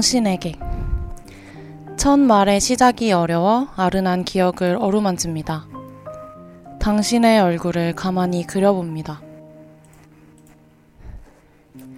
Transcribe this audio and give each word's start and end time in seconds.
당신에게 0.00 0.54
첫 1.98 2.18
말의 2.18 2.58
시작이 2.58 3.12
어려워 3.12 3.68
아른한 3.76 4.24
기억을 4.24 4.78
어루만집니다. 4.80 5.66
당신의 6.80 7.40
얼굴을 7.40 7.94
가만히 7.94 8.46
그려봅니다. 8.46 9.20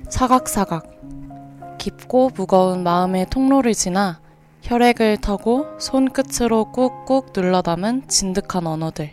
사각사각 0.09 1.79
깊고 1.79 2.33
무거운 2.35 2.83
마음의 2.83 3.27
통로를 3.31 3.73
지나 3.73 4.21
혈액을 4.63 5.19
타고 5.19 5.67
손끝으로 5.79 6.73
꾹꾹 6.73 7.33
눌러 7.33 7.63
담은 7.63 8.09
진득한 8.09 8.67
언어들. 8.67 9.13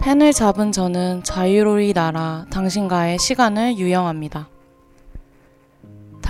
펜을 0.00 0.32
잡은 0.32 0.70
저는 0.70 1.24
자유로이 1.24 1.94
날아 1.94 2.46
당신과의 2.50 3.18
시간을 3.18 3.76
유영합니다. 3.78 4.51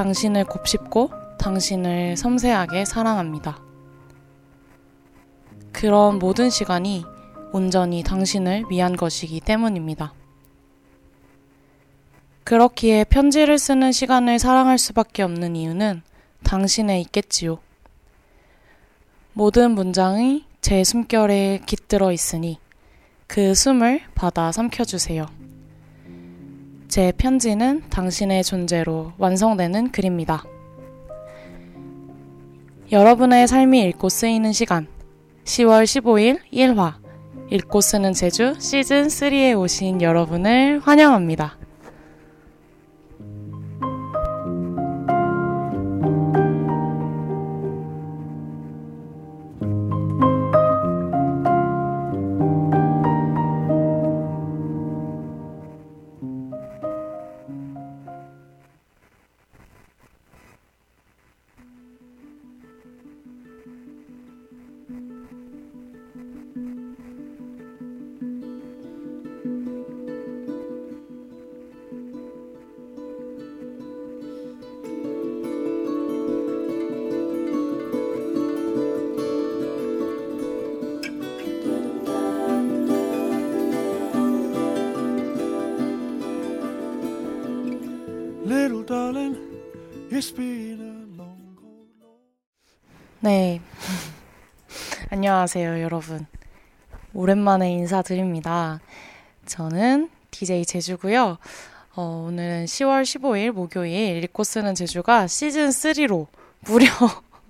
당신을 0.02 0.46
곱씹고 0.46 1.12
당신을 1.38 2.16
섬세하게 2.16 2.84
사랑합니다. 2.84 3.60
그런 5.70 6.18
모든 6.18 6.50
시간이 6.50 7.04
온전히 7.52 8.02
당신을 8.02 8.64
위한 8.68 8.96
것이기 8.96 9.38
때문입니다. 9.38 10.12
그렇기에 12.42 13.04
편지를 13.04 13.60
쓰는 13.60 13.92
시간을 13.92 14.40
사랑할 14.40 14.76
수밖에 14.76 15.22
없는 15.22 15.54
이유는 15.54 16.02
당신에 16.42 17.00
있겠지요. 17.02 17.60
모든 19.34 19.70
문장이 19.70 20.44
제 20.60 20.82
숨결에 20.82 21.60
깃들어 21.64 22.10
있으니 22.10 22.58
그 23.28 23.54
숨을 23.54 24.02
받아 24.16 24.50
삼켜주세요. 24.50 25.41
제 26.92 27.10
편지는 27.10 27.84
당신의 27.88 28.44
존재로 28.44 29.12
완성되는 29.16 29.92
글입니다. 29.92 30.44
여러분의 32.92 33.48
삶이 33.48 33.82
읽고 33.84 34.10
쓰이는 34.10 34.52
시간 34.52 34.86
10월 35.44 35.84
15일 35.84 36.40
1화 36.52 36.96
읽고 37.50 37.80
쓰는 37.80 38.12
제주 38.12 38.52
시즌 38.58 39.06
3에 39.06 39.58
오신 39.58 40.02
여러분을 40.02 40.80
환영합니다. 40.80 41.61
네. 93.18 93.60
안녕하세요, 95.10 95.82
여러분. 95.82 96.26
오랜만에 97.12 97.72
인사드립니다. 97.72 98.80
저는 99.46 100.10
DJ 100.30 100.64
제주고요. 100.64 101.38
어, 101.96 102.24
오늘은 102.28 102.66
10월 102.66 103.02
15일 103.02 103.50
목요일 103.50 104.22
읽고 104.22 104.44
쓰는 104.44 104.76
제주가 104.76 105.26
시즌 105.26 105.70
3로 105.70 106.28
무려 106.60 106.86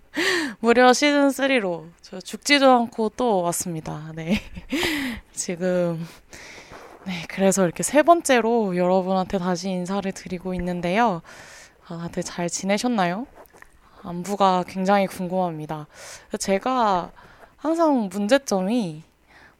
무려 0.61 0.94
시즌 0.94 1.28
3로 1.28 1.91
저 2.00 2.22
죽지도 2.22 2.71
않고 2.71 3.11
또 3.11 3.43
왔습니다. 3.43 4.12
네. 4.15 4.41
지금 5.32 6.03
네, 7.05 7.22
그래서 7.28 7.65
이렇게 7.65 7.82
세 7.82 8.03
번째로 8.03 8.78
여러분한테 8.78 9.37
다시 9.37 9.69
인사를 9.69 10.11
드리고 10.12 10.55
있는데요. 10.55 11.21
아, 11.88 11.98
다들 11.98 12.22
잘 12.22 12.48
지내셨나요? 12.48 13.26
안부가 14.03 14.65
굉장히 14.69 15.09
궁금합니다. 15.09 15.88
제가 16.38 17.10
항상 17.56 18.09
문제점이 18.09 19.03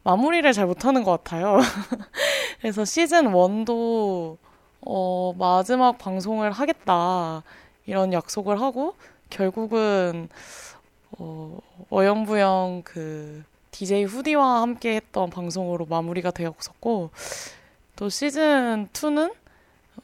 마무리를 0.03 0.51
잘 0.53 0.65
못하는 0.65 1.03
것 1.03 1.11
같아요. 1.11 1.59
그래서 2.61 2.85
시즌 2.85 3.25
1도 3.25 4.37
어, 4.85 5.33
마지막 5.37 5.97
방송을 5.97 6.51
하겠다 6.51 7.43
이런 7.85 8.13
약속을 8.13 8.59
하고 8.59 8.95
결국은 9.29 10.29
어, 11.17 11.57
어영부영 11.89 12.83
그 12.85 13.43
DJ 13.71 14.05
후디와 14.05 14.61
함께 14.61 14.95
했던 14.95 15.29
방송으로 15.29 15.85
마무리가 15.87 16.31
되었었고 16.31 17.11
또 17.97 18.09
시즌 18.09 18.87
2는 18.93 19.33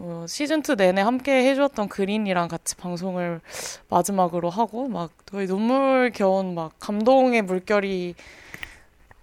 어, 0.01 0.25
시즌 0.29 0.61
2 0.61 0.75
내내 0.77 1.01
함께 1.01 1.49
해주었던 1.49 1.89
그린이랑 1.89 2.47
같이 2.47 2.75
방송을 2.75 3.41
마지막으로 3.89 4.49
하고 4.49 4.87
막 4.87 5.11
거의 5.25 5.45
눈물 5.45 6.11
겨운 6.15 6.55
막 6.55 6.71
감동의 6.79 7.41
물결이 7.41 8.15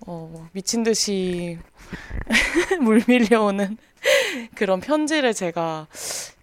어, 0.06 0.48
미친 0.52 0.82
듯이 0.82 1.58
물 2.82 3.02
밀려오는 3.08 3.78
그런 4.54 4.80
편지를 4.80 5.32
제가 5.32 5.86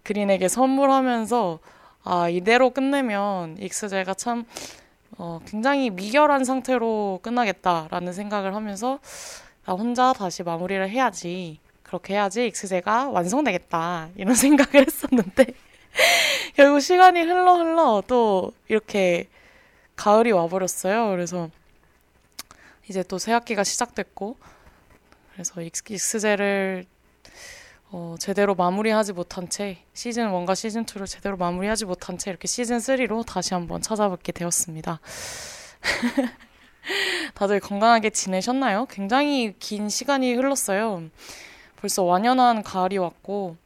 그린에게 0.02 0.48
선물하면서 0.48 1.60
아 2.02 2.28
이대로 2.28 2.70
끝내면 2.70 3.56
익스제가 3.60 4.14
참 4.14 4.46
어, 5.16 5.38
굉장히 5.46 5.90
미결한 5.90 6.44
상태로 6.44 7.20
끝나겠다라는 7.22 8.12
생각을 8.12 8.56
하면서 8.56 8.98
나 9.64 9.74
혼자 9.74 10.12
다시 10.12 10.42
마무리를 10.42 10.90
해야지 10.90 11.60
그렇게 11.94 12.14
해야지 12.14 12.48
익스제가 12.48 13.10
완성되겠다 13.10 14.08
이런 14.16 14.34
생각을 14.34 14.86
했었는데 14.86 15.46
결국 16.56 16.80
시간이 16.80 17.22
흘러 17.22 17.56
흘러 17.56 18.02
또 18.08 18.52
이렇게 18.68 19.28
가을이 19.94 20.32
와버렸어요. 20.32 21.10
그래서 21.10 21.50
이제 22.88 23.04
또 23.04 23.18
새학기가 23.18 23.62
시작됐고 23.62 24.36
그래서 25.32 25.62
익스제를 25.62 26.86
어, 27.90 28.16
제대로 28.18 28.56
마무리하지 28.56 29.12
못한 29.12 29.48
채 29.48 29.78
시즌 29.92 30.28
1과 30.28 30.56
시즌 30.56 30.84
2를 30.84 31.06
제대로 31.06 31.36
마무리하지 31.36 31.84
못한 31.84 32.18
채 32.18 32.30
이렇게 32.30 32.48
시즌 32.48 32.78
3로 32.78 33.24
다시 33.24 33.54
한번 33.54 33.82
찾아뵙게 33.82 34.32
되었습니다. 34.32 34.98
다들 37.34 37.60
건강하게 37.60 38.10
지내셨나요? 38.10 38.86
굉장히 38.86 39.54
긴 39.60 39.88
시간이 39.88 40.34
흘렀어요. 40.34 41.04
벌써 41.84 42.02
완연한 42.02 42.62
가을이 42.62 42.96
왔고, 42.96 43.58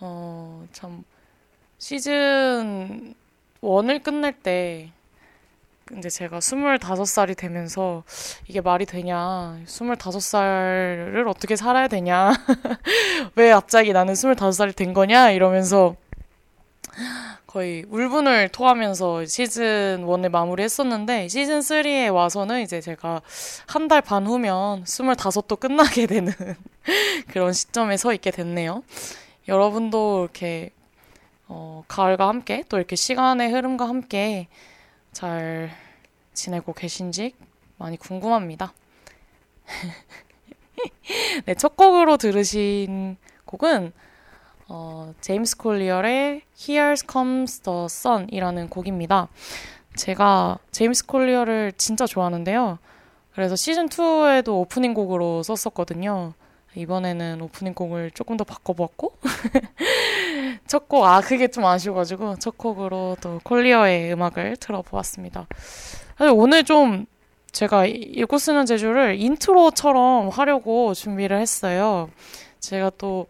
어, 0.00 0.66
참, 0.72 1.04
시즌 1.76 3.14
1을 3.60 4.02
끝낼 4.02 4.32
때, 4.32 4.90
이제 5.98 6.08
제가 6.08 6.38
25살이 6.38 7.36
되면서 7.36 8.04
이게 8.48 8.62
말이 8.62 8.86
되냐, 8.86 9.58
25살을 9.66 11.28
어떻게 11.28 11.54
살아야 11.54 11.88
되냐, 11.88 12.32
왜 13.36 13.50
갑자기 13.50 13.92
나는 13.92 14.14
25살이 14.14 14.74
된 14.74 14.94
거냐, 14.94 15.32
이러면서 15.32 15.94
거의 17.52 17.84
울분을 17.90 18.48
토하면서 18.48 19.26
시즌 19.26 20.06
1을 20.06 20.30
마무리했었는데, 20.30 21.28
시즌 21.28 21.58
3에 21.60 22.10
와서는 22.12 22.62
이제 22.62 22.80
제가 22.80 23.20
한 23.66 23.88
달 23.88 24.00
반 24.00 24.26
후면 24.26 24.84
25도 24.84 25.60
끝나게 25.60 26.06
되는 26.06 26.32
그런 27.28 27.52
시점에 27.52 27.98
서 27.98 28.14
있게 28.14 28.30
됐네요. 28.30 28.82
여러분도 29.48 30.22
이렇게, 30.24 30.70
어, 31.46 31.84
가을과 31.88 32.26
함께, 32.26 32.64
또 32.70 32.78
이렇게 32.78 32.96
시간의 32.96 33.50
흐름과 33.50 33.86
함께 33.86 34.48
잘 35.12 35.70
지내고 36.32 36.72
계신지 36.72 37.34
많이 37.76 37.98
궁금합니다. 37.98 38.72
네, 41.44 41.54
첫 41.54 41.76
곡으로 41.76 42.16
들으신 42.16 43.18
곡은 43.44 43.92
어, 44.74 45.12
제이콥 45.20 45.58
콜리어의 45.58 46.40
Here 46.58 46.94
Comes 46.96 47.60
the 47.60 47.84
Sun이라는 47.84 48.70
곡입니다. 48.70 49.28
제가 49.96 50.58
제이콥 50.70 51.04
콜리어를 51.04 51.72
진짜 51.76 52.06
좋아하는데요. 52.06 52.78
그래서 53.34 53.54
시즌 53.54 53.90
2에도 53.90 54.60
오프닝 54.60 54.94
곡으로 54.94 55.42
썼었거든요. 55.42 56.32
이번에는 56.74 57.42
오프닝 57.42 57.74
곡을 57.74 58.12
조금 58.12 58.38
더 58.38 58.44
바꿔보았고 58.44 59.12
첫 60.66 60.88
곡, 60.88 61.04
아, 61.04 61.20
그게 61.20 61.48
좀 61.48 61.66
아쉬워가지고, 61.66 62.36
첫 62.36 62.56
곡으로 62.56 63.18
또 63.20 63.40
콜리어의 63.44 64.10
음악을 64.14 64.56
들어보았습니다. 64.56 65.48
사실 66.16 66.32
오늘 66.34 66.64
좀 66.64 67.04
제가 67.50 67.84
읽고 67.84 68.38
쓰는 68.38 68.64
제주를 68.64 69.20
인트로처럼 69.20 70.30
하려고 70.30 70.94
준비를 70.94 71.38
했어요. 71.38 72.08
제가 72.60 72.90
또 72.96 73.26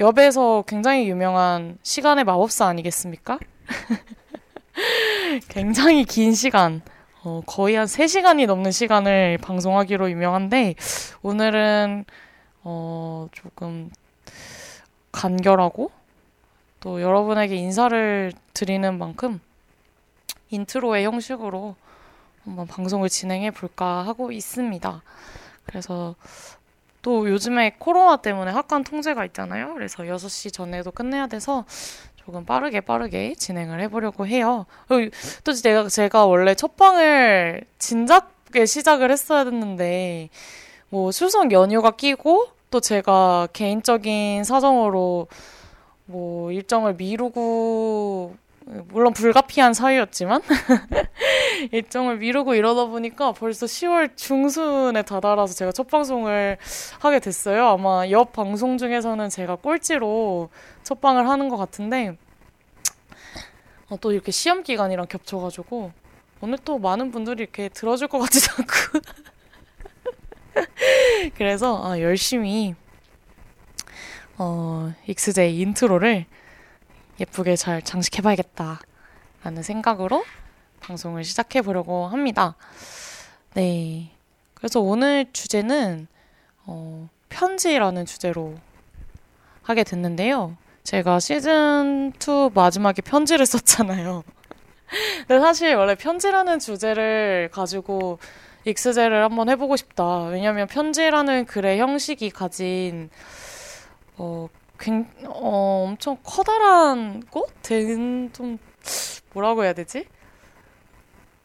엽에서 0.00 0.62
굉장히 0.66 1.08
유명한 1.08 1.76
시간의 1.82 2.24
마법사 2.24 2.66
아니겠습니까? 2.66 3.40
굉장히 5.48 6.04
긴 6.04 6.34
시간, 6.34 6.82
어, 7.24 7.42
거의 7.46 7.74
한 7.74 7.86
3시간이 7.86 8.46
넘는 8.46 8.70
시간을 8.70 9.38
방송하기로 9.38 10.08
유명한데, 10.10 10.76
오늘은, 11.22 12.04
어, 12.62 13.26
조금 13.32 13.90
간결하고, 15.10 15.90
또 16.78 17.02
여러분에게 17.02 17.56
인사를 17.56 18.32
드리는 18.54 18.98
만큼, 18.98 19.40
인트로의 20.50 21.04
형식으로 21.04 21.74
한번 22.44 22.68
방송을 22.68 23.08
진행해 23.08 23.50
볼까 23.50 24.06
하고 24.06 24.30
있습니다. 24.30 25.02
그래서 25.64 26.14
또 27.02 27.28
요즘에 27.28 27.76
코로나 27.78 28.16
때문에 28.16 28.50
학관 28.50 28.84
통제가 28.84 29.24
있잖아요. 29.26 29.74
그래서 29.74 30.02
6시 30.02 30.52
전에도 30.52 30.90
끝내야 30.90 31.26
돼서 31.26 31.64
조금 32.16 32.44
빠르게 32.44 32.80
빠르게 32.80 33.34
진행을 33.34 33.80
해보려고 33.82 34.26
해요. 34.26 34.66
또 35.44 35.52
제가, 35.52 35.88
제가 35.88 36.26
원래 36.26 36.54
첫 36.54 36.76
방을 36.76 37.64
진작에 37.78 38.66
시작을 38.66 39.10
했어야 39.10 39.44
됐는데, 39.44 40.28
뭐 40.90 41.10
추석 41.10 41.52
연휴가 41.52 41.92
끼고, 41.92 42.48
또 42.70 42.80
제가 42.80 43.48
개인적인 43.54 44.44
사정으로 44.44 45.28
뭐 46.04 46.52
일정을 46.52 46.94
미루고 46.94 48.36
물론 48.88 49.14
불가피한 49.14 49.72
사유였지만 49.72 50.42
일정을 51.72 52.18
미루고 52.18 52.54
이러다 52.54 52.84
보니까 52.84 53.32
벌써 53.32 53.64
10월 53.64 54.14
중순에 54.14 55.02
다다라서 55.02 55.54
제가 55.54 55.72
첫 55.72 55.88
방송을 55.88 56.58
하게 57.00 57.18
됐어요. 57.18 57.66
아마 57.66 58.08
옆 58.10 58.32
방송 58.32 58.76
중에서는 58.76 59.30
제가 59.30 59.56
꼴찌로 59.56 60.50
첫 60.82 61.00
방을 61.00 61.28
하는 61.28 61.48
것 61.48 61.56
같은데 61.56 62.18
어, 63.88 63.96
또 63.98 64.12
이렇게 64.12 64.30
시험 64.32 64.62
기간이랑 64.62 65.06
겹쳐가지고 65.06 65.92
오늘 66.42 66.58
또 66.64 66.78
많은 66.78 67.10
분들이 67.10 67.42
이렇게 67.42 67.70
들어줄 67.70 68.08
것 68.08 68.18
같지도 68.18 68.52
않고 68.58 69.00
그래서 71.36 71.82
아, 71.82 71.98
열심히 72.00 72.74
어, 74.36 74.92
읽쓰제 75.06 75.58
인트로를 75.60 76.26
예쁘게 77.20 77.56
잘 77.56 77.82
장식해봐야겠다. 77.82 78.80
라는 79.42 79.62
생각으로 79.62 80.24
방송을 80.80 81.24
시작해 81.24 81.62
보려고 81.62 82.06
합니다. 82.06 82.56
네. 83.54 84.10
그래서 84.54 84.80
오늘 84.80 85.26
주제는, 85.32 86.08
어, 86.66 87.08
편지라는 87.28 88.06
주제로 88.06 88.54
하게 89.62 89.84
됐는데요. 89.84 90.56
제가 90.82 91.20
시즌 91.20 92.12
2 92.18 92.50
마지막에 92.54 93.02
편지를 93.02 93.44
썼잖아요. 93.46 94.24
근데 95.26 95.40
사실 95.40 95.74
원래 95.74 95.94
편지라는 95.94 96.58
주제를 96.58 97.50
가지고 97.52 98.18
익스제를 98.64 99.22
한번 99.22 99.48
해보고 99.50 99.76
싶다. 99.76 100.24
왜냐면 100.24 100.66
편지라는 100.66 101.44
글의 101.44 101.78
형식이 101.78 102.30
가진, 102.30 103.10
어, 104.16 104.48
굉, 104.78 105.06
어, 105.24 105.86
엄청 105.88 106.16
커다란 106.22 107.22
꽃? 107.30 107.50
된, 107.62 108.32
좀, 108.32 108.58
뭐라고 109.32 109.64
해야 109.64 109.72
되지? 109.72 110.06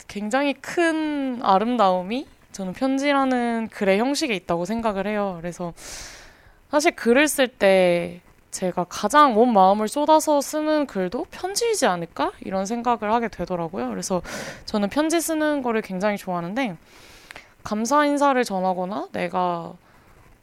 굉장히 0.07 0.53
큰 0.53 1.41
아름다움이 1.41 2.27
저는 2.51 2.74
편지라는 2.74 3.69
글의 3.71 3.97
형식에 3.97 4.35
있다고 4.35 4.65
생각을 4.65 5.07
해요. 5.07 5.38
그래서 5.41 5.74
사실 6.69 6.95
글을 6.95 7.27
쓸 7.27 7.47
때 7.47 8.21
제가 8.51 8.85
가장 8.88 9.35
온 9.38 9.51
마음을 9.51 9.88
쏟아서 9.88 10.39
쓰는 10.39 10.85
글도 10.85 11.25
편지이지 11.31 11.88
않을까? 11.88 12.31
이런 12.41 12.68
생각을 12.68 13.12
하게 13.12 13.27
되더라고요. 13.27 13.89
그래서 13.89 14.21
저는 14.65 14.89
편지 14.89 15.19
쓰는 15.19 15.63
거를 15.63 15.81
굉장히 15.81 16.18
좋아하는데, 16.18 16.77
감사 17.63 18.06
인사를 18.06 18.44
전하거나 18.44 19.07
내가 19.12 19.74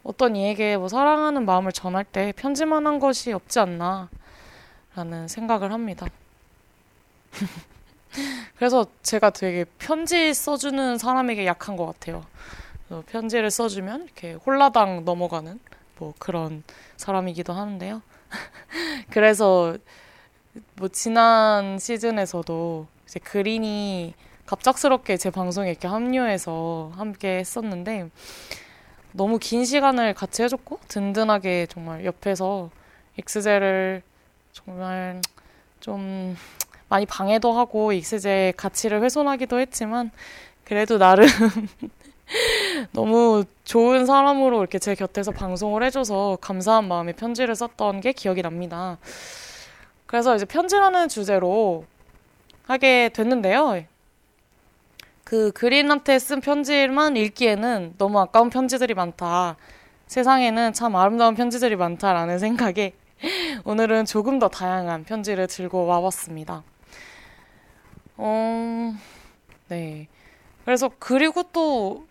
어떤 0.03 0.37
이에게 0.37 0.77
뭐 0.77 0.89
사랑하는 0.89 1.45
마음을 1.45 1.73
전할 1.73 2.05
때 2.05 2.33
편지만 2.37 2.87
한 2.87 2.99
것이 2.99 3.33
없지 3.33 3.59
않나 3.61 4.09
라는 4.95 5.29
생각을 5.29 5.73
합니다. 5.73 6.07
그래서 8.57 8.87
제가 9.03 9.31
되게 9.31 9.65
편지 9.79 10.35
써주는 10.35 10.99
사람에게 10.99 11.47
약한 11.47 11.77
것 11.77 11.87
같아요. 11.87 12.25
편지를 13.07 13.51
써주면 13.51 14.05
이렇게 14.05 14.33
홀라당 14.35 15.05
넘어가는 15.05 15.61
뭐 15.99 16.15
그런 16.19 16.65
사람이기도 16.97 17.53
하는데요. 17.53 18.03
그래서 19.11 19.77
뭐 20.75 20.89
지난 20.89 21.79
시즌에서도 21.79 22.87
이제 23.05 23.21
그린이 23.21 24.15
갑작스럽게 24.47 25.17
제 25.17 25.31
방송에 25.31 25.71
이렇게 25.71 25.87
합류해서 25.87 26.93
함께 26.97 27.39
했었는데 27.39 28.11
너무 29.13 29.39
긴 29.39 29.65
시간을 29.65 30.15
같이 30.15 30.43
해줬고 30.43 30.81
든든하게 30.89 31.67
정말 31.69 32.05
옆에서 32.05 32.71
익스제를 33.17 34.03
정말 34.53 35.21
좀 35.81 36.37
많이 36.89 37.07
방해도 37.07 37.53
하고 37.53 37.93
익스제의 37.93 38.55
가치를 38.55 39.03
훼손하기도 39.03 39.59
했지만 39.61 40.11
그래도 40.65 40.99
나름 40.99 41.27
너무 42.93 43.45
좋은 43.65 44.07
사람으로 44.07 44.61
이렇게 44.61 44.79
제 44.79 44.95
곁에서 44.95 45.33
방송을 45.33 45.83
해줘서 45.85 46.39
감사한 46.41 46.87
마음에 46.87 47.13
편지를 47.13 47.55
썼던 47.55 48.01
게 48.01 48.13
기억이 48.13 48.43
납니다. 48.43 48.99
그래서 50.07 50.35
이제 50.35 50.45
편지라는 50.45 51.09
주제로 51.09 51.85
하게 52.67 53.11
됐는데요. 53.13 53.85
그 55.31 55.53
그린한테 55.53 56.19
쓴 56.19 56.41
편지만 56.41 57.17
읽기에는 57.17 57.95
너무 57.99 58.19
아까운 58.19 58.51
편지들이 58.51 58.95
많다. 58.95 59.57
세상에는 60.09 60.73
참 60.73 60.97
아름다운 60.97 61.37
편지들이 61.37 61.77
많다라는 61.77 62.41
생각에 62.41 62.95
오늘은 63.65 64.07
조금 64.07 64.41
더 64.41 64.49
다양한 64.49 65.05
편지를 65.05 65.47
들고 65.47 65.87
와봤습니다. 65.87 66.65
어, 68.17 68.95
네. 69.69 70.09
그래서 70.65 70.91
그리고 70.99 71.45
또 71.53 72.09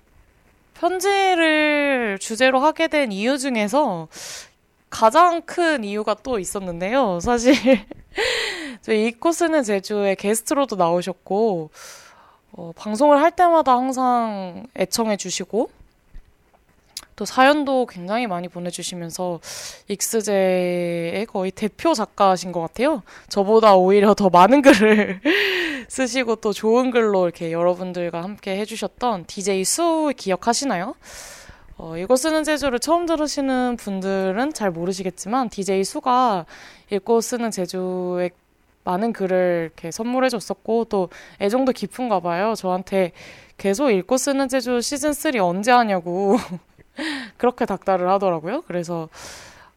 편지를 0.76 2.20
주제로 2.22 2.62
하게 2.62 2.88
된 2.88 3.12
이유 3.12 3.38
중에서 3.38 4.08
가장 4.90 5.42
큰 5.42 5.84
이유가 5.84 6.14
또 6.14 6.40
있었는데요. 6.40 7.20
사실 7.20 7.54
저희 8.82 9.08
이코스는 9.08 9.64
제주에 9.64 10.16
게스트로도 10.16 10.78
나오셨고 10.78 11.72
어, 12.60 12.74
방송을 12.76 13.22
할 13.22 13.32
때마다 13.32 13.72
항상 13.72 14.68
애청해 14.78 15.16
주시고 15.16 15.70
또 17.16 17.24
사연도 17.24 17.86
굉장히 17.86 18.28
많이 18.28 18.50
보내주시면서 18.50 19.40
익스제의 19.88 21.26
거의 21.28 21.52
대표 21.52 21.94
작가신 21.94 22.52
것 22.52 22.60
같아요. 22.60 23.02
저보다 23.30 23.76
오히려 23.76 24.14
더 24.14 24.30
많은 24.30 24.62
글을 24.62 25.22
쓰시고 25.88 26.38
또 26.38 26.52
좋은 26.52 26.92
글로 26.92 27.24
이렇게 27.26 27.54
여러분들과 27.54 28.24
함께 28.24 28.58
해주셨던 28.58 29.26
DJ 29.28 29.64
수 29.64 30.12
기억하시나요? 30.18 30.96
어, 31.78 31.96
이거 31.98 32.18
쓰는 32.18 32.44
제주를 32.44 32.80
처음 32.80 33.06
들으시는 33.06 33.78
분들은 33.78 34.52
잘 34.52 34.70
모르시겠지만 34.70 35.48
DJ 35.48 35.86
수가 35.86 36.46
읽고 36.92 37.22
쓰는 37.22 37.52
제주의 37.52 38.32
많은 38.84 39.14
글을 39.14 39.72
이렇게 39.72 39.92
선물해 39.92 40.30
줬었고 40.30 40.86
또 40.86 41.10
애정도 41.42 41.72
깊은가 41.72 42.20
봐요. 42.22 42.56
저한테 42.56 43.12
계속 43.58 43.92
읽고 43.92 44.18
쓰는 44.18 44.48
제주 44.48 44.82
시즌 44.82 45.14
3 45.14 45.36
언제 45.42 45.72
하냐고 45.72 46.38
그렇게 47.38 47.66
닥달을 47.66 48.10
하더라고요. 48.10 48.62
그래서 48.62 49.10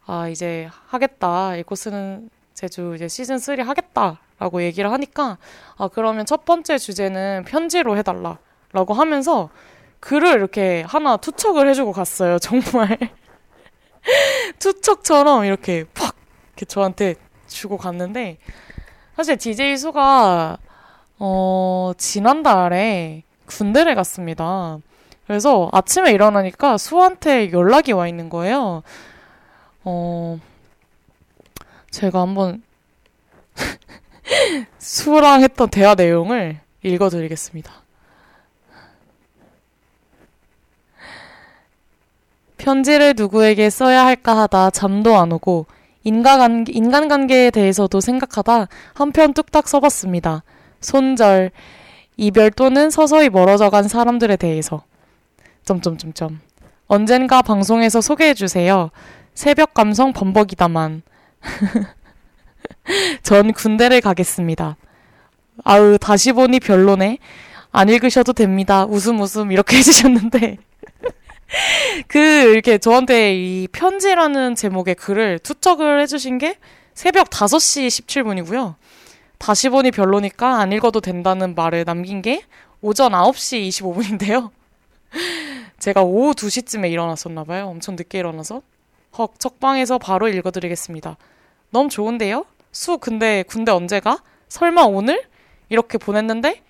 아 0.05 0.27
이제 0.29 0.69
하겠다. 0.87 1.55
읽고 1.57 1.75
쓰는 1.75 2.29
제주 2.53 2.93
이제 2.95 3.07
시즌 3.07 3.39
3 3.39 3.59
하겠다라고 3.59 4.63
얘기를 4.63 4.91
하니까 4.91 5.37
아 5.77 5.87
그러면 5.89 6.25
첫 6.25 6.45
번째 6.45 6.77
주제는 6.77 7.45
편지로 7.45 7.97
해달라라고 7.97 8.93
하면서 8.93 9.49
글을 9.99 10.33
이렇게 10.33 10.83
하나 10.87 11.17
투척을 11.17 11.67
해주고 11.69 11.91
갔어요. 11.91 12.39
정말 12.39 12.97
투척처럼 14.59 15.45
이렇게 15.45 15.85
팍 15.93 16.15
이렇게 16.49 16.65
저한테 16.65 17.15
주고 17.47 17.77
갔는데 17.77 18.37
사실 19.15 19.37
DJ 19.37 19.77
수가 19.77 20.57
어, 21.19 21.91
지난달에 21.97 23.23
군대를 23.45 23.95
갔습니다. 23.95 24.79
그래서 25.27 25.69
아침에 25.71 26.11
일어나니까 26.11 26.77
수한테 26.77 27.51
연락이 27.51 27.91
와 27.91 28.07
있는 28.07 28.29
거예요. 28.29 28.81
어, 29.83 30.39
제가 31.91 32.21
한번 32.21 32.63
수랑 34.79 35.43
했던 35.43 35.69
대화 35.69 35.93
내용을 35.95 36.59
읽어드리겠습니다. 36.81 37.71
편지를 42.57 43.13
누구에게 43.15 43.69
써야 43.69 44.05
할까 44.05 44.37
하다 44.39 44.71
잠도 44.71 45.17
안 45.17 45.31
오고 45.33 45.65
인간관, 46.03 46.65
인간관계에 46.67 47.49
대해서도 47.51 48.01
생각하다 48.01 48.67
한편 48.93 49.33
뚝딱 49.33 49.67
써봤습니다. 49.67 50.43
손절, 50.81 51.51
이별 52.17 52.51
또는 52.51 52.89
서서히 52.89 53.29
멀어져간 53.29 53.87
사람들에 53.87 54.35
대해서. 54.35 54.83
점점점점. 55.63 56.41
언젠가 56.87 57.41
방송에서 57.41 58.01
소개해주세요. 58.01 58.91
새벽 59.33 59.73
감성 59.73 60.13
범벅이다만. 60.13 61.01
전 63.23 63.53
군대를 63.53 64.01
가겠습니다. 64.01 64.77
아우, 65.63 65.97
다시 65.97 66.33
보니 66.33 66.59
별로네. 66.59 67.17
안 67.71 67.89
읽으셔도 67.89 68.33
됩니다. 68.33 68.85
웃음 68.85 69.19
웃음 69.21 69.51
이렇게 69.51 69.77
해주셨는데. 69.77 70.57
그, 72.07 72.19
이렇게 72.19 72.77
저한테 72.77 73.35
이 73.35 73.67
편지라는 73.71 74.55
제목의 74.55 74.95
글을 74.95 75.39
투척을 75.39 76.01
해주신 76.01 76.37
게 76.37 76.57
새벽 76.93 77.29
5시 77.29 77.87
17분이고요. 77.87 78.75
다시 79.37 79.69
보니 79.69 79.91
별로니까 79.91 80.59
안 80.59 80.71
읽어도 80.71 81.01
된다는 81.01 81.55
말을 81.55 81.85
남긴 81.85 82.21
게 82.21 82.43
오전 82.81 83.11
9시 83.11 83.67
25분인데요. 83.69 84.51
제가 85.79 86.01
오후 86.01 86.33
2시쯤에 86.33 86.91
일어났었나 86.91 87.43
봐요. 87.43 87.67
엄청 87.67 87.95
늦게 87.95 88.19
일어나서. 88.19 88.61
헉, 89.17 89.33
책방에서 89.37 89.97
바로 89.97 90.27
읽어드리겠습니다. 90.27 91.17
너무 91.69 91.89
좋은데요? 91.89 92.45
수, 92.71 92.97
근데 92.97 93.43
군대 93.43 93.71
언제 93.71 93.99
가? 93.99 94.17
설마 94.49 94.83
오늘? 94.83 95.23
이렇게 95.69 95.97
보냈는데, 95.97 96.61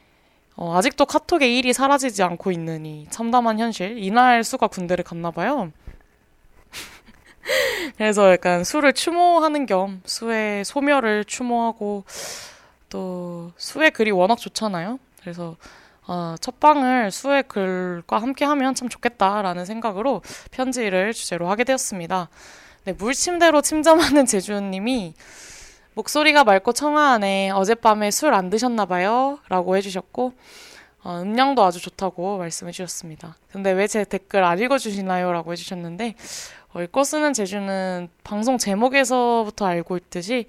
어, 0.56 0.78
아직도 0.78 1.06
카톡의 1.06 1.58
일이 1.58 1.74
사라지지 1.74 2.22
않고 2.24 2.52
있는 2.52 2.86
이 2.86 3.08
참담한 3.10 3.60
현실. 3.60 3.98
이날 3.98 4.44
수가 4.44 4.68
군대를 4.68 5.04
갔나 5.04 5.32
봐요. 5.32 5.72
그래서 7.98 8.32
약간 8.32 8.64
수를 8.64 8.94
추모하는 8.94 9.66
겸 9.66 10.02
수의 10.06 10.64
소멸을 10.64 11.26
추모하고 11.26 12.04
또 12.90 13.52
수의 13.58 13.92
글이 13.92 14.12
워낙 14.12 14.38
좋잖아요. 14.38 15.00
그래서 15.22 15.56
어, 16.06 16.36
첫 16.40 16.60
방을 16.60 17.12
수의 17.12 17.44
글과 17.44 18.20
함께 18.20 18.46
하면 18.46 18.76
참 18.76 18.90
좋겠다라는 18.90 19.66
생각으로 19.66 20.22
편지를 20.52 21.14
주제로 21.14 21.50
하게 21.50 21.64
되었습니다. 21.64 22.30
네, 22.86 22.94
물침대로 22.94 23.62
침잠하는 23.62 24.26
제주님이 24.28 25.14
목소리가 25.96 26.44
맑고 26.44 26.74
청아하네. 26.74 27.52
어젯밤에 27.52 28.12
술 28.12 28.34
안 28.34 28.50
드셨나 28.50 28.86
봐요. 28.86 29.40
라고 29.50 29.76
해주셨고, 29.78 30.34
어, 31.04 31.20
음량도 31.22 31.64
아주 31.64 31.80
좋다고 31.82 32.38
말씀해 32.38 32.72
주셨습니다. 32.72 33.36
근데 33.52 33.72
왜 33.72 33.88
제 33.88 34.04
댓글 34.04 34.44
안 34.44 34.60
읽어주시나요? 34.60 35.32
라고 35.32 35.52
해주셨는데, 35.52 36.16
어, 36.74 36.82
읽고 36.82 37.04
쓰는 37.04 37.34
제주는 37.34 38.10
방송 38.24 38.58
제목에서부터 38.58 39.66
알고 39.66 39.98
있듯이, 39.98 40.46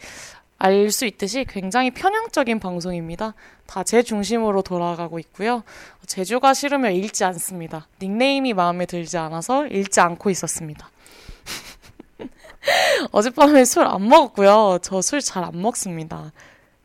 알 0.59 0.91
수 0.91 1.05
있듯이 1.05 1.45
굉장히 1.47 1.91
편향적인 1.91 2.59
방송입니다. 2.61 3.35
다 3.67 3.83
제 3.85 4.03
중심으로 4.03 4.63
돌아가고 4.63 5.19
있고요. 5.19 5.63
제주가 6.07 6.55
싫으면 6.55 6.93
읽지 6.93 7.25
않습니다. 7.25 7.87
닉네임이 8.01 8.55
마음에 8.55 8.87
들지 8.87 9.19
않아서 9.19 9.67
읽지 9.67 10.01
않고 10.01 10.31
있었습니다. 10.31 10.89
어젯밤에 13.13 13.65
술 13.65 13.85
안 13.87 14.09
먹었고요. 14.09 14.79
저 14.83 14.99
술 14.99 15.21
잘 15.23 15.45
안 15.45 15.61
먹습니다. 15.61 16.33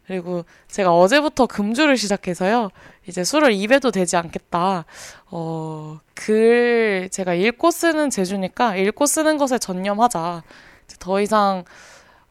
그리고 0.08 0.44
제가 0.68 0.96
어제부터 0.98 1.46
금주를 1.46 1.96
시작해서요. 1.96 2.70
이제 3.08 3.24
술을 3.24 3.54
입에도 3.54 3.92
되지 3.92 4.18
않겠다. 4.18 4.86
어, 5.32 6.00
글, 6.16 7.10
제가 7.12 7.34
읽고 7.36 7.70
쓰는 7.72 8.10
제주니까 8.10 8.76
읽고 8.76 9.06
쓰는 9.06 9.38
것에 9.38 9.60
전념하자. 9.60 10.42
더 11.00 11.22
이상, 11.22 11.64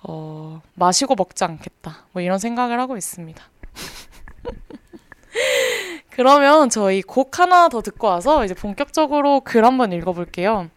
어, 0.02 0.60
마시고 0.74 1.14
먹지 1.14 1.44
않겠다. 1.44 2.06
뭐 2.12 2.20
이런 2.22 2.38
생각을 2.40 2.80
하고 2.80 2.96
있습니다. 2.96 3.42
그러면 6.10 6.68
저희 6.70 7.02
곡 7.02 7.38
하나 7.38 7.68
더 7.68 7.80
듣고 7.80 8.08
와서 8.08 8.44
이제 8.44 8.54
본격적으로 8.54 9.40
글 9.40 9.64
한번 9.64 9.92
읽어볼게요. 9.92 10.68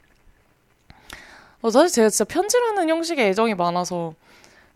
어, 1.62 1.70
사실 1.70 1.90
제가 1.94 2.10
진짜 2.10 2.26
편지라는 2.26 2.90
형식에 2.90 3.28
애정이 3.28 3.56
많아서 3.56 4.14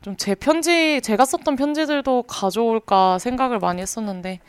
좀 0.02 0.16
제 0.18 0.36
편지, 0.36 1.02
제가 1.02 1.26
썼던 1.26 1.56
편지들도 1.56 2.24
가져올까 2.24 3.18
생각을 3.18 3.58
많이 3.60 3.82
했었는데 3.82 4.40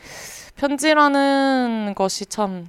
편지라는 0.55 1.93
것이 1.95 2.27
참 2.27 2.67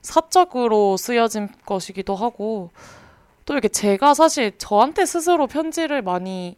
사적으로 0.00 0.96
쓰여진 0.96 1.48
것이기도 1.66 2.14
하고 2.14 2.70
또 3.44 3.52
이렇게 3.52 3.68
제가 3.68 4.14
사실 4.14 4.56
저한테 4.56 5.04
스스로 5.04 5.46
편지를 5.46 6.00
많이 6.00 6.56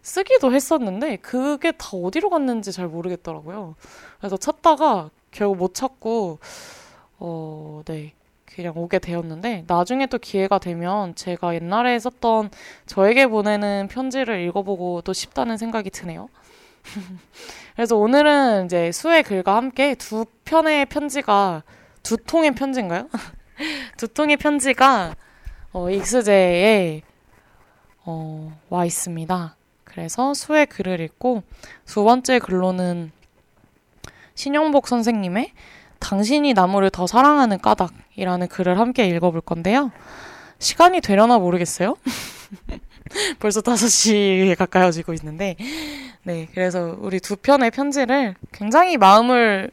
쓰기도 0.00 0.52
했었는데 0.54 1.16
그게 1.16 1.72
다 1.72 1.90
어디로 1.92 2.30
갔는지 2.30 2.72
잘 2.72 2.86
모르겠더라고요. 2.88 3.74
그래서 4.18 4.36
찾다가 4.38 5.10
결국 5.30 5.58
못 5.58 5.74
찾고 5.74 6.38
어, 7.18 7.82
네. 7.84 8.14
그냥 8.58 8.72
오게 8.76 8.98
되었는데 8.98 9.62
나중에 9.68 10.06
또 10.06 10.18
기회가 10.18 10.58
되면 10.58 11.14
제가 11.14 11.54
옛날에 11.54 11.96
썼던 12.00 12.50
저에게 12.86 13.28
보내는 13.28 13.86
편지를 13.86 14.40
읽어보고 14.40 15.02
또 15.02 15.12
싶다는 15.12 15.56
생각이 15.56 15.90
드네요. 15.90 16.28
그래서 17.76 17.96
오늘은 17.96 18.64
이제 18.64 18.90
수의 18.90 19.22
글과 19.22 19.54
함께 19.54 19.94
두 19.94 20.24
편의 20.44 20.86
편지가 20.86 21.62
두 22.02 22.16
통의 22.16 22.52
편지인가요? 22.56 23.08
두 23.96 24.08
통의 24.08 24.36
편지가 24.36 25.14
어, 25.70 25.90
익스제에 25.90 27.02
어, 28.06 28.58
와 28.70 28.84
있습니다. 28.84 29.56
그래서 29.84 30.34
수의 30.34 30.66
글을 30.66 30.98
읽고 30.98 31.44
두 31.86 32.02
번째 32.02 32.40
글로는 32.40 33.12
신영복 34.34 34.88
선생님의 34.88 35.52
당신이 35.98 36.54
나무를 36.54 36.90
더 36.90 37.06
사랑하는 37.06 37.58
까닭이라는 37.58 38.48
글을 38.48 38.78
함께 38.78 39.06
읽어볼 39.08 39.40
건데요. 39.42 39.90
시간이 40.58 41.00
되려나 41.00 41.38
모르겠어요. 41.38 41.96
벌써 43.40 43.60
5시에 43.60 44.56
가까워지고 44.56 45.12
있는데, 45.14 45.56
네, 46.24 46.48
그래서 46.52 46.96
우리 47.00 47.20
두 47.20 47.36
편의 47.36 47.70
편지를 47.70 48.34
굉장히 48.52 48.96
마음을, 48.96 49.70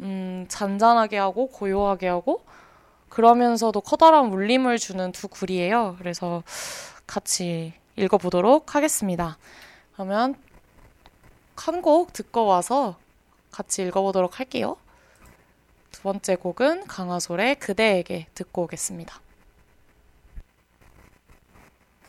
음, 0.00 0.46
잔잔하게 0.48 1.18
하고, 1.18 1.48
고요하게 1.48 2.08
하고, 2.08 2.42
그러면서도 3.08 3.80
커다란 3.80 4.26
울림을 4.26 4.78
주는 4.78 5.12
두 5.12 5.28
글이에요. 5.28 5.96
그래서 5.98 6.42
같이 7.06 7.72
읽어보도록 7.96 8.74
하겠습니다. 8.74 9.36
그러면 9.92 10.36
한 11.56 11.82
곡 11.82 12.12
듣고 12.14 12.46
와서 12.46 12.96
같이 13.50 13.82
읽어보도록 13.82 14.38
할게요. 14.40 14.76
두 15.90 16.02
번째 16.02 16.36
곡은 16.36 16.86
강하솔의 16.86 17.56
그대에게 17.56 18.26
듣고 18.34 18.62
오겠습니다. 18.62 19.20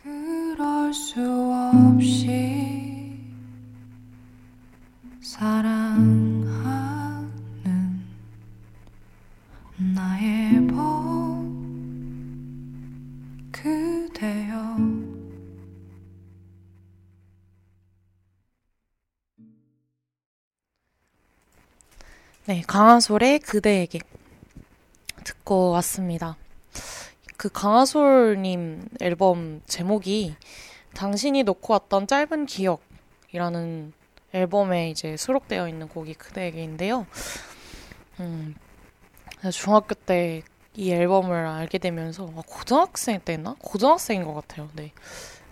그럴 0.03 0.93
수 0.93 1.19
없이 1.93 3.17
사랑하는 5.21 6.51
나의 9.77 10.67
봄 10.67 11.51
그대여 13.51 14.90
네, 22.45 22.63
강하솔의 22.67 23.39
그대에게 23.39 23.99
듣고 25.23 25.71
왔습니다. 25.71 26.37
그 27.37 27.49
강하솔님 27.49 28.89
앨범 28.99 29.61
제목이 29.67 30.35
당신이 30.93 31.43
놓고 31.43 31.73
왔던 31.73 32.07
짧은 32.07 32.45
기억이라는 32.45 33.93
앨범에 34.33 34.89
이제 34.89 35.17
수록되어 35.17 35.67
있는 35.67 35.87
곡이 35.87 36.13
그대에게인데요. 36.15 37.05
음, 38.19 38.55
중학교 39.51 39.95
때 39.95 40.43
이 40.75 40.91
앨범을 40.91 41.47
알게 41.47 41.79
되면서 41.79 42.31
아, 42.35 42.41
고등학생 42.47 43.19
때였나? 43.19 43.55
고등학생인 43.59 44.23
것 44.23 44.33
같아요. 44.33 44.69
네. 44.73 44.93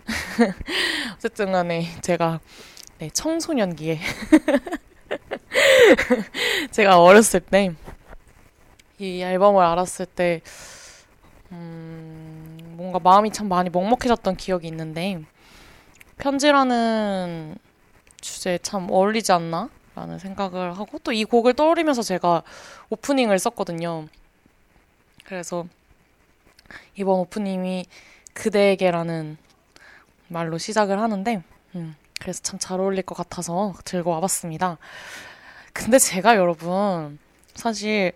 어쨌든 1.16 1.52
간에 1.52 1.88
제가 2.02 2.40
네, 3.00 3.10
청소년기에 3.10 4.00
제가 6.72 7.02
어렸을 7.02 7.40
때 7.40 7.74
이 9.00 9.22
앨범을 9.22 9.64
알았을 9.64 10.06
때 10.06 10.42
음, 11.52 12.58
뭔가 12.74 13.00
마음이 13.00 13.32
참 13.32 13.48
많이 13.48 13.70
먹먹해졌던 13.70 14.36
기억이 14.36 14.68
있는데 14.68 15.22
편지라는 16.18 17.58
주제에 18.20 18.58
참 18.58 18.88
어울리지 18.92 19.32
않나? 19.32 19.70
라는 19.96 20.20
생각을 20.20 20.78
하고 20.78 21.00
또 21.00 21.12
이 21.14 21.24
곡을 21.26 21.54
떠올리면서 21.54 22.02
제가 22.02 22.44
오프닝을 22.90 23.40
썼거든요. 23.40 24.08
그래서 25.26 25.66
이번 26.96 27.20
오프닝이 27.22 27.86
그대에게라는 28.34 29.38
말로 30.28 30.58
시작을 30.58 31.00
하는데, 31.00 31.42
음, 31.76 31.96
그래서 32.20 32.42
참 32.44 32.60
잘 32.60 32.80
어울릴 32.80 33.04
것 33.04 33.16
같아서 33.16 33.74
들고 33.86 34.12
와봤습니다. 34.12 34.78
근데 35.74 35.98
제가 35.98 36.36
여러분, 36.36 37.18
사실, 37.56 38.14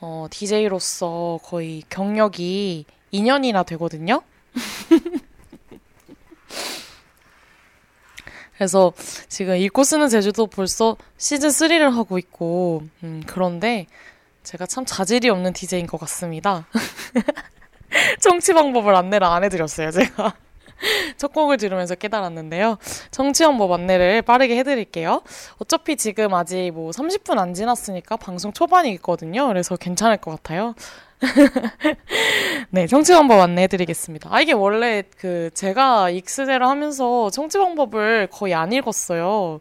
어, 0.00 0.26
DJ로서 0.30 1.38
거의 1.42 1.82
경력이 1.88 2.84
2년이나 3.12 3.64
되거든요? 3.66 4.22
그래서 8.56 8.92
지금 9.28 9.56
읽고 9.56 9.84
쓰는 9.84 10.08
제주도 10.08 10.46
벌써 10.46 10.96
시즌 11.18 11.50
3를 11.50 11.92
하고 11.94 12.18
있고, 12.18 12.82
음, 13.02 13.22
그런데 13.26 13.86
제가 14.42 14.66
참 14.66 14.84
자질이 14.86 15.28
없는 15.28 15.52
DJ인 15.52 15.86
것 15.86 15.98
같습니다. 16.00 16.66
청취 18.20 18.54
방법을 18.54 18.94
안내를 18.94 19.26
안 19.26 19.44
해드렸어요, 19.44 19.90
제가. 19.90 20.34
첫 21.16 21.32
곡을 21.32 21.56
들으면서 21.56 21.94
깨달았는데요. 21.94 22.78
청취 23.10 23.44
방법 23.44 23.72
안내를 23.72 24.22
빠르게 24.22 24.56
해드릴게요. 24.58 25.22
어차피 25.58 25.96
지금 25.96 26.34
아직 26.34 26.70
뭐 26.72 26.90
30분 26.90 27.38
안 27.38 27.54
지났으니까 27.54 28.16
방송 28.16 28.52
초반이거든요. 28.52 29.46
그래서 29.48 29.76
괜찮을 29.76 30.18
것 30.18 30.30
같아요. 30.32 30.74
네, 32.70 32.86
청취 32.86 33.12
방법 33.12 33.40
안내해드리겠습니다. 33.40 34.28
아, 34.32 34.40
이게 34.40 34.52
원래 34.52 35.02
그 35.18 35.50
제가 35.54 36.10
익스제를 36.10 36.66
하면서 36.66 37.30
청취 37.30 37.58
방법을 37.58 38.28
거의 38.30 38.54
안 38.54 38.72
읽었어요. 38.72 39.60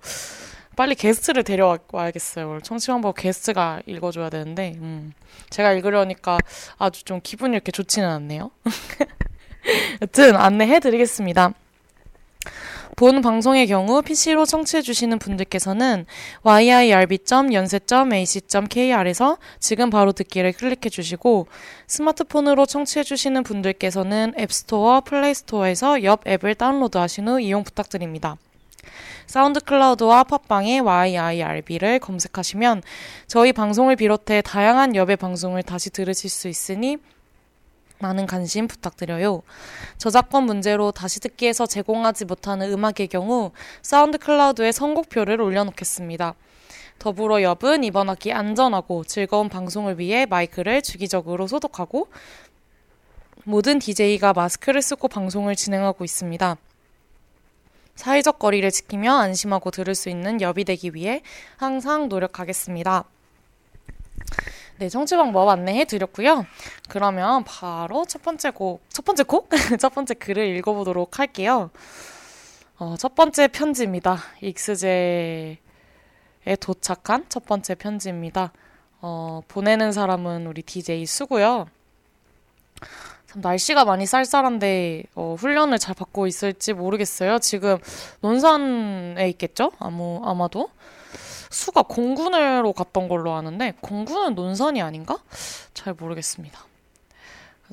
빨리 0.75 0.95
게스트를 0.95 1.43
데려와야겠어요. 1.43 2.59
청취 2.61 2.87
방법 2.87 3.15
게스트가 3.15 3.81
읽어줘야 3.85 4.29
되는데, 4.29 4.73
음, 4.75 5.13
제가 5.49 5.71
읽으려니까 5.71 6.37
아주 6.77 7.05
좀 7.05 7.21
기분이 7.23 7.53
이렇게 7.53 7.71
좋지는 7.71 8.09
않네요. 8.09 8.51
여튼 10.01 10.35
안내해드리겠습니다. 10.35 11.53
본 12.95 13.21
방송의 13.21 13.67
경우 13.67 14.01
PC로 14.01 14.45
청취해주시는 14.45 15.19
분들께서는 15.19 16.05
yirb.연세.ac.kr에서 16.43 19.37
지금 19.59 19.89
바로 19.89 20.13
듣기를 20.13 20.53
클릭해주시고 20.53 21.47
스마트폰으로 21.87 22.65
청취해주시는 22.65 23.43
분들께서는 23.43 24.35
앱스토어, 24.39 25.01
플레이스토어에서 25.01 26.03
옆 26.03 26.25
앱을 26.25 26.55
다운로드하신 26.55 27.27
후 27.27 27.41
이용 27.41 27.65
부탁드립니다. 27.65 28.37
사운드 29.27 29.59
클라우드와 29.59 30.23
팟빵에 30.23 30.79
YIRB를 30.79 31.99
검색하시면 31.99 32.81
저희 33.27 33.51
방송을 33.51 33.97
비롯해 33.97 34.41
다양한 34.41 34.95
여배 34.95 35.17
방송을 35.17 35.63
다시 35.63 35.89
들으실 35.89 36.29
수 36.29 36.47
있으니 36.47 36.95
많은 37.99 38.25
관심 38.25 38.67
부탁드려요. 38.67 39.41
저작권 39.97 40.43
문제로 40.43 40.91
다시 40.91 41.19
듣기에서 41.19 41.65
제공하지 41.65 42.25
못하는 42.25 42.71
음악의 42.71 43.07
경우 43.09 43.51
사운드 43.81 44.17
클라우드에 44.17 44.71
선곡표를 44.71 45.41
올려놓겠습니다. 45.41 46.35
더불어 46.99 47.41
엽은 47.41 47.83
이번 47.83 48.09
학기 48.09 48.31
안전하고 48.31 49.03
즐거운 49.03 49.49
방송을 49.49 49.99
위해 49.99 50.25
마이크를 50.25 50.81
주기적으로 50.81 51.47
소독하고 51.47 52.07
모든 53.43 53.79
DJ가 53.79 54.33
마스크를 54.33 54.81
쓰고 54.81 55.07
방송을 55.07 55.55
진행하고 55.55 56.03
있습니다. 56.03 56.57
사회적 57.95 58.39
거리를 58.39 58.69
지키며 58.71 59.13
안심하고 59.13 59.71
들을 59.71 59.95
수 59.95 60.09
있는 60.09 60.41
엽이 60.41 60.65
되기 60.65 60.93
위해 60.93 61.21
항상 61.57 62.09
노력하겠습니다. 62.09 63.05
네, 64.77 64.89
청취 64.89 65.15
방법 65.15 65.47
안내해 65.47 65.85
드렸고요. 65.85 66.45
그러면 66.89 67.45
바로 67.45 68.03
첫 68.05 68.21
번째 68.21 68.49
곡, 68.49 68.83
첫 68.89 69.05
번째 69.05 69.23
곡? 69.23 69.49
첫 69.79 69.93
번째 69.93 70.13
글을 70.15 70.57
읽어보도록 70.57 71.17
할게요. 71.17 71.69
어, 72.77 72.95
첫 72.99 73.15
번째 73.15 73.47
편지입니다. 73.47 74.17
익스제에 74.41 75.57
도착한 76.59 77.25
첫 77.29 77.45
번째 77.45 77.75
편지입니다. 77.75 78.51
어, 78.99 79.39
보내는 79.47 79.93
사람은 79.93 80.45
우리 80.45 80.61
DJ 80.61 81.05
수고요. 81.05 81.67
참 83.27 83.41
날씨가 83.41 83.85
많이 83.85 84.05
쌀쌀한데 84.05 85.03
어, 85.15 85.37
훈련을 85.39 85.79
잘 85.79 85.95
받고 85.95 86.27
있을지 86.27 86.73
모르겠어요. 86.73 87.39
지금 87.39 87.77
논산에 88.19 89.29
있겠죠? 89.29 89.71
아무 89.79 90.21
아마도 90.25 90.69
수가 91.49 91.83
공군으로 91.83 92.73
갔던 92.73 93.07
걸로 93.07 93.33
아는데 93.33 93.73
공군은 93.81 94.35
논산이 94.35 94.81
아닌가? 94.81 95.17
잘 95.73 95.93
모르겠습니다. 95.93 96.59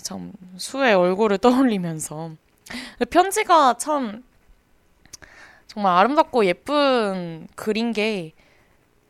참 0.02 0.32
수의 0.56 0.94
얼굴을 0.94 1.38
떠올리면서 1.38 2.32
편지가 3.10 3.74
참 3.78 4.24
정말 5.66 5.96
아름답고 5.98 6.44
예쁜 6.46 7.46
글인 7.54 7.92
게 7.92 8.32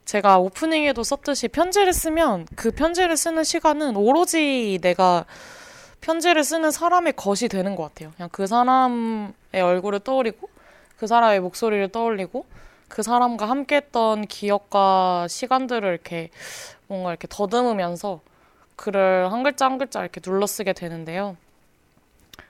제가 0.05 0.39
오프닝에도 0.39 1.03
썼듯이 1.03 1.49
편지를 1.49 1.93
쓰면 1.93 2.47
그 2.57 2.71
편지를 2.71 3.17
쓰는 3.17 3.45
시간은 3.45 3.97
오로지 3.97 4.79
내가 4.83 5.25
편지를 6.01 6.43
쓰는 6.45 6.71
사람의 6.71 7.15
것이 7.15 7.49
되는 7.49 7.77
것 7.77 7.85
같아요. 7.85 8.13
그냥 8.17 8.29
그 8.33 8.47
사람의 8.47 9.33
얼굴을 9.55 10.01
떠올리고 10.01 10.49
그 10.97 11.07
사람의 11.07 11.41
목소리를 11.41 11.89
떠올리고 11.89 12.45
그 12.93 13.03
사람과 13.03 13.49
함께 13.49 13.77
했던 13.77 14.27
기억과 14.27 15.27
시간들을 15.27 15.89
이렇게 15.89 16.29
뭔가 16.89 17.09
이렇게 17.09 17.27
더듬으면서 17.27 18.21
글을 18.77 19.33
한 19.33 19.43
글자 19.43 19.65
한 19.65 19.79
글자 19.79 20.03
이렇게 20.03 20.21
눌러쓰게 20.23 20.75
되는데요. 20.75 21.39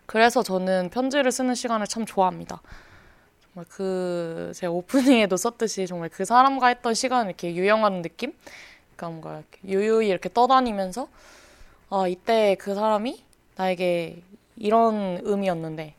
그래서 0.05 0.42
저는 0.42 0.90
편지를 0.90 1.31
쓰는 1.31 1.55
시간을 1.55 1.87
참 1.87 2.05
좋아합니다. 2.05 2.61
정말 3.44 3.66
그, 3.68 4.50
제 4.52 4.66
오프닝에도 4.66 5.37
썼듯이 5.37 5.87
정말 5.87 6.09
그 6.09 6.24
사람과 6.24 6.66
했던 6.66 6.92
시간을 6.92 7.26
이렇게 7.26 7.55
유영하는 7.55 8.02
느낌? 8.02 8.33
그러니까 8.96 9.09
뭔가 9.11 9.42
이렇게 9.48 9.68
유유히 9.68 10.09
이렇게 10.09 10.28
떠다니면서, 10.28 11.07
아, 11.88 12.09
이때 12.09 12.57
그 12.59 12.74
사람이 12.74 13.22
나에게 13.55 14.20
이런 14.57 15.20
의미였는데, 15.22 15.94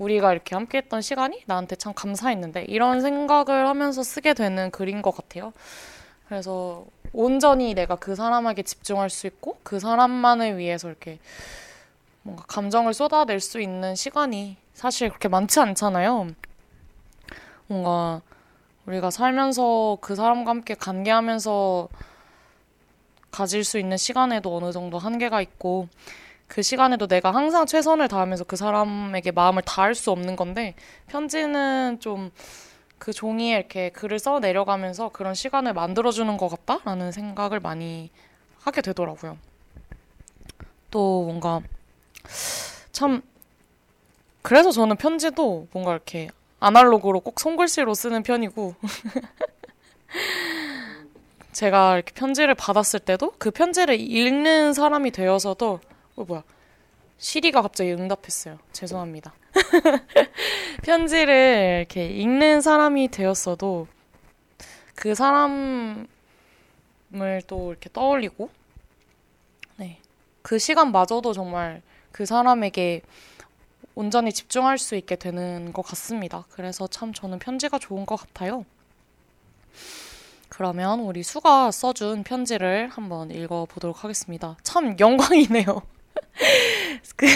우리가 0.00 0.32
이렇게 0.32 0.54
함께 0.54 0.78
했던 0.78 1.02
시간이 1.02 1.42
나한테 1.44 1.76
참 1.76 1.92
감사했는데 1.92 2.64
이런 2.68 3.02
생각을 3.02 3.68
하면서 3.68 4.02
쓰게 4.02 4.32
되는 4.32 4.70
글인 4.70 5.02
것 5.02 5.14
같아요. 5.14 5.52
그래서 6.26 6.86
온전히 7.12 7.74
내가 7.74 7.96
그 7.96 8.14
사람에게 8.14 8.62
집중할 8.62 9.10
수 9.10 9.26
있고 9.26 9.58
그 9.62 9.78
사람만을 9.78 10.56
위해서 10.56 10.88
이렇게 10.88 11.18
뭔가 12.22 12.44
감정을 12.46 12.94
쏟아낼 12.94 13.40
수 13.40 13.60
있는 13.60 13.94
시간이 13.94 14.56
사실 14.72 15.10
그렇게 15.10 15.28
많지 15.28 15.60
않잖아요. 15.60 16.28
뭔가 17.66 18.22
우리가 18.86 19.10
살면서 19.10 19.98
그 20.00 20.14
사람과 20.14 20.50
함께 20.50 20.74
관계하면서 20.74 21.88
가질 23.30 23.64
수 23.64 23.78
있는 23.78 23.98
시간에도 23.98 24.56
어느 24.56 24.72
정도 24.72 24.98
한계가 24.98 25.42
있고 25.42 25.88
그 26.50 26.62
시간에도 26.62 27.06
내가 27.06 27.30
항상 27.30 27.64
최선을 27.64 28.08
다하면서 28.08 28.44
그 28.44 28.56
사람에게 28.56 29.30
마음을 29.30 29.62
다할 29.62 29.94
수 29.94 30.10
없는 30.10 30.36
건데 30.36 30.74
편지는 31.06 31.98
좀 32.00 32.30
그 33.00 33.14
종이에 33.14 33.56
이렇게 33.56 33.88
글을 33.88 34.18
써 34.18 34.40
내려가면서 34.40 35.08
그런 35.08 35.34
시간을 35.34 35.72
만들어주는 35.72 36.36
것 36.36 36.48
같다라는 36.48 37.12
생각을 37.12 37.58
많이 37.58 38.10
하게 38.60 38.82
되더라고요. 38.82 39.38
또 40.90 41.24
뭔가 41.24 41.62
참 42.92 43.22
그래서 44.42 44.70
저는 44.70 44.96
편지도 44.96 45.66
뭔가 45.72 45.92
이렇게 45.92 46.28
아날로그로 46.60 47.20
꼭 47.20 47.40
손글씨로 47.40 47.94
쓰는 47.94 48.22
편이고 48.22 48.74
제가 51.52 51.94
이렇게 51.94 52.12
편지를 52.12 52.54
받았을 52.54 53.00
때도 53.00 53.32
그 53.38 53.50
편지를 53.50 53.98
읽는 53.98 54.74
사람이 54.74 55.10
되어서도 55.12 55.80
어, 56.20 56.24
뭐야. 56.24 56.42
시리가 57.16 57.62
갑자기 57.62 57.92
응답했어요. 57.92 58.58
죄송합니다. 58.72 59.32
편지를 60.84 61.78
이렇게 61.78 62.08
읽는 62.08 62.60
사람이 62.60 63.08
되었어도 63.08 63.86
그 64.94 65.14
사람을 65.14 66.06
또 67.46 67.70
이렇게 67.70 67.88
떠올리고, 67.90 68.50
네. 69.76 69.98
그 70.42 70.58
시간마저도 70.58 71.32
정말 71.32 71.80
그 72.12 72.26
사람에게 72.26 73.00
온전히 73.94 74.30
집중할 74.32 74.76
수 74.76 74.94
있게 74.94 75.16
되는 75.16 75.72
것 75.72 75.82
같습니다. 75.82 76.44
그래서 76.50 76.86
참 76.86 77.14
저는 77.14 77.38
편지가 77.38 77.78
좋은 77.78 78.04
것 78.04 78.16
같아요. 78.16 78.66
그러면 80.50 81.00
우리 81.00 81.22
수가 81.22 81.70
써준 81.70 82.24
편지를 82.24 82.88
한번 82.88 83.30
읽어보도록 83.30 84.04
하겠습니다. 84.04 84.58
참 84.62 84.96
영광이네요. 84.98 85.80
그 87.16 87.26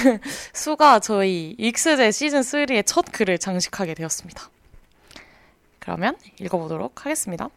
수가 0.52 1.00
저희 1.00 1.54
익스제 1.58 2.10
시즌 2.10 2.40
3의 2.40 2.84
첫 2.86 3.06
글을 3.12 3.38
장식하게 3.38 3.94
되었습니다. 3.94 4.50
그러면 5.78 6.16
읽어보도록 6.40 7.04
하겠습니다. 7.04 7.48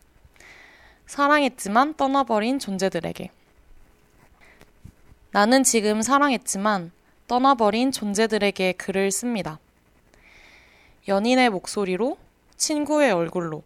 사랑했지만 1.05 1.95
떠나버린 1.95 2.59
존재들에게. 2.59 3.31
나는 5.31 5.63
지금 5.63 6.01
사랑했지만 6.01 6.91
떠나버린 7.27 7.91
존재들에게 7.91 8.73
글을 8.73 9.11
씁니다. 9.11 9.59
연인의 11.07 11.49
목소리로, 11.49 12.17
친구의 12.57 13.11
얼굴로, 13.11 13.63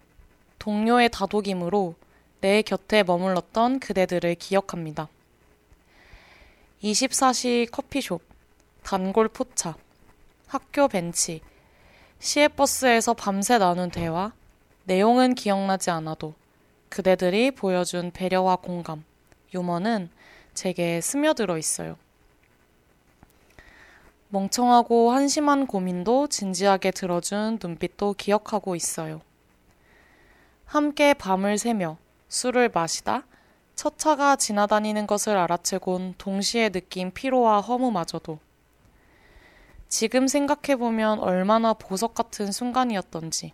동료의 0.60 1.10
다독임으로 1.10 1.95
내 2.41 2.62
곁에 2.62 3.04
머물렀던 3.04 3.80
그대들을 3.80 4.36
기억합니다. 4.36 5.08
24시 6.84 7.70
커피숍, 7.70 8.24
단골 8.82 9.28
포차, 9.28 9.76
학교 10.48 10.88
벤치, 10.88 11.41
시외버스에서 12.17 13.13
밤새 13.13 13.60
나눈 13.60 13.91
대화, 13.91 14.32
내용은 14.86 15.36
기억나지 15.36 15.91
않아도 15.91 16.34
그대들이 16.89 17.52
보여준 17.52 18.10
배려와 18.10 18.56
공감, 18.56 19.04
유머는 19.54 20.10
제게 20.56 21.02
스며들어 21.02 21.60
있어요. 21.60 21.98
멍청하고 24.30 25.12
한심한 25.12 25.67
고민도 25.67 26.28
진지하게 26.28 26.91
들어준 26.91 27.60
눈빛도 27.62 28.15
기억하고 28.17 28.76
있어요. 28.76 29.22
함께 30.65 31.13
밤을 31.13 31.60
새며 31.60 31.98
술을 32.28 32.70
마시다 32.74 33.24
첫 33.82 33.98
차가 33.98 34.36
지나다니는 34.36 35.08
것을 35.08 35.36
알아채곤 35.36 36.13
동시에 36.20 36.70
느낀 36.70 37.10
피로와 37.12 37.62
허무마저도 37.62 38.38
지금 39.89 40.28
생각해보면 40.28 41.17
얼마나 41.17 41.74
보석 41.74 42.13
같은 42.13 42.52
순간이었던지 42.52 43.54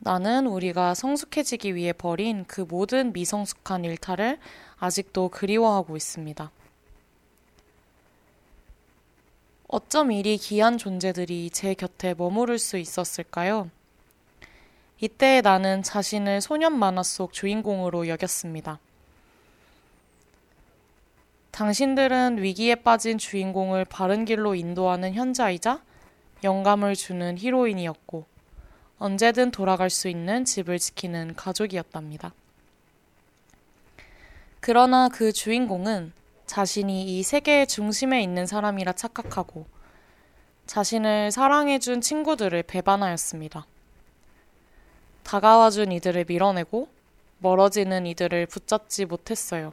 나는 0.00 0.48
우리가 0.48 0.94
성숙해지기 0.94 1.76
위해 1.76 1.92
벌인 1.92 2.44
그 2.48 2.62
모든 2.62 3.12
미성숙한 3.12 3.84
일탈을 3.84 4.40
아직도 4.80 5.28
그리워하고 5.28 5.96
있습니다. 5.96 6.50
어쩜 9.68 10.10
이리 10.10 10.38
귀한 10.38 10.76
존재들이 10.76 11.50
제 11.50 11.74
곁에 11.74 12.14
머무를 12.14 12.58
수 12.58 12.78
있었을까요? 12.78 13.70
이때 14.98 15.40
나는 15.40 15.84
자신을 15.84 16.40
소년 16.40 16.76
만화 16.76 17.04
속 17.04 17.32
주인공으로 17.32 18.08
여겼습니다. 18.08 18.80
당신들은 21.58 22.40
위기에 22.40 22.76
빠진 22.76 23.18
주인공을 23.18 23.84
바른 23.84 24.24
길로 24.24 24.54
인도하는 24.54 25.14
현자이자 25.14 25.82
영감을 26.44 26.94
주는 26.94 27.36
히로인이었고, 27.36 28.26
언제든 29.00 29.50
돌아갈 29.50 29.90
수 29.90 30.06
있는 30.06 30.44
집을 30.44 30.78
지키는 30.78 31.34
가족이었답니다. 31.34 32.32
그러나 34.60 35.08
그 35.08 35.32
주인공은 35.32 36.12
자신이 36.46 37.18
이 37.18 37.24
세계의 37.24 37.66
중심에 37.66 38.22
있는 38.22 38.46
사람이라 38.46 38.92
착각하고 38.92 39.66
자신을 40.66 41.32
사랑해준 41.32 42.02
친구들을 42.02 42.62
배반하였습니다. 42.62 43.66
다가와준 45.24 45.90
이들을 45.90 46.26
밀어내고 46.28 46.88
멀어지는 47.40 48.06
이들을 48.06 48.46
붙잡지 48.46 49.06
못했어요. 49.06 49.72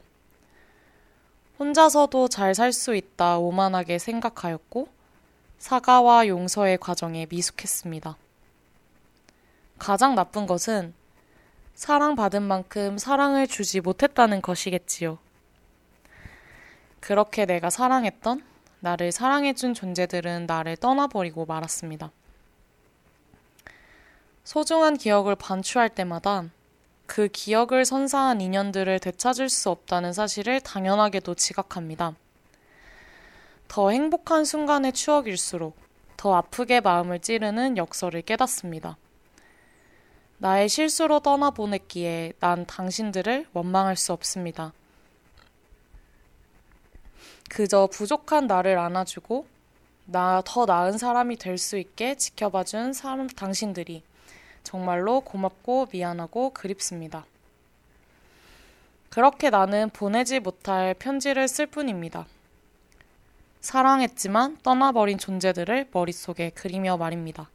혼자서도 1.58 2.28
잘 2.28 2.54
살 2.54 2.72
수 2.72 2.94
있다 2.94 3.38
오만하게 3.38 3.98
생각하였고 3.98 4.88
사과와 5.58 6.28
용서의 6.28 6.78
과정에 6.78 7.26
미숙했습니다. 7.30 8.16
가장 9.78 10.14
나쁜 10.14 10.46
것은 10.46 10.94
사랑받은 11.74 12.42
만큼 12.42 12.98
사랑을 12.98 13.46
주지 13.46 13.80
못했다는 13.80 14.42
것이겠지요. 14.42 15.18
그렇게 17.00 17.46
내가 17.46 17.70
사랑했던 17.70 18.42
나를 18.80 19.12
사랑해준 19.12 19.74
존재들은 19.74 20.46
나를 20.46 20.76
떠나버리고 20.76 21.46
말았습니다. 21.46 22.10
소중한 24.44 24.96
기억을 24.96 25.34
반추할 25.36 25.88
때마다 25.88 26.44
그 27.06 27.28
기억을 27.28 27.84
선사한 27.84 28.40
인연들을 28.40 28.98
되찾을 29.00 29.48
수 29.48 29.70
없다는 29.70 30.12
사실을 30.12 30.60
당연하게도 30.60 31.34
지각합니다. 31.34 32.14
더 33.68 33.90
행복한 33.90 34.44
순간의 34.44 34.92
추억일수록 34.92 35.76
더 36.16 36.34
아프게 36.34 36.80
마음을 36.80 37.20
찌르는 37.20 37.76
역설을 37.76 38.22
깨닫습니다. 38.22 38.96
나의 40.38 40.68
실수로 40.68 41.20
떠나보냈기에 41.20 42.34
난 42.40 42.66
당신들을 42.66 43.46
원망할 43.52 43.96
수 43.96 44.12
없습니다. 44.12 44.72
그저 47.48 47.86
부족한 47.86 48.46
나를 48.46 48.78
안아주고 48.78 49.46
나 50.06 50.42
더 50.44 50.66
나은 50.66 50.98
사람이 50.98 51.36
될 51.36 51.58
수 51.58 51.78
있게 51.78 52.16
지켜봐준 52.16 52.92
사람 52.92 53.26
당신들이 53.28 54.02
정말로 54.66 55.20
고맙고 55.20 55.86
미안하고 55.92 56.50
그립습니다. 56.50 57.24
그렇게 59.10 59.48
나는 59.48 59.90
보내지 59.90 60.40
못할 60.40 60.92
편지를 60.92 61.46
쓸 61.46 61.66
뿐입니다. 61.66 62.26
사랑했지만 63.60 64.58
떠나버린 64.64 65.18
존재들을 65.18 65.90
머릿속에 65.92 66.50
그리며 66.50 66.96
말입니다. 66.96 67.48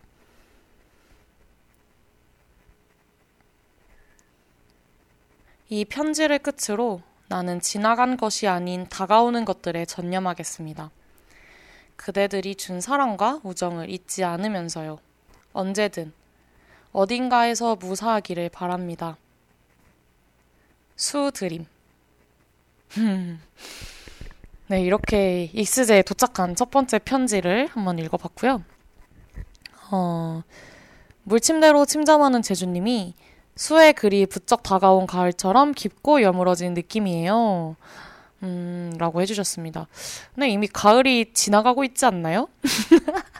이 5.67 5.83
편지를 5.83 6.39
끝으로 6.39 7.01
나는 7.27 7.59
지나간 7.59 8.15
것이 8.15 8.47
아닌 8.47 8.87
다가오는 8.87 9.43
것들에 9.43 9.83
전념하겠습니다. 9.85 10.89
그대들이 11.97 12.55
준 12.55 12.79
사랑과 12.79 13.41
우정을 13.43 13.89
잊지 13.89 14.23
않으면서요. 14.23 14.99
언제든 15.51 16.13
어딘가에서 16.91 17.75
무사하기를 17.75 18.49
바랍니다. 18.49 19.17
수드림. 20.95 21.65
네, 24.67 24.81
이렇게 24.81 25.49
익스제에 25.53 26.01
도착한 26.03 26.55
첫 26.55 26.69
번째 26.71 26.99
편지를 26.99 27.67
한번 27.67 27.99
읽어봤고요. 27.99 28.63
어, 29.91 30.43
물침대로 31.23 31.85
침잠하는 31.85 32.41
제주님이 32.41 33.13
수의 33.55 33.93
글이 33.93 34.25
부쩍 34.27 34.63
다가온 34.63 35.07
가을처럼 35.07 35.73
깊고 35.73 36.21
여물어진 36.21 36.73
느낌이에요. 36.73 37.75
음, 38.43 38.93
라고 38.97 39.21
해주셨습니다. 39.21 39.87
근데 40.33 40.49
이미 40.49 40.67
가을이 40.67 41.33
지나가고 41.33 41.83
있지 41.83 42.05
않나요? 42.05 42.47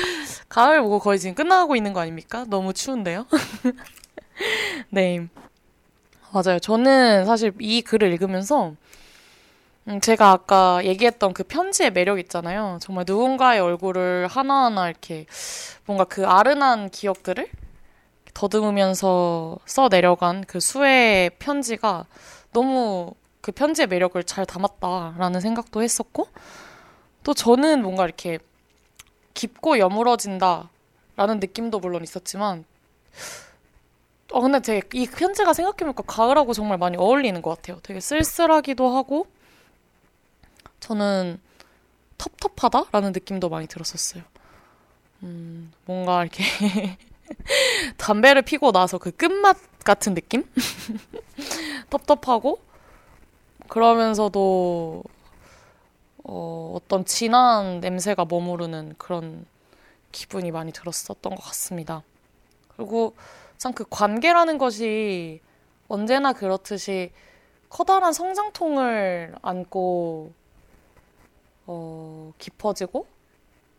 가을 0.48 0.82
뭐 0.82 0.98
거의 0.98 1.18
지금 1.18 1.34
끝나가고 1.34 1.76
있는 1.76 1.92
거 1.92 2.00
아닙니까? 2.00 2.44
너무 2.48 2.72
추운데요? 2.72 3.26
네. 4.90 5.26
맞아요. 6.32 6.58
저는 6.58 7.24
사실 7.24 7.52
이 7.60 7.82
글을 7.82 8.12
읽으면서 8.12 8.74
음, 9.88 10.00
제가 10.00 10.32
아까 10.32 10.80
얘기했던 10.84 11.32
그 11.32 11.44
편지의 11.44 11.92
매력 11.92 12.18
있잖아요. 12.18 12.78
정말 12.80 13.04
누군가의 13.06 13.60
얼굴을 13.60 14.26
하나하나 14.26 14.88
이렇게 14.88 15.26
뭔가 15.84 16.04
그 16.04 16.26
아른한 16.26 16.90
기억들을 16.90 17.48
더듬으면서 18.34 19.58
써 19.64 19.88
내려간 19.88 20.44
그 20.46 20.60
수의 20.60 21.30
편지가 21.38 22.06
너무 22.52 23.14
그 23.40 23.52
편지의 23.52 23.86
매력을 23.86 24.22
잘 24.24 24.44
담았다라는 24.44 25.40
생각도 25.40 25.82
했었고 25.82 26.26
또 27.22 27.32
저는 27.32 27.82
뭔가 27.82 28.04
이렇게 28.04 28.38
깊고 29.36 29.78
여물어진다라는 29.78 31.38
느낌도 31.38 31.78
물론 31.78 32.02
있었지만 32.02 32.64
어 34.32 34.40
근데 34.40 34.60
되게 34.60 34.88
이 34.94 35.06
편지가 35.06 35.52
생각해보니까 35.52 36.02
가을하고 36.02 36.52
정말 36.52 36.78
많이 36.78 36.96
어울리는 36.96 37.40
것 37.42 37.56
같아요. 37.56 37.78
되게 37.82 38.00
쓸쓸하기도 38.00 38.96
하고 38.96 39.28
저는 40.80 41.38
텁텁하다라는 42.18 43.12
느낌도 43.12 43.48
많이 43.48 43.68
들었었어요. 43.68 44.24
음, 45.22 45.72
뭔가 45.84 46.22
이렇게 46.22 46.42
담배를 47.96 48.42
피고 48.42 48.72
나서 48.72 48.98
그 48.98 49.10
끝맛 49.10 49.56
같은 49.84 50.14
느낌? 50.14 50.44
텁텁하고 51.90 52.60
그러면서도 53.68 55.04
어, 56.28 56.74
어떤 56.76 57.04
진한 57.04 57.80
냄새가 57.80 58.26
머무르는 58.26 58.94
그런 58.98 59.46
기분이 60.12 60.50
많이 60.50 60.72
들었었던 60.72 61.34
것 61.34 61.42
같습니다. 61.44 62.02
그리고 62.76 63.14
참 63.58 63.72
그 63.74 63.84
관계라는 63.88 64.58
것이 64.58 65.40
언제나 65.88 66.32
그렇듯이 66.32 67.12
커다란 67.70 68.12
성장통을 68.12 69.34
안고 69.42 70.32
어, 71.66 72.32
깊어지고 72.38 73.06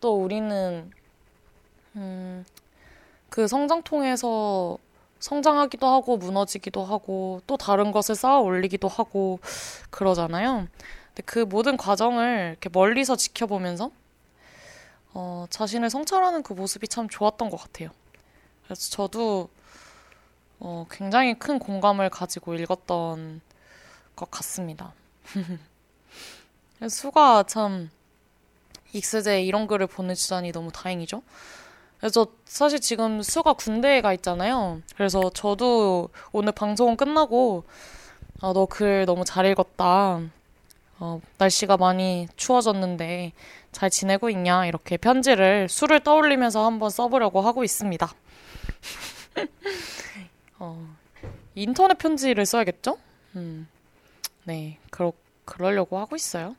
또 0.01 0.15
우리는 0.23 0.91
음, 1.95 2.45
그 3.29 3.47
성장 3.47 3.81
통해서 3.83 4.77
성장하기도 5.19 5.87
하고 5.87 6.17
무너지기도 6.17 6.83
하고 6.83 7.41
또 7.47 7.57
다른 7.57 7.91
것을 7.91 8.15
쌓아 8.15 8.39
올리기도 8.39 8.87
하고 8.87 9.39
그러잖아요. 9.89 10.67
그 11.25 11.39
모든 11.39 11.77
과정을 11.77 12.49
이렇게 12.51 12.69
멀리서 12.71 13.15
지켜보면서 13.15 13.91
어, 15.13 15.45
자신을 15.49 15.89
성찰하는 15.89 16.43
그 16.43 16.53
모습이 16.53 16.87
참 16.87 17.09
좋았던 17.09 17.49
것 17.49 17.57
같아요. 17.57 17.89
그래서 18.65 18.89
저도 18.91 19.49
어, 20.59 20.85
굉장히 20.91 21.33
큰 21.37 21.59
공감을 21.59 22.09
가지고 22.09 22.53
읽었던 22.55 23.41
것 24.15 24.31
같습니다. 24.31 24.93
수가 26.89 27.43
참 27.43 27.89
익스제에 28.93 29.43
이런 29.43 29.67
글을 29.67 29.87
보내주다니 29.87 30.51
너무 30.51 30.71
다행이죠. 30.71 31.21
그래서 31.99 32.27
사실 32.45 32.79
지금 32.79 33.21
수가 33.23 33.53
군대에 33.53 34.01
가 34.01 34.13
있잖아요. 34.13 34.81
그래서 34.95 35.31
저도 35.33 36.09
오늘 36.31 36.51
방송 36.51 36.95
끝나고 36.95 37.63
아, 38.41 38.53
너 38.53 38.67
글 38.67 39.05
너무 39.05 39.25
잘 39.25 39.45
읽었다. 39.47 40.21
어, 40.99 41.21
날씨가 41.37 41.77
많이 41.77 42.27
추워졌는데 42.35 43.33
잘 43.71 43.89
지내고 43.89 44.29
있냐? 44.31 44.65
이렇게 44.65 44.97
편지를 44.97 45.69
수를 45.69 45.99
떠올리면서 45.99 46.65
한번 46.65 46.89
써보려고 46.89 47.41
하고 47.41 47.63
있습니다. 47.63 48.11
어, 50.59 50.95
인터넷 51.53 51.97
편지를 51.97 52.45
써야겠죠? 52.45 52.97
음, 53.35 53.67
네, 54.45 54.79
그러, 54.89 55.13
그러려고 55.45 55.99
하고 55.99 56.15
있어요. 56.15 56.55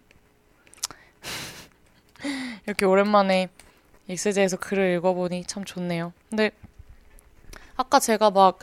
이렇게 2.67 2.85
오랜만에 2.85 3.49
익스제에서 4.07 4.57
글을 4.57 4.95
읽어보니 4.97 5.45
참 5.45 5.65
좋네요. 5.65 6.13
근데 6.31 6.53
아까 7.77 7.99
제가 7.99 8.31
막 8.31 8.59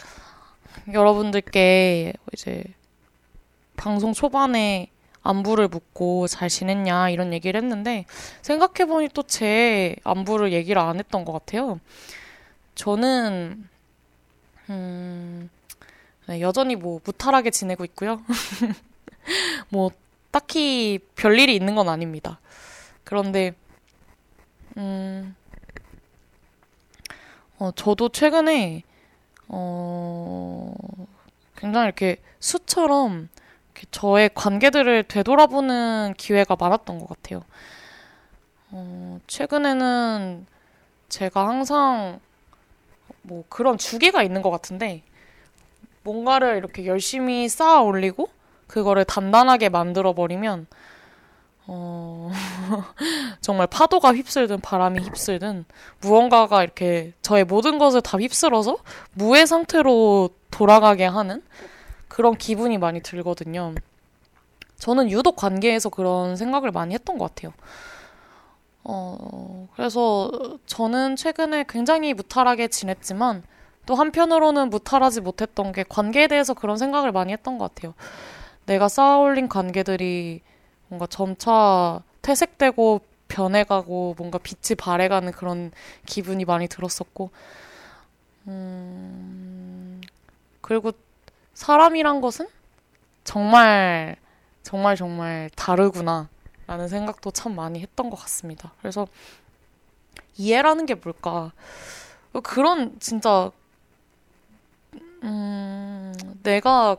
여러분들께 0.92 2.14
이제 2.34 2.64
방송 3.76 4.14
초반에 4.14 4.90
안부를 5.26 5.68
묻고 5.68 6.28
잘 6.28 6.50
지냈냐 6.50 7.10
이런 7.10 7.34
얘기를 7.34 7.62
했는데 7.62 8.06
생각해보니 8.44 9.10
또 9.10 9.24
제 9.24 9.96
안부를 10.04 10.54
얘기를 10.54 10.80
안 10.80 11.00
했던 11.00 11.26
것 11.26 11.34
같아요. 11.34 11.80
저는 12.76 13.68
음, 14.70 15.50
네, 16.28 16.42
여전히 16.42 16.76
뭐 16.76 17.00
무탈하게 17.04 17.50
지내고 17.50 17.84
있고요. 17.86 18.22
뭐 19.70 19.90
딱히 20.32 21.00
별일이 21.16 21.56
있는 21.56 21.74
건 21.76 21.90
아닙니다. 21.90 22.40
그런데 23.04 23.54
음, 24.78 25.36
어, 27.58 27.72
저도 27.76 28.10
최근에 28.10 28.84
어, 29.48 30.74
굉장히 31.56 31.86
이렇게 31.86 32.18
수처럼 32.40 33.30
저의 33.92 34.30
관계들을 34.34 35.04
되돌아보는 35.04 36.14
기회가 36.18 36.56
많았던 36.60 37.00
것 37.00 37.10
같아요. 37.10 37.42
어, 38.72 39.20
최근에는 39.28 40.46
제가 41.10 41.48
항상 41.48 42.20
뭐 43.22 43.44
그런 43.50 43.78
주기가 43.78 44.24
있는 44.24 44.42
것 44.42 44.52
같은데 44.52 45.04
뭔가를 46.04 46.58
이렇게 46.58 46.86
열심히 46.86 47.50
쌓아 47.50 47.82
올리고 47.82 48.30
그거를 48.68 49.06
단단하게 49.06 49.70
만들어 49.70 50.14
버리면 50.14 50.68
어, 51.68 52.32
정말 53.42 53.68
파도가 53.68 54.14
휩쓸든 54.14 54.62
바람이 54.62 55.00
휩쓸든 55.00 55.66
무언가가 56.02 56.64
이렇게 56.64 57.14
저의 57.22 57.44
모든 57.44 57.80
것을 57.80 58.02
다 58.02 58.18
휩쓸어서 58.20 58.78
무의 59.14 59.48
상태로 59.48 60.30
돌아가게 60.52 61.06
하는 61.06 61.42
그런 62.16 62.38
기분이 62.38 62.78
많이 62.78 63.02
들거든요. 63.02 63.76
저는 64.78 65.12
유독 65.12 65.36
관계에서 65.36 65.90
그런 65.90 66.38
생각을 66.38 66.72
많이 66.72 66.94
했던 66.94 67.18
것 67.18 67.36
같아요. 67.36 67.52
어, 68.86 69.68
그래서 69.76 70.32
저는 70.66 71.18
최근에 71.18 71.66
굉장히 71.68 72.14
무탈하게 72.14 72.70
지냈지만 72.70 73.44
또 73.86 73.96
한편으로는 73.96 74.70
무탈하지 74.70 75.20
못했던 75.20 75.74
게 75.74 75.84
관계에 75.84 76.28
대해서 76.28 76.54
그런 76.54 76.78
생각을 76.78 77.12
많이 77.12 77.34
했던 77.34 77.58
것 77.58 77.76
같아요. 77.76 77.94
내가 78.66 78.88
쌓아 78.88 79.18
올린 79.18 79.50
관계들이 79.50 80.40
뭔가 80.88 81.08
점차 81.08 82.02
퇴색되고 82.22 83.02
변해가고 83.28 84.16
뭔가 84.18 84.38
빛이 84.38 84.78
발해가는 84.78 85.34
그런 85.34 85.74
기분이 86.06 86.46
많이 86.46 86.70
들었었고, 86.70 87.30
음, 88.48 90.00
그리고 90.62 90.94
사람이란 91.56 92.22
것은 92.22 92.48
정말, 93.24 94.18
정말, 94.62 94.96
정말 94.96 95.50
다르구나. 95.56 96.30
라는 96.68 96.88
생각도 96.88 97.32
참 97.32 97.56
많이 97.56 97.80
했던 97.80 98.10
것 98.10 98.20
같습니다. 98.22 98.72
그래서 98.80 99.08
이해라는 100.38 100.86
게 100.86 100.96
뭘까? 100.96 101.52
그런 102.44 103.00
진짜, 103.00 103.52
음, 105.24 106.14
내가 106.44 106.98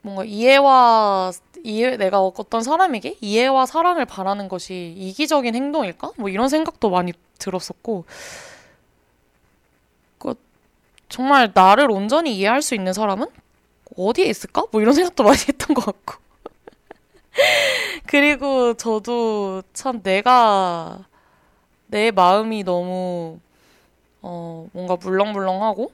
뭔가 0.00 0.24
이해와 0.24 1.32
이해, 1.64 1.96
내가 1.96 2.20
어떤 2.20 2.62
사람에게 2.62 3.18
이해와 3.20 3.66
사랑을 3.66 4.04
바라는 4.04 4.48
것이 4.48 4.94
이기적인 4.96 5.54
행동일까? 5.54 6.12
뭐 6.16 6.28
이런 6.28 6.48
생각도 6.48 6.90
많이 6.90 7.12
들었었고, 7.38 8.04
그, 8.06 8.12
정말 11.08 11.50
나를 11.54 11.90
온전히 11.90 12.36
이해할 12.36 12.62
수 12.62 12.74
있는 12.74 12.92
사람은 12.92 13.26
어디에 13.96 14.26
있을까? 14.26 14.64
뭐 14.72 14.80
이런 14.80 14.94
생각도 14.94 15.24
많이 15.24 15.38
했던 15.48 15.74
것 15.74 15.84
같고. 15.84 16.14
그리고 18.06 18.74
저도 18.74 19.62
참 19.72 20.02
내가, 20.02 21.06
내 21.86 22.10
마음이 22.10 22.64
너무, 22.64 23.38
어, 24.22 24.68
뭔가 24.72 24.96
물렁물렁하고, 24.96 25.92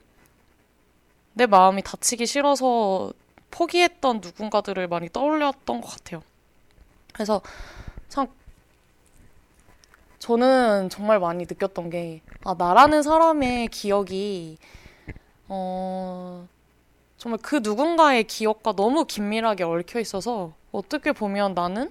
내 1.35 1.47
마음이 1.47 1.83
다치기 1.83 2.27
싫어서 2.27 3.13
포기했던 3.51 4.21
누군가들을 4.23 4.87
많이 4.89 5.09
떠올렸던 5.11 5.81
것 5.81 5.89
같아요. 5.89 6.23
그래서 7.13 7.41
참 8.09 8.29
저는 10.19 10.89
정말 10.89 11.19
많이 11.19 11.45
느꼈던 11.45 11.91
게, 11.91 12.21
아, 12.45 12.55
나라는 12.57 13.03
사람의 13.03 13.69
기억이, 13.69 14.57
어, 15.55 16.49
정말 17.19 17.39
그 17.43 17.61
누군가의 17.63 18.25
기억과 18.25 18.73
너무 18.73 19.05
긴밀하게 19.05 19.65
얽혀 19.65 20.01
있어서 20.01 20.55
어떻게 20.73 21.13
보면 21.13 21.53
나는 21.53 21.91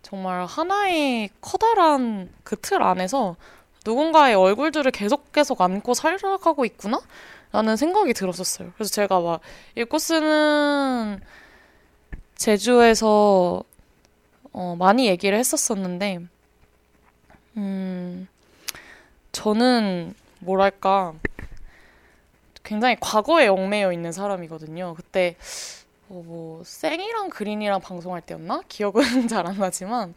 정말 0.00 0.46
하나의 0.46 1.28
커다란 1.42 2.30
그 2.42 2.56
틀 2.56 2.82
안에서 2.82 3.36
누군가의 3.84 4.34
얼굴들을 4.34 4.90
계속 4.92 5.30
계속 5.32 5.60
안고 5.60 5.92
살아가고 5.92 6.64
있구나? 6.64 7.00
라는 7.52 7.76
생각이 7.76 8.14
들었었어요. 8.14 8.72
그래서 8.74 8.90
제가 8.90 9.20
막 9.20 9.40
읽고 9.76 9.98
쓰는 9.98 11.20
제주에서 12.36 13.62
어, 14.52 14.74
많이 14.78 15.06
얘기를 15.06 15.38
했었었는데, 15.38 16.20
음, 17.58 18.26
저는 19.32 20.14
뭐랄까, 20.40 21.12
굉장히 22.66 22.96
과거에 23.00 23.46
얽매여 23.46 23.92
있는 23.92 24.10
사람이거든요. 24.10 24.94
그때, 24.96 25.36
어, 26.08 26.20
뭐, 26.26 26.62
생이랑 26.64 27.30
그린이랑 27.30 27.80
방송할 27.80 28.22
때였나? 28.22 28.62
기억은 28.68 29.28
잘 29.28 29.46
안 29.46 29.56
나지만, 29.56 30.14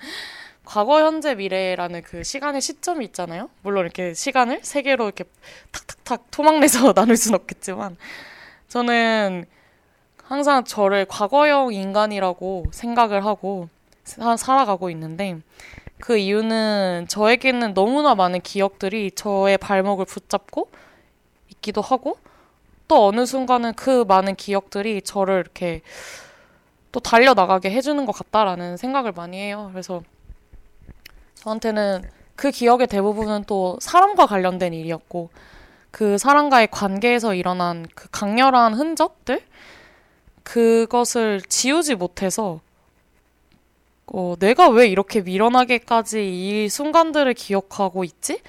과거, 0.66 1.00
현재, 1.00 1.36
미래라는 1.36 2.02
그 2.02 2.24
시간의 2.24 2.62
시점이 2.62 3.06
있잖아요. 3.06 3.50
물론 3.62 3.86
이렇게 3.86 4.14
시간을 4.16 4.62
세 4.64 4.82
개로 4.82 5.06
이렇게 5.06 5.26
탁탁탁 5.72 6.32
토막내서 6.32 6.94
나눌 6.94 7.18
순 7.18 7.34
없겠지만 7.36 7.98
저는 8.68 9.46
항상 10.24 10.64
저를 10.64 11.06
과거형 11.06 11.74
인간이라고 11.74 12.66
생각을 12.72 13.26
하고 13.26 13.68
사, 14.04 14.38
살아가고 14.38 14.92
있는데 14.92 15.40
그 16.00 16.18
이유는 16.18 17.08
저에게는 17.10 17.74
너무나 17.74 18.14
많은 18.14 18.42
기억들이 18.42 19.12
저의 19.12 19.58
발목을 19.58 20.06
붙잡고 20.06 20.70
있기도 21.50 21.82
하고 21.82 22.18
또 22.90 23.08
어느 23.08 23.26
순간은 23.26 23.76
그 23.76 24.04
많은 24.08 24.36
기억들이 24.36 25.02
저를 25.04 25.36
이렇게 25.36 25.82
또 26.92 27.00
달려나가게 27.00 27.70
해주는 27.70 28.04
것 28.06 28.12
같다라는 28.12 28.78
생각을 28.78 29.12
많이 29.12 29.38
해요. 29.38 29.70
그래서 29.72 30.02
저한테는 31.36 32.04
그 32.36 32.50
기억의 32.50 32.88
대부분은 32.88 33.44
또 33.46 33.78
사람과 33.80 34.26
관련된 34.26 34.74
일이었고 34.74 35.30
그 35.92 36.18
사람과의 36.18 36.70
관계에서 36.72 37.36
일어난 37.36 37.86
그 37.94 38.10
강렬한 38.10 38.74
흔적들 38.74 39.44
그것을 40.42 41.42
지우지 41.48 41.94
못해서 41.94 42.60
어, 44.08 44.34
내가 44.40 44.68
왜 44.68 44.88
이렇게 44.88 45.22
미련하게까지 45.22 46.64
이 46.64 46.70
순간들을 46.70 47.36
기억하고 47.36 48.04
있지? 48.04 48.42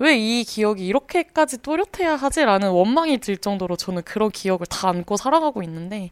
왜 0.00 0.16
이 0.16 0.44
기억이 0.44 0.86
이렇게까지 0.86 1.58
또렷해야 1.58 2.16
하지라는 2.16 2.70
원망이 2.70 3.18
들 3.18 3.36
정도로 3.36 3.76
저는 3.76 4.02
그런 4.02 4.30
기억을 4.30 4.66
다 4.66 4.88
안고 4.88 5.16
살아가고 5.18 5.62
있는데, 5.62 6.10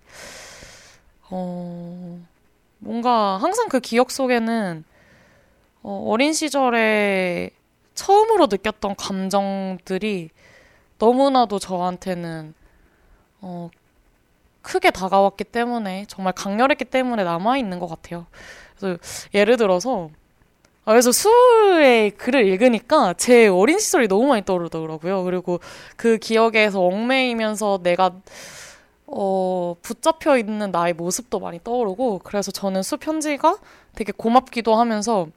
어, 1.30 2.20
뭔가 2.78 3.38
항상 3.38 3.68
그 3.68 3.80
기억 3.80 4.10
속에는 4.10 4.84
어, 5.82 6.04
어린 6.08 6.32
시절에 6.34 7.50
처음으로 7.94 8.46
느꼈던 8.50 8.96
감정들이 8.96 10.30
너무나도 10.98 11.58
저한테는 11.58 12.54
어, 13.40 13.70
크게 14.62 14.90
다가왔기 14.90 15.44
때문에 15.44 16.04
정말 16.08 16.34
강렬했기 16.34 16.84
때문에 16.84 17.24
남아 17.24 17.56
있는 17.58 17.78
것 17.78 17.86
같아요. 17.88 18.26
그래서 18.76 18.98
예를 19.34 19.56
들어서 19.56 20.10
아, 20.10 20.27
그래서 20.92 21.12
수의 21.12 22.12
글을 22.12 22.46
읽으니까 22.46 23.14
제 23.18 23.46
어린 23.46 23.78
시절이 23.78 24.08
너무 24.08 24.28
많이 24.28 24.44
떠오르더라고요. 24.44 25.22
그리고 25.24 25.60
그 25.96 26.16
기억에서 26.16 26.80
얽매이면서 26.80 27.80
내가 27.82 28.12
어, 29.06 29.74
붙잡혀 29.82 30.38
있는 30.38 30.70
나의 30.70 30.94
모습도 30.94 31.40
많이 31.40 31.60
떠오르고 31.62 32.20
그래서 32.24 32.50
저는 32.50 32.82
수 32.82 32.96
편지가 32.96 33.58
되게 33.94 34.12
고맙기도 34.16 34.74
하면서 34.74 35.28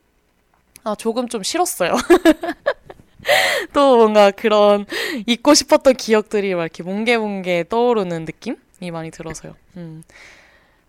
아, 0.83 0.95
조금 0.95 1.27
좀 1.27 1.43
싫었어요. 1.43 1.95
또 3.73 3.97
뭔가 3.97 4.31
그런 4.31 4.85
잊고 5.25 5.53
싶었던 5.53 5.95
기억들이 5.95 6.55
막 6.55 6.63
이렇게 6.63 6.83
뭉게뭉게 6.83 7.65
떠오르는 7.69 8.25
느낌이 8.25 8.91
많이 8.91 9.11
들어서요. 9.11 9.55
음. 9.77 10.03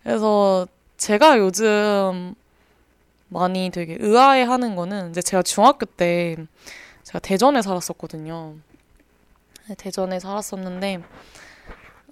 그래서 0.03 0.67
제가 0.97 1.37
요즘 1.37 2.35
많이 3.33 3.71
되게 3.73 3.97
의아해 3.99 4.43
하는 4.43 4.75
거는 4.75 5.09
이제 5.09 5.21
제가 5.21 5.41
중학교 5.41 5.85
때 5.85 6.37
제가 7.03 7.19
대전에 7.19 7.61
살았었거든요. 7.61 8.55
네, 9.67 9.75
대전에 9.75 10.19
살았었는데, 10.19 11.01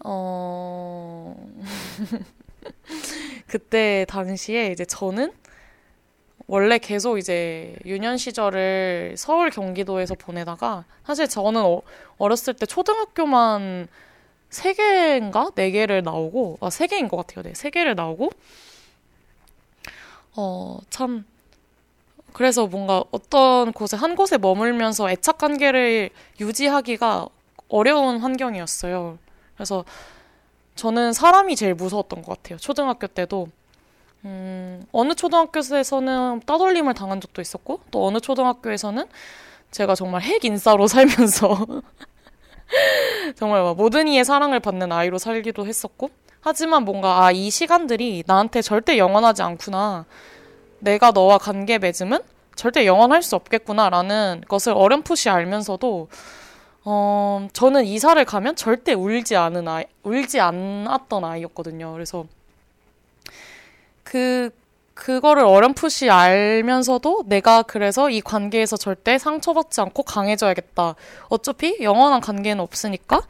어, 0.04 1.36
그때 3.48 4.06
당시에 4.10 4.72
이제 4.72 4.84
저는 4.84 5.32
원래 6.48 6.80
계속 6.80 7.18
이제 7.18 7.76
유년 7.86 8.18
시절을 8.18 9.14
서울 9.18 9.52
경기도에서 9.52 10.16
보내다가 10.16 10.86
사실 11.06 11.28
저는 11.28 11.62
어, 11.62 11.82
어렸을 12.18 12.54
때 12.56 12.66
초등학교만 12.66 13.88
세 14.50 14.74
개인가 14.74 15.52
네 15.56 15.72
개를 15.72 16.04
나오고 16.04 16.58
아세 16.62 16.88
개인 16.88 17.08
것 17.08 17.18
같아요. 17.18 17.44
네, 17.44 17.54
세 17.54 17.70
개를 17.70 17.96
나오고 17.96 18.32
어 20.36 20.80
참 20.90 21.26
그래서 22.34 22.66
뭔가 22.68 23.04
어떤 23.12 23.74
곳에 23.74 23.98
한 23.98 24.16
곳에 24.16 24.38
머물면서 24.38 25.10
애착 25.12 25.38
관계를 25.38 26.10
유지하기가 26.40 27.28
어려운 27.70 28.20
환경이었어요. 28.20 29.18
그래서 29.56 29.84
저는 30.76 31.14
사람이 31.14 31.56
제일 31.56 31.76
무서웠던 31.76 32.22
것 32.24 32.38
같아요. 32.38 32.58
초등학교 32.58 33.08
때도 33.08 33.50
음, 34.26 34.86
어느 34.92 35.14
초등학교에서는 35.16 36.42
따돌림을 36.46 36.94
당한 36.94 37.22
적도 37.22 37.42
있었고, 37.42 37.82
또 37.92 38.06
어느 38.08 38.20
초등학교에서는 38.20 39.06
제가 39.72 39.96
정말 39.96 40.22
핵 40.22 40.46
인싸로 40.46 40.88
살면서 40.90 41.68
정말 43.36 43.64
막 43.64 43.76
모든 43.76 44.08
이의 44.08 44.24
사랑을 44.26 44.60
받는 44.60 44.92
아이로 44.92 45.18
살기도 45.18 45.66
했었고, 45.66 46.10
하지만 46.42 46.84
뭔가, 46.84 47.26
아, 47.26 47.32
이 47.32 47.50
시간들이 47.50 48.24
나한테 48.26 48.62
절대 48.62 48.98
영원하지 48.98 49.44
않구나. 49.44 50.06
내가 50.80 51.12
너와 51.12 51.38
관계 51.38 51.78
맺음은 51.78 52.20
절대 52.56 52.86
영원할 52.86 53.22
수 53.22 53.36
없겠구나라는 53.36 54.44
것을 54.48 54.74
어렴풋이 54.76 55.30
알면서도, 55.30 56.08
어, 56.84 57.48
저는 57.54 57.86
이사를 57.86 58.24
가면 58.26 58.56
절대 58.56 58.94
울지 58.94 59.36
않은 59.36 59.68
아이, 59.68 59.86
울지 60.04 60.40
않았던 60.40 61.24
아이였거든요. 61.24 61.94
그래서, 61.94 62.26
그, 64.04 64.50
그거를 64.96 65.44
어렴풋이 65.44 66.10
알면서도 66.10 67.24
내가 67.28 67.64
그래서 67.64 68.10
이 68.10 68.22
관계에서 68.22 68.78
절대 68.78 69.18
상처받지 69.18 69.82
않고 69.82 70.04
강해져야겠다. 70.04 70.96
어차피 71.30 71.78
영원한 71.82 72.20
관계는 72.22 72.62
없으니까 72.62 73.22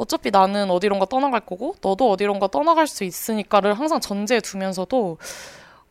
어차피 0.00 0.30
나는 0.30 0.70
어디론가 0.70 1.06
떠나갈 1.06 1.40
거고 1.40 1.74
너도 1.82 2.10
어디론가 2.10 2.48
떠나갈 2.48 2.86
수 2.86 3.04
있으니까를 3.04 3.74
항상 3.74 4.00
전제에 4.00 4.40
두면서도 4.40 5.18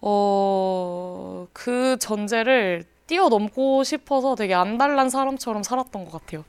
어, 0.01 1.47
그 1.53 1.97
전제를 1.99 2.85
뛰어넘고 3.05 3.83
싶어서 3.83 4.33
되게 4.33 4.55
안달난 4.55 5.11
사람처럼 5.11 5.61
살았던 5.61 6.05
것 6.05 6.11
같아요. 6.11 6.43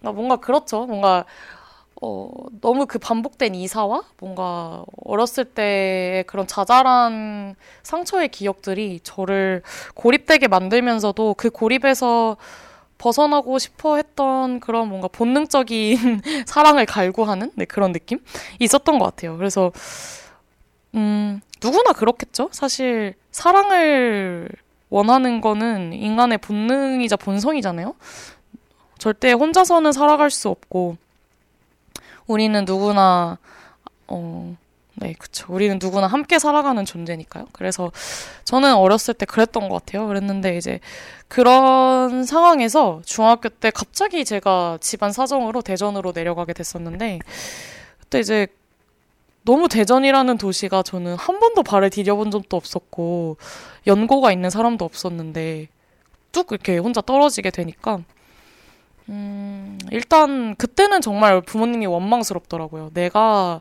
그러니까 0.00 0.16
뭔가 0.16 0.36
그렇죠. 0.36 0.86
뭔가 0.86 1.26
어, 2.00 2.30
너무 2.62 2.86
그 2.86 2.98
반복된 2.98 3.54
이사와 3.54 4.02
뭔가 4.18 4.84
어렸을 5.04 5.44
때의 5.44 6.24
그런 6.24 6.46
자잘한 6.46 7.54
상처의 7.82 8.28
기억들이 8.28 9.00
저를 9.02 9.62
고립되게 9.94 10.48
만들면서도 10.48 11.34
그 11.34 11.50
고립에서 11.50 12.38
벗어나고 12.98 13.58
싶어 13.58 13.96
했던 13.96 14.60
그런 14.60 14.88
뭔가 14.88 15.08
본능적인 15.08 16.22
사랑을 16.46 16.86
갈구하는 16.86 17.50
네, 17.54 17.64
그런 17.64 17.92
느낌? 17.92 18.20
있었던 18.58 18.98
것 18.98 19.04
같아요. 19.06 19.36
그래서, 19.36 19.72
음, 20.94 21.40
누구나 21.62 21.92
그렇겠죠? 21.92 22.48
사실, 22.52 23.14
사랑을 23.30 24.48
원하는 24.90 25.40
거는 25.40 25.92
인간의 25.92 26.38
본능이자 26.38 27.16
본성이잖아요? 27.16 27.94
절대 28.98 29.32
혼자서는 29.32 29.92
살아갈 29.92 30.30
수 30.30 30.48
없고, 30.48 30.96
우리는 32.26 32.64
누구나 32.64 33.38
어, 34.06 34.56
네, 34.96 35.14
그쵸. 35.18 35.46
우리는 35.48 35.78
누구나 35.82 36.06
함께 36.06 36.38
살아가는 36.38 36.84
존재니까요. 36.84 37.46
그래서 37.52 37.90
저는 38.44 38.74
어렸을 38.74 39.14
때 39.14 39.26
그랬던 39.26 39.68
것 39.68 39.84
같아요. 39.84 40.06
그랬는데 40.06 40.56
이제 40.56 40.78
그런 41.26 42.24
상황에서 42.24 43.02
중학교 43.04 43.48
때 43.48 43.70
갑자기 43.70 44.24
제가 44.24 44.78
집안 44.80 45.10
사정으로 45.10 45.62
대전으로 45.62 46.12
내려가게 46.14 46.52
됐었는데 46.52 47.18
그때 48.00 48.20
이제 48.20 48.46
너무 49.44 49.68
대전이라는 49.68 50.38
도시가 50.38 50.82
저는 50.82 51.16
한 51.16 51.40
번도 51.40 51.64
발을 51.64 51.90
디뎌본 51.90 52.30
적도 52.30 52.56
없었고 52.56 53.36
연고가 53.86 54.32
있는 54.32 54.48
사람도 54.48 54.84
없었는데 54.84 55.68
뚝 56.32 56.52
이렇게 56.52 56.78
혼자 56.78 57.00
떨어지게 57.00 57.50
되니까 57.50 58.00
음, 59.08 59.78
일단 59.90 60.54
그때는 60.54 61.00
정말 61.00 61.42
부모님이 61.42 61.86
원망스럽더라고요. 61.86 62.90
내가 62.94 63.60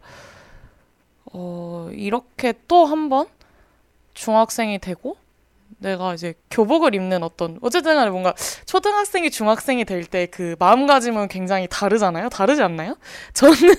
어, 1.33 1.89
이렇게 1.93 2.53
또 2.67 2.85
한 2.85 3.09
번 3.09 3.27
중학생이 4.13 4.79
되고 4.79 5.17
내가 5.79 6.13
이제 6.13 6.35
교복을 6.51 6.95
입는 6.95 7.23
어떤 7.23 7.57
어쨌든 7.61 7.95
간에 7.95 8.09
뭔가 8.11 8.33
초등학생이 8.65 9.31
중학생이 9.31 9.85
될 9.85 10.05
때 10.05 10.27
그 10.27 10.55
마음가짐은 10.59 11.27
굉장히 11.29 11.67
다르잖아요. 11.69 12.29
다르지 12.29 12.61
않나요? 12.61 12.95
저는 13.33 13.73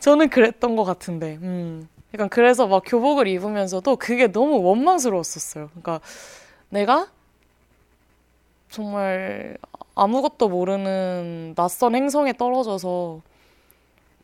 저는 0.00 0.28
그랬던 0.30 0.76
것 0.76 0.84
같은데. 0.84 1.38
음. 1.42 1.88
약간 2.14 2.28
그래서 2.28 2.66
막 2.68 2.82
교복을 2.86 3.26
입으면서도 3.26 3.96
그게 3.96 4.28
너무 4.30 4.62
원망스러웠었어요. 4.62 5.68
그러니까 5.70 6.00
내가 6.68 7.08
정말 8.70 9.56
아무것도 9.94 10.48
모르는 10.48 11.54
낯선 11.56 11.94
행성에 11.94 12.34
떨어져서 12.34 13.20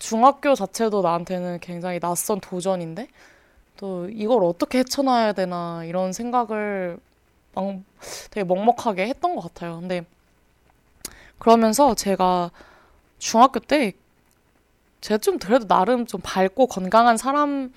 중학교 0.01 0.57
자체도 0.57 1.03
나한테는 1.03 1.61
굉장히 1.61 2.01
낯선 2.01 2.41
도전인데 2.41 3.07
또 3.77 4.09
이걸 4.09 4.43
어떻게 4.43 4.79
헤쳐나야 4.79 5.33
되나 5.33 5.85
이런 5.85 6.13
생각을 6.13 6.99
막 7.55 7.81
되게 8.33 8.43
먹먹하게 8.45 9.07
했던 9.07 9.37
것 9.37 9.43
같아요. 9.43 9.79
근데 9.79 10.05
그러면서 11.39 11.95
제가 11.95 12.51
중학교 13.19 13.61
때 13.61 13.93
제가 15.01 15.19
좀 15.19 15.39
그래도 15.39 15.69
나름 15.69 16.07
좀 16.07 16.21
밝고 16.23 16.67
건강한 16.67 17.17
사람이었는데 17.17 17.71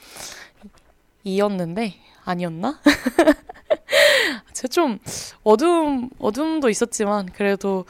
아니었나? 2.25 2.79
제가 4.53 4.67
좀 4.69 4.99
어둠, 5.43 6.09
어둠도 6.19 6.69
있었지만, 6.69 7.27
그래도, 7.33 7.85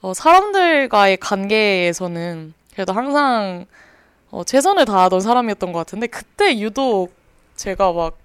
어, 0.00 0.12
사람들과의 0.12 1.16
관계에서는 1.18 2.54
그래도 2.74 2.92
항상, 2.92 3.66
어, 4.30 4.44
최선을 4.44 4.84
다하던 4.84 5.20
사람이었던 5.20 5.72
것 5.72 5.78
같은데, 5.78 6.08
그때 6.08 6.58
유독 6.58 7.14
제가 7.54 7.92
막, 7.92 8.18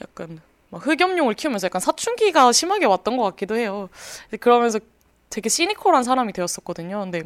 약간, 0.00 0.40
막 0.70 0.86
흑염룡을 0.86 1.34
키우면서 1.34 1.66
약간 1.66 1.80
사춘기가 1.80 2.50
심하게 2.52 2.86
왔던 2.86 3.16
것 3.18 3.24
같기도 3.24 3.56
해요. 3.56 3.90
그러면서 4.40 4.78
되게 5.28 5.48
시니컬한 5.50 6.02
사람이 6.02 6.32
되었었거든요. 6.32 7.00
근데, 7.00 7.22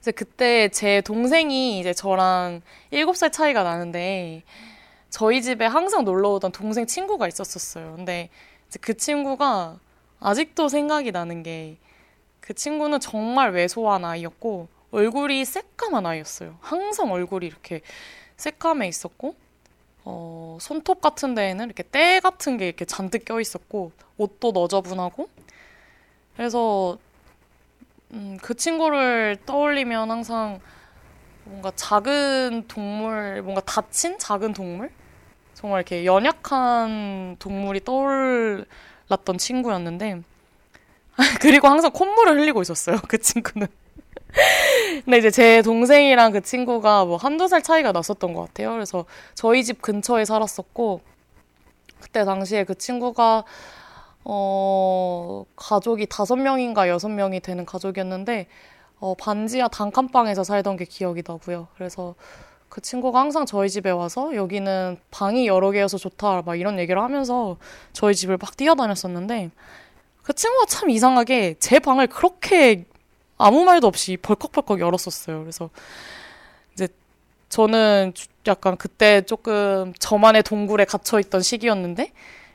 이제 0.00 0.10
그때 0.10 0.68
제 0.68 1.00
동생이 1.00 1.80
이제 1.80 1.94
저랑 1.94 2.60
7살 2.92 3.32
차이가 3.32 3.62
나는데, 3.62 4.42
저희 5.08 5.40
집에 5.40 5.64
항상 5.64 6.04
놀러 6.04 6.32
오던 6.32 6.52
동생 6.52 6.86
친구가 6.86 7.26
있었었어요. 7.28 7.94
근데 7.96 8.28
그 8.80 8.96
친구가 8.96 9.78
아직도 10.20 10.68
생각이 10.68 11.10
나는 11.10 11.42
게 11.42 11.78
그 12.44 12.52
친구는 12.52 13.00
정말 13.00 13.52
왜소한 13.52 14.04
아이였고 14.04 14.68
얼굴이 14.94 15.44
새까만 15.44 16.06
아이였어요. 16.06 16.56
항상 16.60 17.10
얼굴이 17.10 17.46
이렇게 17.46 17.80
새까매 18.36 18.86
있었고 18.86 19.34
어, 20.04 20.56
손톱 20.60 21.00
같은 21.00 21.34
데에는 21.34 21.66
이렇게 21.66 21.82
때 21.82 22.20
같은 22.20 22.58
게 22.58 22.66
이렇게 22.68 22.84
잔뜩 22.84 23.24
껴 23.24 23.40
있었고 23.40 23.90
옷도 24.18 24.52
너저분하고 24.52 25.28
그래서 26.36 26.98
음, 28.12 28.38
그 28.40 28.54
친구를 28.54 29.38
떠올리면 29.46 30.10
항상 30.10 30.60
뭔가 31.44 31.72
작은 31.74 32.68
동물, 32.68 33.42
뭔가 33.42 33.60
다친 33.62 34.18
작은 34.18 34.52
동물? 34.52 34.90
정말 35.54 35.80
이렇게 35.80 36.04
연약한 36.04 37.36
동물이 37.38 37.84
떠올랐던 37.84 39.38
친구였는데 39.38 40.22
그리고 41.40 41.68
항상 41.68 41.90
콧물을 41.92 42.38
흘리고 42.40 42.62
있었어요. 42.62 42.98
그 43.08 43.18
친구는. 43.18 43.66
근데 45.04 45.18
이제 45.18 45.30
제 45.30 45.62
동생이랑 45.62 46.32
그 46.32 46.40
친구가 46.40 47.04
뭐 47.04 47.16
한두 47.16 47.46
살 47.48 47.62
차이가 47.62 47.92
났었던 47.92 48.32
것 48.34 48.42
같아요. 48.46 48.72
그래서 48.72 49.04
저희 49.34 49.62
집 49.62 49.80
근처에 49.82 50.24
살았었고, 50.24 51.00
그때 52.00 52.24
당시에 52.24 52.64
그 52.64 52.76
친구가, 52.76 53.44
어, 54.24 55.44
가족이 55.56 56.06
다섯 56.06 56.36
명인가 56.36 56.88
여섯 56.88 57.08
명이 57.08 57.40
되는 57.40 57.64
가족이었는데, 57.64 58.46
어, 58.98 59.14
반지하 59.14 59.68
단칸방에서 59.68 60.44
살던 60.44 60.76
게 60.76 60.84
기억이 60.84 61.22
나고요. 61.26 61.68
그래서 61.76 62.14
그 62.68 62.80
친구가 62.80 63.20
항상 63.20 63.46
저희 63.46 63.68
집에 63.68 63.90
와서 63.90 64.34
여기는 64.34 64.98
방이 65.10 65.46
여러 65.46 65.70
개여서 65.70 65.98
좋다, 65.98 66.42
막 66.42 66.58
이런 66.58 66.78
얘기를 66.78 67.00
하면서 67.00 67.56
저희 67.92 68.14
집을 68.14 68.38
막 68.38 68.56
뛰어다녔었는데, 68.56 69.50
그 70.22 70.32
친구가 70.32 70.66
참 70.66 70.90
이상하게 70.90 71.56
제 71.58 71.78
방을 71.78 72.06
그렇게 72.06 72.86
아무 73.36 73.64
말도 73.64 73.86
없이 73.86 74.16
벌컥벌컥 74.16 74.80
열었었어요. 74.80 75.40
그래서 75.40 75.70
이제 76.72 76.88
저는 77.48 78.12
약간 78.46 78.76
그때 78.76 79.22
조금 79.22 79.92
저만의 79.98 80.42
동굴에 80.42 80.84
갇혀 80.84 81.18
있던 81.20 81.40
시기였는데 81.40 82.12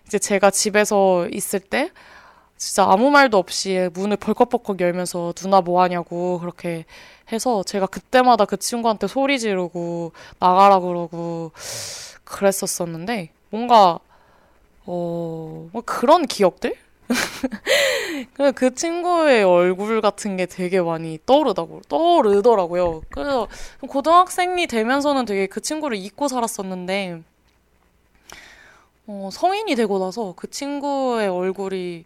이제 0.08 0.20
제가 0.20 0.52
집에서 0.52 1.28
있을 1.30 1.60
때 1.60 1.92
진짜 2.58 2.86
아무 2.90 3.10
말도 3.10 3.38
없이 3.38 3.90
문을 3.94 4.18
벌컥벌컥 4.18 4.82
열면서 4.82 5.34
누나 5.34 5.62
뭐 5.62 5.82
하냐고 5.82 6.40
그렇게 6.40 6.86
해서 7.32 7.64
제가 7.64 7.86
그때마다 7.86 8.46
그 8.46 8.58
친구한테 8.58 9.08
소리 9.08 9.40
지르고 9.40 10.12
나가라 10.40 10.80
그러고 10.80 11.52
그랬었었는데 12.26 13.32
뭔가 13.50 14.00
어, 14.86 15.70
뭐 15.72 15.82
그런 15.86 16.26
기억들? 16.26 16.76
그래서 18.34 18.52
그 18.54 18.74
친구의 18.74 19.44
얼굴 19.44 20.02
같은 20.02 20.38
게 20.38 20.46
되게 20.46 20.82
많이 20.82 21.20
떠오르다고 21.26 21.82
떠오르더라고요. 21.88 23.02
그래서 23.10 23.48
고등학생이 23.82 24.68
되면서는 24.68 25.26
되게 25.26 25.48
그 25.48 25.62
친구를 25.62 25.98
잊고 25.98 26.28
살았었는데 26.28 27.22
어, 29.08 29.30
성인이 29.32 29.76
되고 29.76 29.98
나서 29.98 30.34
그 30.36 30.50
친구의 30.50 31.28
얼굴이 31.30 32.06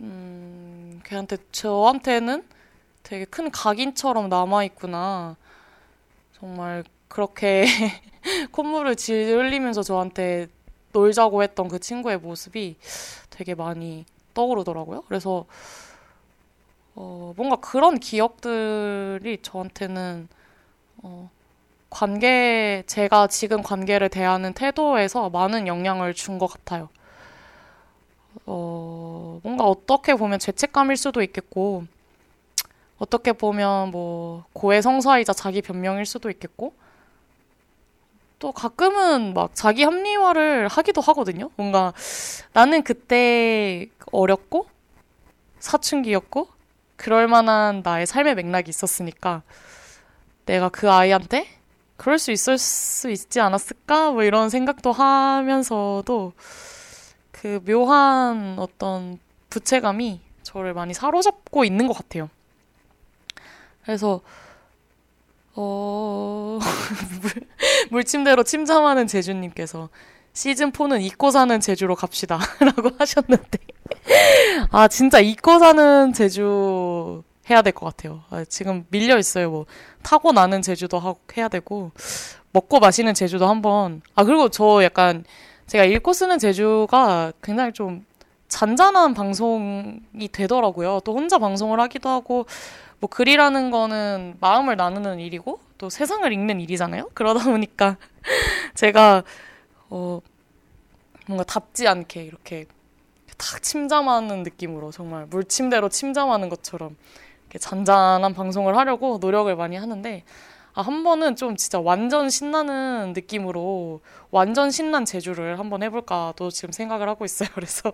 음, 0.00 1.00
걔한테 1.04 1.38
저한테는 1.50 2.44
되게 3.02 3.24
큰 3.24 3.50
각인처럼 3.50 4.28
남아 4.28 4.64
있구나. 4.64 5.36
정말 6.38 6.84
그렇게 7.08 7.64
콧물을 8.52 8.96
질 8.96 9.38
흘리면서 9.38 9.82
저한테 9.82 10.48
놀자고 10.94 11.42
했던 11.42 11.68
그 11.68 11.78
친구의 11.80 12.18
모습이 12.18 12.76
되게 13.30 13.54
많이 13.54 14.06
떠오르더라고요. 14.34 15.02
그래서 15.08 15.46
어, 16.94 17.32
뭔가 17.36 17.56
그런 17.56 17.98
기억들이 17.98 19.38
저한테는 19.42 20.28
어, 21.02 21.30
관계, 21.90 22.84
제가 22.86 23.28
지금 23.28 23.62
관계를 23.62 24.08
대하는 24.08 24.52
태도에서 24.54 25.30
많은 25.30 25.66
영향을 25.66 26.14
준 26.14 26.38
것 26.38 26.46
같아요. 26.48 26.88
어, 28.46 29.40
뭔가 29.42 29.64
어떻게 29.64 30.14
보면 30.14 30.38
죄책감일 30.38 30.96
수도 30.96 31.22
있겠고, 31.22 31.84
어떻게 32.98 33.32
보면 33.32 33.90
뭐 33.90 34.44
고해성사이자 34.52 35.32
자기 35.32 35.62
변명일 35.62 36.06
수도 36.06 36.30
있겠고, 36.30 36.74
또 38.44 38.52
가끔은 38.52 39.32
막 39.32 39.52
자기 39.54 39.84
합리화를 39.84 40.68
하기도 40.68 41.00
하거든요. 41.00 41.48
뭔가 41.56 41.94
나는 42.52 42.82
그때 42.82 43.88
어렸고 44.12 44.66
사춘기였고 45.60 46.48
그럴 46.96 47.26
만한 47.26 47.80
나의 47.82 48.04
삶의 48.04 48.34
맥락이 48.34 48.68
있었으니까 48.68 49.40
내가 50.44 50.68
그 50.68 50.90
아이한테 50.90 51.46
그럴 51.96 52.18
수 52.18 52.32
있을 52.32 52.58
수 52.58 53.08
있지 53.08 53.40
않았을까? 53.40 54.10
뭐 54.10 54.24
이런 54.24 54.50
생각도 54.50 54.92
하면서도 54.92 56.34
그 57.32 57.62
묘한 57.64 58.56
어떤 58.58 59.18
부채감이 59.48 60.20
저를 60.42 60.74
많이 60.74 60.92
사로잡고 60.92 61.64
있는 61.64 61.86
것 61.86 61.94
같아요. 61.94 62.28
그래서 63.84 64.20
어, 65.56 66.58
물, 67.90 68.04
침대로 68.04 68.42
침잠하는 68.42 69.06
제주님께서 69.06 69.88
시즌4는 70.32 71.00
잊고 71.02 71.30
사는 71.30 71.60
제주로 71.60 71.94
갑시다. 71.94 72.40
라고 72.60 72.90
하셨는데. 72.98 73.58
아, 74.70 74.88
진짜 74.88 75.20
잊고 75.20 75.58
사는 75.60 76.12
제주 76.12 77.22
해야 77.48 77.62
될 77.62 77.72
것 77.72 77.86
같아요. 77.86 78.22
아, 78.30 78.44
지금 78.48 78.84
밀려 78.90 79.18
있어요. 79.18 79.50
뭐, 79.50 79.66
타고 80.02 80.32
나는 80.32 80.60
제주도 80.62 80.98
하고 80.98 81.20
해야 81.36 81.48
되고, 81.48 81.92
먹고 82.52 82.80
마시는 82.80 83.14
제주도 83.14 83.46
한번. 83.48 84.02
아, 84.16 84.24
그리고 84.24 84.48
저 84.48 84.82
약간, 84.82 85.24
제가 85.68 85.84
읽고 85.84 86.12
쓰는 86.12 86.38
제주가 86.38 87.32
굉장히 87.42 87.72
좀 87.72 88.04
잔잔한 88.48 89.14
방송이 89.14 90.28
되더라고요. 90.32 91.00
또 91.04 91.14
혼자 91.14 91.38
방송을 91.38 91.78
하기도 91.80 92.08
하고, 92.08 92.46
뭐 93.04 93.08
글이라는 93.10 93.70
거는 93.70 94.38
마음을 94.40 94.76
나누는 94.76 95.20
일이고 95.20 95.60
또 95.76 95.90
세상을 95.90 96.32
읽는 96.32 96.58
일이잖아요. 96.62 97.10
그러다 97.12 97.44
보니까 97.44 97.98
제가 98.74 99.22
어 99.90 100.20
뭔가 101.26 101.44
답지 101.44 101.86
않게 101.86 102.24
이렇게 102.24 102.64
탁 103.36 103.62
침잠하는 103.62 104.42
느낌으로 104.42 104.90
정말 104.90 105.26
물침대로 105.26 105.90
침잠하는 105.90 106.48
것처럼 106.48 106.96
이렇게 107.42 107.58
잔잔한 107.58 108.32
방송을 108.32 108.74
하려고 108.74 109.18
노력을 109.20 109.54
많이 109.54 109.76
하는데 109.76 110.24
아, 110.72 110.80
한 110.80 111.04
번은 111.04 111.36
좀 111.36 111.56
진짜 111.56 111.78
완전 111.78 112.30
신나는 112.30 113.12
느낌으로 113.12 114.00
완전 114.30 114.70
신난 114.70 115.04
제주를 115.04 115.58
한번 115.58 115.82
해볼까도 115.82 116.50
지금 116.50 116.72
생각을 116.72 117.06
하고 117.10 117.26
있어요. 117.26 117.50
그래서 117.54 117.92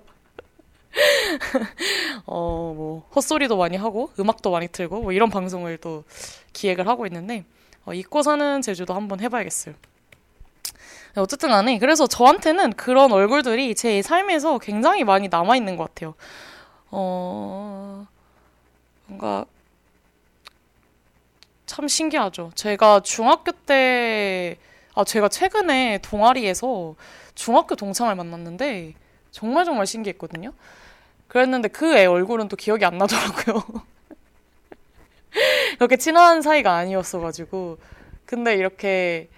어, 2.26 2.74
뭐, 2.76 3.08
헛소리도 3.14 3.56
많이 3.56 3.76
하고, 3.76 4.10
음악도 4.18 4.50
많이 4.50 4.68
틀고, 4.68 5.02
뭐, 5.02 5.12
이런 5.12 5.30
방송을 5.30 5.78
또 5.78 6.04
기획을 6.52 6.86
하고 6.88 7.06
있는데, 7.06 7.44
어, 7.84 7.94
잊고 7.94 8.22
사는 8.22 8.60
제주도 8.62 8.94
한번 8.94 9.20
해봐야겠어요. 9.20 9.74
네, 11.14 11.20
어쨌든 11.20 11.48
간에, 11.50 11.78
그래서 11.78 12.06
저한테는 12.06 12.72
그런 12.74 13.12
얼굴들이 13.12 13.74
제 13.74 14.02
삶에서 14.02 14.58
굉장히 14.58 15.04
많이 15.04 15.28
남아있는 15.28 15.76
것 15.76 15.84
같아요. 15.88 16.14
어, 16.90 18.06
뭔가, 19.06 19.44
참 21.66 21.86
신기하죠. 21.86 22.50
제가 22.54 23.00
중학교 23.00 23.52
때, 23.52 24.56
아, 24.94 25.04
제가 25.04 25.28
최근에 25.28 26.00
동아리에서 26.02 26.96
중학교 27.34 27.76
동창을 27.76 28.16
만났는데, 28.16 28.94
정말 29.30 29.64
정말 29.64 29.86
신기했거든요. 29.86 30.52
그랬는데 31.30 31.68
그 31.68 31.96
애 31.96 32.06
얼굴은 32.06 32.48
또 32.48 32.56
기억이 32.56 32.84
안 32.84 32.98
나더라고요. 32.98 33.62
그렇게 35.78 35.96
친한 35.96 36.42
사이가 36.42 36.74
아니었어가지고. 36.74 37.78
근데 38.26 38.54
이렇게 38.56 39.28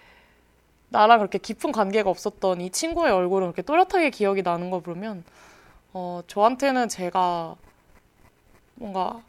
나랑 0.88 1.18
그렇게 1.18 1.38
깊은 1.38 1.72
관계가 1.72 2.08
없었던 2.10 2.60
이 2.62 2.70
친구의 2.70 3.12
얼굴은 3.12 3.48
그렇게 3.48 3.62
또렷하게 3.62 4.10
기억이 4.10 4.42
나는 4.42 4.70
거 4.70 4.80
보면, 4.80 5.24
어, 5.92 6.22
저한테는 6.26 6.88
제가 6.88 7.56
뭔가 8.76 9.22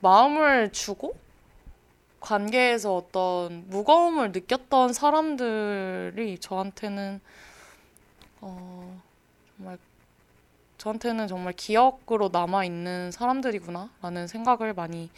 마음을 0.00 0.72
주고 0.72 1.14
관계에서 2.20 2.96
어떤 2.96 3.64
무거움을 3.68 4.32
느꼈던 4.32 4.92
사람들이 4.92 6.38
저한테는 6.40 7.20
어, 8.42 9.02
정말 9.56 9.78
저한테는 10.84 11.28
정말 11.28 11.54
기억으로 11.54 12.28
남아 12.30 12.66
있는 12.66 13.10
사람들이구나라는 13.10 14.26
생각을 14.26 14.74
많이 14.74 15.10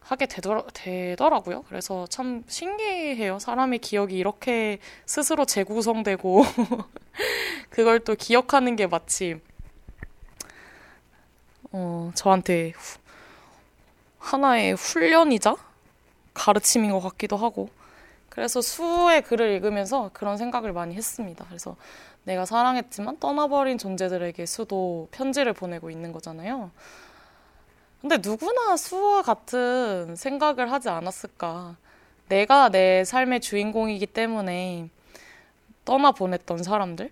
하게 0.00 0.26
되더, 0.26 0.66
되더라고요. 0.74 1.62
그래서 1.68 2.08
참 2.08 2.42
신기해요. 2.48 3.38
사람의 3.38 3.78
기억이 3.78 4.18
이렇게 4.18 4.80
스스로 5.06 5.44
재구성되고 5.44 6.42
그걸 7.70 8.00
또 8.00 8.16
기억하는 8.16 8.74
게 8.74 8.88
마치 8.88 9.40
어, 11.70 12.10
저한테 12.16 12.72
후, 12.74 12.98
하나의 14.18 14.74
훈련이자 14.74 15.54
가르침인 16.34 16.90
것 16.90 16.98
같기도 16.98 17.36
하고 17.36 17.70
그래서 18.28 18.60
수의 18.60 19.22
글을 19.22 19.52
읽으면서 19.52 20.10
그런 20.12 20.36
생각을 20.36 20.72
많이 20.72 20.96
했습니다. 20.96 21.44
그래서 21.46 21.76
내가 22.24 22.44
사랑했지만 22.44 23.18
떠나버린 23.18 23.78
존재들에게 23.78 24.46
수도 24.46 25.08
편지를 25.10 25.52
보내고 25.52 25.90
있는 25.90 26.12
거잖아요. 26.12 26.70
근데 28.00 28.18
누구나 28.18 28.76
수와 28.76 29.22
같은 29.22 30.14
생각을 30.16 30.70
하지 30.72 30.88
않았을까. 30.88 31.76
내가 32.28 32.68
내 32.68 33.04
삶의 33.04 33.40
주인공이기 33.40 34.06
때문에 34.06 34.88
떠나보냈던 35.84 36.62
사람들? 36.62 37.10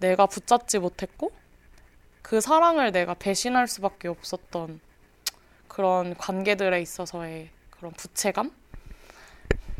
내가 0.00 0.26
붙잡지 0.26 0.78
못했고, 0.78 1.32
그 2.22 2.40
사랑을 2.40 2.92
내가 2.92 3.14
배신할 3.14 3.68
수밖에 3.68 4.08
없었던 4.08 4.80
그런 5.66 6.14
관계들에 6.16 6.80
있어서의 6.82 7.50
그런 7.70 7.92
부채감? 7.92 8.50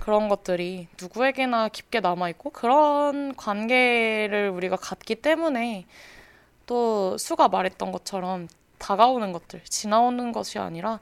그런 0.08 0.30
것들이 0.30 0.88
누구에게나 0.98 1.68
깊게 1.68 2.00
남아있고, 2.00 2.48
그런 2.48 3.36
관계를 3.36 4.48
우리가 4.48 4.76
갖기 4.76 5.16
때문에 5.16 5.84
또 6.64 7.18
수가 7.18 7.48
말했던 7.48 7.92
것처럼 7.92 8.48
다가오는 8.78 9.32
것들, 9.32 9.62
지나오는 9.64 10.32
것이 10.32 10.58
아니라 10.58 10.98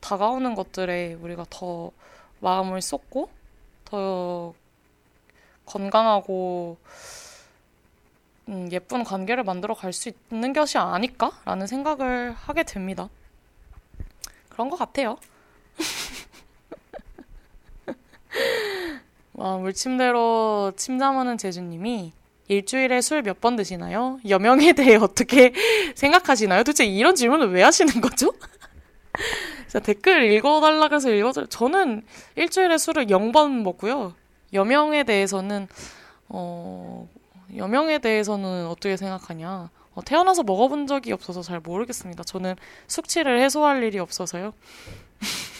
다가오는 0.00 0.54
것들에 0.54 1.14
우리가 1.14 1.46
더 1.48 1.90
마음을 2.40 2.82
쏟고 2.82 3.30
더 3.86 4.52
건강하고 5.64 6.76
음, 8.50 8.68
예쁜 8.72 9.04
관계를 9.04 9.42
만들어 9.42 9.72
갈 9.72 9.94
수 9.94 10.12
있는 10.30 10.52
것이 10.52 10.76
아닐까라는 10.76 11.66
생각을 11.66 12.32
하게 12.32 12.64
됩니다. 12.64 13.08
그런 14.50 14.68
것 14.68 14.76
같아요. 14.76 15.16
와, 19.34 19.56
물침대로 19.56 20.72
침잠하는 20.76 21.38
제주님이 21.38 22.12
일주일에 22.48 23.00
술 23.00 23.22
몇 23.22 23.40
번 23.40 23.56
드시나요? 23.56 24.18
여명에 24.28 24.72
대해 24.72 24.96
어떻게 24.96 25.52
생각하시나요? 25.94 26.60
도대체 26.64 26.84
이런 26.84 27.14
질문을 27.14 27.52
왜 27.52 27.62
하시는 27.62 28.00
거죠? 28.00 28.32
자, 29.68 29.78
댓글 29.78 30.32
읽어달라 30.32 30.88
그래서 30.88 31.10
읽어줘. 31.10 31.46
저는 31.46 32.02
일주일에 32.36 32.76
술을 32.76 33.06
0번 33.06 33.62
먹고요. 33.62 34.14
여명에 34.52 35.04
대해서는, 35.04 35.68
어, 36.28 37.08
여명에 37.56 37.98
대해서는 37.98 38.66
어떻게 38.66 38.96
생각하냐. 38.96 39.70
어, 39.94 40.02
태어나서 40.04 40.42
먹어본 40.42 40.88
적이 40.88 41.12
없어서 41.12 41.42
잘 41.42 41.60
모르겠습니다. 41.60 42.24
저는 42.24 42.56
숙취를 42.88 43.40
해소할 43.40 43.82
일이 43.84 44.00
없어서요. 44.00 44.52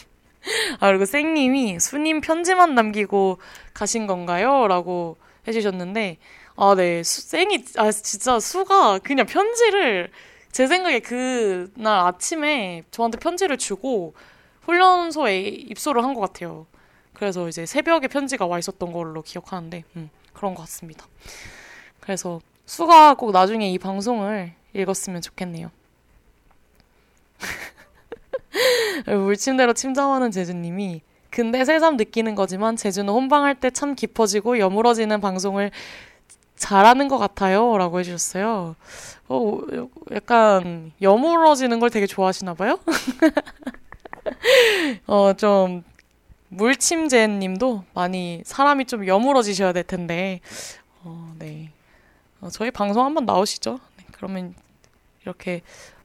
아, 0.80 0.88
그리고 0.88 1.04
쌩님이 1.04 1.78
수님 1.80 2.20
편지만 2.20 2.74
남기고 2.74 3.38
가신 3.74 4.06
건가요? 4.06 4.66
라고 4.68 5.16
해주셨는데, 5.46 6.18
아, 6.56 6.74
네. 6.76 7.02
수, 7.02 7.22
쌩이, 7.22 7.64
아, 7.76 7.90
진짜 7.90 8.38
수가 8.40 8.98
그냥 8.98 9.26
편지를 9.26 10.10
제 10.52 10.66
생각에 10.66 11.00
그날 11.00 12.06
아침에 12.06 12.82
저한테 12.90 13.18
편지를 13.18 13.56
주고 13.58 14.14
훈련소에 14.62 15.40
입소를 15.40 16.02
한 16.04 16.14
것 16.14 16.20
같아요. 16.20 16.66
그래서 17.14 17.48
이제 17.48 17.66
새벽에 17.66 18.08
편지가 18.08 18.46
와 18.46 18.58
있었던 18.58 18.92
걸로 18.92 19.22
기억하는데, 19.22 19.84
음, 19.96 20.10
그런 20.32 20.54
것 20.54 20.62
같습니다. 20.62 21.06
그래서 22.00 22.40
수가 22.66 23.14
꼭 23.14 23.32
나중에 23.32 23.70
이 23.70 23.78
방송을 23.78 24.52
읽었으면 24.72 25.20
좋겠네요. 25.20 25.70
물침대로 29.06 29.72
침잠하는 29.72 30.30
제주님이 30.30 31.00
근데 31.30 31.64
새삼 31.64 31.96
느끼는 31.96 32.34
거지만 32.34 32.76
제주는 32.76 33.10
혼방할 33.12 33.54
때 33.54 33.70
참 33.70 33.94
깊어지고 33.94 34.58
여물어지는 34.58 35.20
방송을 35.20 35.70
잘하는 36.56 37.08
것 37.08 37.18
같아요. 37.18 37.78
라고 37.78 38.00
해주셨어요. 38.00 38.74
어, 39.28 39.58
약간 40.12 40.92
여물어지는 41.00 41.80
걸 41.80 41.88
되게 41.88 42.06
좋아하시나 42.06 42.54
봐요? 42.54 42.78
어, 45.06 45.32
좀, 45.34 45.82
물침제 46.48 47.28
님도 47.28 47.84
많이 47.94 48.42
사람이 48.44 48.86
좀 48.86 49.06
여물어지셔야 49.06 49.72
될 49.72 49.84
텐데, 49.84 50.40
어, 51.02 51.32
네. 51.38 51.70
어, 52.40 52.48
저희 52.50 52.70
방송 52.70 53.06
한번 53.06 53.24
나오시죠? 53.24 53.78
네, 53.96 54.04
그러면 54.12 54.54
이렇게 55.22 55.62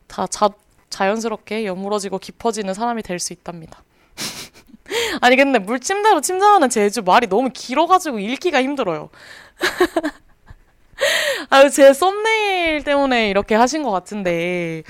다 0.08 0.28
자, 0.28 0.49
자연스럽게 0.96 1.66
여물어지고 1.66 2.20
깊어지는 2.20 2.74
사람이 2.74 3.04
될 3.04 3.20
수 3.20 3.34
있답니다. 3.34 3.84
아니, 5.22 5.36
근데 5.36 5.60
물침대로 5.60 6.22
침잠하는 6.22 6.70
제주 6.70 7.02
말이 7.02 7.28
너무 7.28 7.50
길어가지고 7.54 8.20
읽기가 8.20 8.62
힘들어요. 8.64 9.10
아, 11.50 11.68
제 11.70 11.91
썸네일 11.93 12.84
때문에 12.84 13.30
이렇게 13.30 13.56
하신 13.56 13.84
것 13.84 13.91
같은데, 13.91 14.84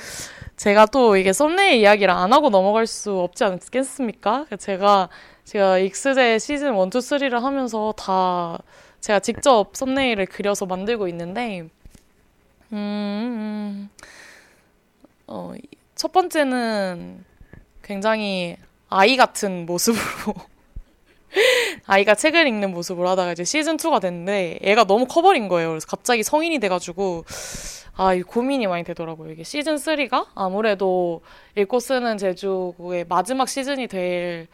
제가 0.58 0.86
또 0.88 1.18
이게 1.18 1.34
썸네일 1.34 1.80
이야기를 1.82 2.14
안 2.14 2.34
하고 2.34 2.50
넘어갈 2.50 2.86
수 2.88 3.20
없지 3.20 3.44
않겠습니까? 3.44 4.46
제가, 4.60 5.10
제가 5.44 5.80
익스제 5.80 6.40
시즌 6.40 6.74
1, 6.74 6.74
2, 6.74 7.02
3를 7.02 7.40
하면서 7.42 7.94
다 7.98 8.58
제가 9.02 9.20
직접 9.20 9.76
썸네일을 9.76 10.28
그려서 10.28 10.66
만들고 10.66 11.08
있는데, 11.10 11.68
음, 12.72 13.90
어, 15.28 15.54
첫 15.96 16.12
번째는 16.12 17.24
굉장히 17.84 18.58
아이 18.90 19.18
같은 19.18 19.66
모습으로 19.66 20.34
아이가 21.86 22.16
책을 22.16 22.48
읽는 22.48 22.72
모습을 22.72 23.08
하다가 23.08 23.34
이제 23.34 23.44
시즌 23.44 23.78
2가 23.78 24.02
됐는데 24.02 24.60
애가 24.62 24.86
너무 24.86 25.06
커버린 25.06 25.48
거예요. 25.48 25.70
그래서 25.70 25.88
갑자기 25.88 26.24
성인이 26.24 26.60
돼가지고 26.60 27.26
아, 27.98 28.14
이 28.14 28.22
고민이 28.22 28.68
많이 28.68 28.84
되더라고요. 28.84 29.32
이게 29.32 29.44
시즌 29.44 29.76
3가 29.76 30.28
아무래도 30.36 31.22
읽고 31.56 31.80
쓰는 31.80 32.18
제주의 32.18 33.06
마지막 33.08 33.48
시즌이 33.48 33.88
될 33.88 34.48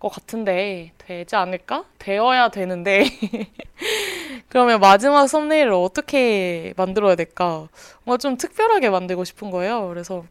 것 0.00 0.08
같은데 0.08 0.92
되지 0.96 1.36
않을까? 1.36 1.84
되어야 1.98 2.48
되는데 2.48 3.04
그러면 4.48 4.80
마지막 4.80 5.26
썸네일을 5.28 5.72
어떻게 5.74 6.72
만들어야 6.76 7.14
될까? 7.14 7.68
뭔가 8.04 8.16
좀 8.18 8.38
특별하게 8.38 8.88
만들고 8.88 9.24
싶은 9.24 9.50
거예요. 9.50 9.86
그래서 9.88 10.24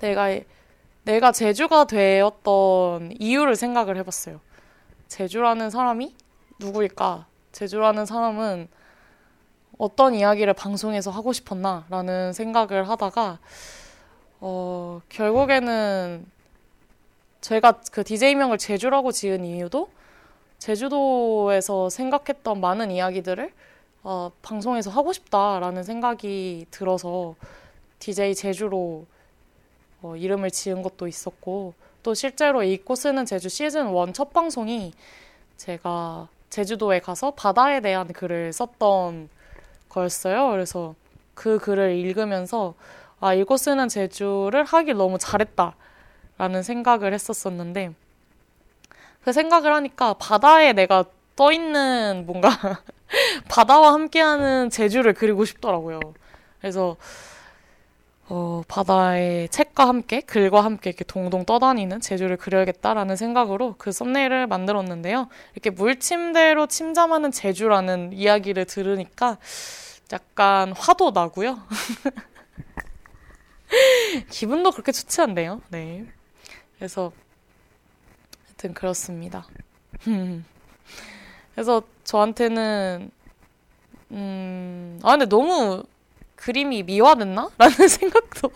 내가 0.00 0.38
내가 1.04 1.30
제주가 1.30 1.84
되었던 1.84 3.12
이유를 3.20 3.54
생각을 3.54 3.96
해봤어요. 3.98 4.40
제주라는 5.08 5.70
사람이 5.70 6.14
누구일까? 6.58 7.26
제주라는 7.52 8.06
사람은 8.06 8.68
어떤 9.78 10.14
이야기를 10.14 10.54
방송에서 10.54 11.10
하고 11.10 11.32
싶었나라는 11.32 12.32
생각을 12.32 12.88
하다가 12.88 13.38
어, 14.40 15.00
결국에는 15.08 16.26
제가 17.40 17.80
그 17.92 18.02
DJ명을 18.02 18.58
제주라고 18.58 19.12
지은 19.12 19.44
이유도 19.44 19.88
제주도에서 20.58 21.88
생각했던 21.88 22.60
많은 22.60 22.90
이야기들을 22.90 23.52
어, 24.02 24.30
방송에서 24.42 24.90
하고 24.90 25.12
싶다라는 25.12 25.82
생각이 25.82 26.66
들어서 26.70 27.34
DJ 27.98 28.34
제주로 28.34 29.06
어, 30.02 30.16
이름을 30.16 30.50
지은 30.50 30.82
것도 30.82 31.08
있었고 31.08 31.74
또 32.02 32.14
실제로 32.14 32.62
읽고 32.62 32.94
쓰는 32.94 33.24
제주 33.24 33.48
시즌 33.48 33.86
1첫 33.86 34.32
방송이 34.32 34.92
제가 35.56 36.28
제주도에 36.50 37.00
가서 37.00 37.32
바다에 37.32 37.80
대한 37.80 38.08
글을 38.12 38.52
썼던 38.52 39.28
거였어요. 39.88 40.50
그래서 40.50 40.94
그 41.34 41.58
글을 41.58 41.96
읽으면서 41.96 42.74
아, 43.20 43.34
읽고 43.34 43.56
쓰는 43.56 43.88
제주를 43.88 44.64
하길 44.64 44.94
너무 44.94 45.18
잘했다라는 45.18 46.62
생각을 46.62 47.12
했었었는데 47.12 47.94
그 49.24 49.32
생각을 49.32 49.74
하니까 49.74 50.14
바다에 50.14 50.72
내가 50.72 51.04
떠 51.34 51.52
있는 51.52 52.24
뭔가 52.26 52.50
바다와 53.48 53.92
함께하는 53.92 54.70
제주를 54.70 55.14
그리고 55.14 55.44
싶더라고요. 55.44 56.00
그래서 56.60 56.96
어, 58.28 58.62
바다에 58.66 59.46
책과 59.48 59.86
함께 59.86 60.20
글과 60.20 60.64
함께 60.64 60.90
이렇게 60.90 61.04
동동 61.04 61.44
떠다니는 61.44 62.00
제주를 62.00 62.36
그려야겠다라는 62.36 63.14
생각으로 63.14 63.76
그 63.78 63.92
썸네일을 63.92 64.48
만들었는데요. 64.48 65.28
이렇게 65.54 65.70
물침대로 65.70 66.66
침잠하는 66.66 67.30
제주라는 67.30 68.12
이야기를 68.12 68.64
들으니까 68.64 69.38
약간 70.12 70.72
화도 70.72 71.12
나고요. 71.12 71.62
기분도 74.30 74.72
그렇게 74.72 74.90
좋지 74.90 75.20
않네요. 75.20 75.60
네. 75.68 76.04
그래서 76.76 77.12
하여튼 78.46 78.74
그렇습니다. 78.74 79.46
그래서 81.54 81.82
저한테는 82.02 83.10
음, 84.10 85.00
아 85.02 85.12
근데 85.12 85.26
너무 85.26 85.84
그림이 86.46 86.84
미화됐나? 86.84 87.50
라는 87.58 87.88
생각도 87.88 88.50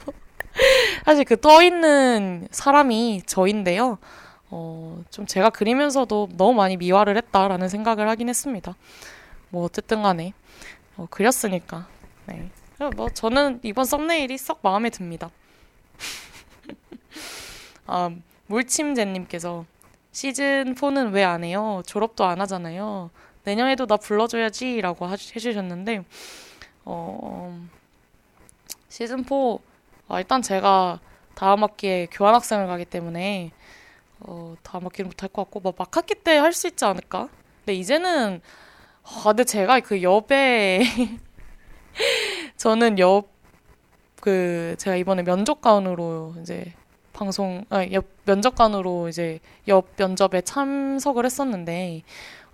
사실 1.05 1.25
그 1.25 1.37
떠 1.37 1.61
있는 1.63 2.47
사람이 2.53 3.23
저인데요. 3.27 3.99
어, 4.51 5.03
좀 5.11 5.27
제가 5.27 5.51
그리면서도 5.51 6.29
너무 6.37 6.55
많이 6.55 6.77
미화를 6.77 7.17
했다라는 7.17 7.69
생각을 7.69 8.09
하긴 8.09 8.29
했습니다. 8.29 8.77
뭐 9.49 9.65
어쨌든 9.65 10.03
간에 10.03 10.33
어, 10.97 11.09
그렸으니까. 11.11 11.89
네. 12.27 12.49
뭐 12.95 13.09
저는 13.11 13.59
이번 13.65 13.85
썸네일이 13.85 14.39
썩 14.39 14.61
마음에 14.63 14.89
듭니다. 14.91 15.29
아, 17.87 18.11
물침제님께서 18.47 19.65
시즌 20.13 20.75
4는 20.77 21.13
왜 21.13 21.25
안 21.25 21.43
해요? 21.43 21.83
졸업도 21.87 22.25
안 22.25 22.41
하잖아요. 22.41 23.11
내년에도 23.45 23.87
나 23.87 23.97
불러줘야지라고 23.97 25.09
해주셨는데 25.09 26.05
어, 26.85 27.69
시즌 28.91 29.25
4 29.25 29.59
아, 30.09 30.19
일단 30.19 30.43
제가 30.43 31.01
다음 31.35 31.63
학기에 31.63 32.09
교환 32.13 32.35
학생을 32.35 32.67
가기 32.67 32.85
때문에 32.85 33.53
어, 34.21 34.57
다음 34.63 34.85
학기는 34.85 35.09
못할 35.09 35.29
것 35.31 35.45
같고 35.45 35.61
뭐 35.61 35.73
막학기 35.79 36.15
때 36.17 36.37
할 36.39 36.53
수 36.53 36.69
있지 36.69 36.85
않을까? 36.85 37.29
근데 37.61 37.75
이제는 37.75 38.43
아, 39.05 39.23
근데 39.25 39.45
제가 39.45 39.81
그 39.81 40.03
옆에 40.03 40.83
저는 42.57 42.99
옆 42.99 43.41
그 44.21 44.75
제가 44.79 44.97
이번에 44.97 45.23
면접관으로 45.23 46.35
이제 46.43 46.75
방송 47.13 47.65
아, 47.71 47.85
옆 47.93 48.07
면접관으로 48.27 49.09
이제 49.09 49.41
옆 49.69 49.89
면접에 49.97 50.43
참석을 50.43 51.25
했었는데 51.25 52.03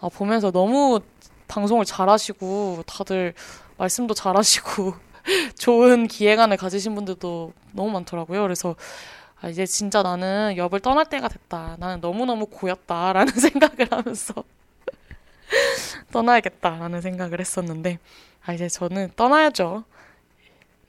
아, 0.01 0.09
보면서 0.09 0.51
너무 0.53 1.01
방송을 1.49 1.85
잘하시고 1.85 2.85
다들 2.87 3.35
말씀도 3.79 4.15
잘하시고 4.15 4.95
좋은 5.59 6.07
기획안을 6.07 6.57
가지신 6.57 6.95
분들도 6.95 7.53
너무 7.73 7.91
많더라고요. 7.91 8.43
그래서 8.43 8.77
아, 9.41 9.49
이제 9.49 9.67
진짜 9.67 10.03
나는 10.03 10.57
엽을 10.57 10.81
떠날 10.81 11.07
때가 11.07 11.29
됐다. 11.29 11.77
나는 11.79 12.01
너무너무 12.01 12.47
고였다라는 12.47 13.33
생각을 13.35 13.89
하면서 13.91 14.35
떠나야겠다라는 16.13 17.01
생각을 17.01 17.41
했었는데 17.41 17.99
아 18.45 18.53
이제 18.53 18.69
저는 18.69 19.11
떠나야죠. 19.17 19.85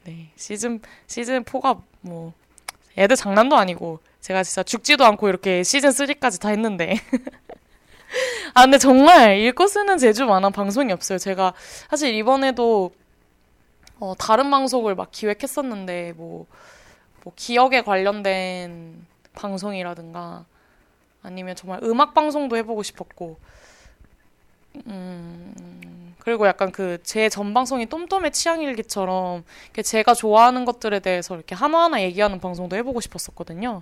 네 0.05 0.31
시즌 0.35 0.79
시즌 1.07 1.43
4가 1.43 1.81
뭐 2.01 2.33
애들 2.97 3.15
장난도 3.15 3.57
아니고 3.57 3.99
제가 4.21 4.43
진짜 4.43 4.63
죽지도 4.63 5.05
않고 5.05 5.27
이렇게 5.27 5.63
시즌 5.63 5.89
3까지 5.89 6.39
다 6.39 6.49
했는데 6.49 6.95
아 8.53 8.61
근데 8.61 8.77
정말 8.77 9.37
읽고 9.39 9.67
쓰는 9.67 9.97
재주만한 9.97 10.51
방송이 10.53 10.93
없어요. 10.93 11.17
제가 11.17 11.53
사실 11.89 12.15
이번에도 12.15 12.91
어, 13.99 14.13
다른 14.17 14.51
방송을 14.51 14.95
막 14.95 15.09
기획했었는데 15.11 16.13
뭐, 16.17 16.45
뭐 17.23 17.33
기억에 17.35 17.81
관련된 17.81 19.05
방송이라든가 19.33 20.45
아니면 21.23 21.55
정말 21.55 21.79
음악 21.83 22.13
방송도 22.13 22.57
해보고 22.57 22.83
싶었고 22.83 23.37
음, 24.87 26.15
그리고 26.19 26.47
약간 26.47 26.71
그 26.71 26.99
제 27.03 27.29
전 27.29 27.53
방송이 27.53 27.85
똠똠의 27.87 28.31
취향일기처럼 28.31 29.43
제가 29.83 30.13
좋아하는 30.13 30.65
것들에 30.65 30.99
대해서 30.99 31.35
이렇게 31.35 31.55
하나하나 31.55 32.01
얘기하는 32.01 32.39
방송도 32.39 32.75
해보고 32.77 32.99
싶었었거든요. 33.01 33.81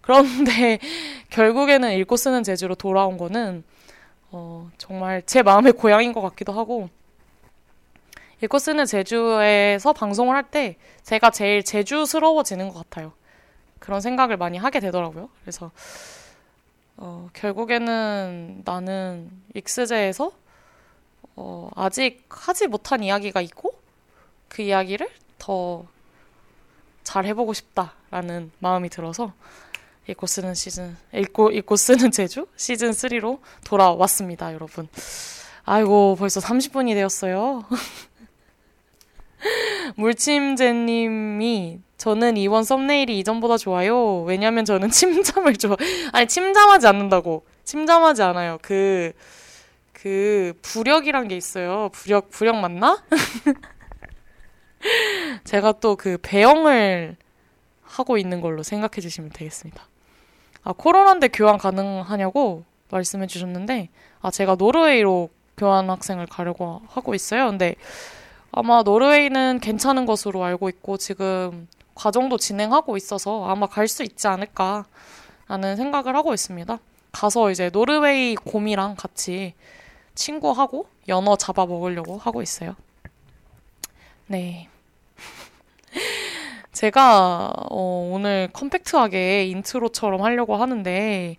그런데 0.00 0.78
결국에는 1.30 1.92
읽고 1.92 2.16
쓰는 2.16 2.42
재주로 2.42 2.74
돌아온 2.74 3.16
거는 3.18 3.64
어, 4.30 4.70
정말 4.78 5.22
제 5.26 5.42
마음의 5.42 5.74
고향인 5.74 6.12
것 6.12 6.20
같기도 6.22 6.52
하고 6.52 6.88
쓰는 8.58 8.86
제주에서 8.86 9.92
방송을 9.92 10.34
할 10.36 10.44
때 10.50 10.76
제가 11.02 11.30
제일 11.30 11.62
제주스러워지는 11.64 12.68
것 12.68 12.74
같아요. 12.74 13.12
그런 13.78 14.00
생각을 14.00 14.36
많이 14.36 14.58
하게 14.58 14.80
되더라고요. 14.80 15.28
그래서 15.42 15.70
어, 16.96 17.28
결국에는 17.32 18.62
나는 18.64 19.30
익스제에서 19.54 20.32
어, 21.36 21.70
아직 21.74 22.24
하지 22.28 22.66
못한 22.66 23.02
이야기가 23.02 23.40
있고 23.40 23.74
그 24.48 24.62
이야기를 24.62 25.08
더 25.38 25.86
잘 27.04 27.26
해보고 27.26 27.52
싶다라는 27.52 28.50
마음이 28.58 28.88
들어서 28.88 29.32
쓰는 30.26 30.54
시즌 30.54 30.96
읽고 31.14 31.50
읽고 31.50 31.76
쓰는 31.76 32.10
제주 32.10 32.46
시즌 32.56 32.90
3로 32.90 33.40
돌아왔습니다, 33.64 34.52
여러분. 34.52 34.88
아이고 35.64 36.16
벌써 36.18 36.40
30분이 36.40 36.94
되었어요. 36.94 37.64
물침제님이 39.96 41.80
저는 41.96 42.36
이번 42.36 42.64
썸네일이 42.64 43.18
이전보다 43.20 43.56
좋아요. 43.56 44.22
왜냐면 44.22 44.64
저는 44.64 44.90
침잠을 44.92 45.56
좋아. 45.56 45.76
아니 46.12 46.26
침잠하지 46.26 46.86
않는다고. 46.86 47.44
침잠하지 47.64 48.22
않아요. 48.22 48.58
그, 48.62 49.12
그, 49.92 50.52
부력이란 50.62 51.28
게 51.28 51.36
있어요. 51.36 51.88
부력, 51.92 52.28
부력 52.30 52.56
맞나? 52.56 53.02
제가 55.44 55.72
또 55.72 55.96
그 55.96 56.18
배영을 56.20 57.16
하고 57.82 58.18
있는 58.18 58.40
걸로 58.40 58.62
생각해 58.62 59.00
주시면 59.00 59.30
되겠습니다. 59.30 59.88
아, 60.62 60.72
코로나인데 60.72 61.28
교환 61.28 61.58
가능하냐고 61.58 62.64
말씀해 62.90 63.26
주셨는데, 63.26 63.88
아, 64.20 64.30
제가 64.30 64.56
노르웨이로 64.56 65.30
교환 65.56 65.88
학생을 65.88 66.26
가려고 66.26 66.82
하고 66.88 67.14
있어요. 67.14 67.46
근데 67.46 67.76
아마 68.56 68.84
노르웨이는 68.84 69.58
괜찮은 69.60 70.06
것으로 70.06 70.44
알고 70.44 70.68
있고 70.68 70.96
지금 70.96 71.66
과정도 71.96 72.36
진행하고 72.38 72.96
있어서 72.96 73.46
아마 73.48 73.66
갈 73.66 73.88
수 73.88 74.04
있지 74.04 74.28
않을까라는 74.28 75.76
생각을 75.76 76.14
하고 76.14 76.32
있습니다. 76.32 76.78
가서 77.10 77.50
이제 77.50 77.68
노르웨이 77.70 78.36
곰이랑 78.36 78.94
같이 78.96 79.54
친구하고 80.14 80.86
연어 81.08 81.34
잡아 81.36 81.66
먹으려고 81.66 82.16
하고 82.16 82.42
있어요. 82.42 82.76
네. 84.28 84.68
제가 86.72 87.52
어, 87.70 88.10
오늘 88.12 88.48
compact하게 88.52 89.46
인트로처럼 89.46 90.22
하려고 90.22 90.54
하는데 90.56 91.36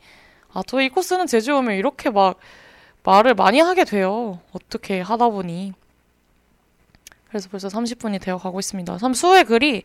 아, 0.54 0.64
저 0.68 0.90
읽고 0.90 1.04
쓰는 1.04 1.28
제주 1.28 1.56
오면 1.56 1.76
이렇게 1.76 2.10
막 2.10 2.38
말을 3.04 3.36
많이 3.36 3.60
하게 3.62 3.86
돼요. 3.86 4.40
어떻게 4.52 5.00
하다 5.00 5.30
보니. 5.30 5.74
그래서 7.36 7.50
벌써 7.50 7.68
30분이 7.68 8.22
되어 8.22 8.38
가고 8.38 8.62
있습니다. 8.62 8.98
참 8.98 9.14
수의 9.14 9.44
글이 9.44 9.84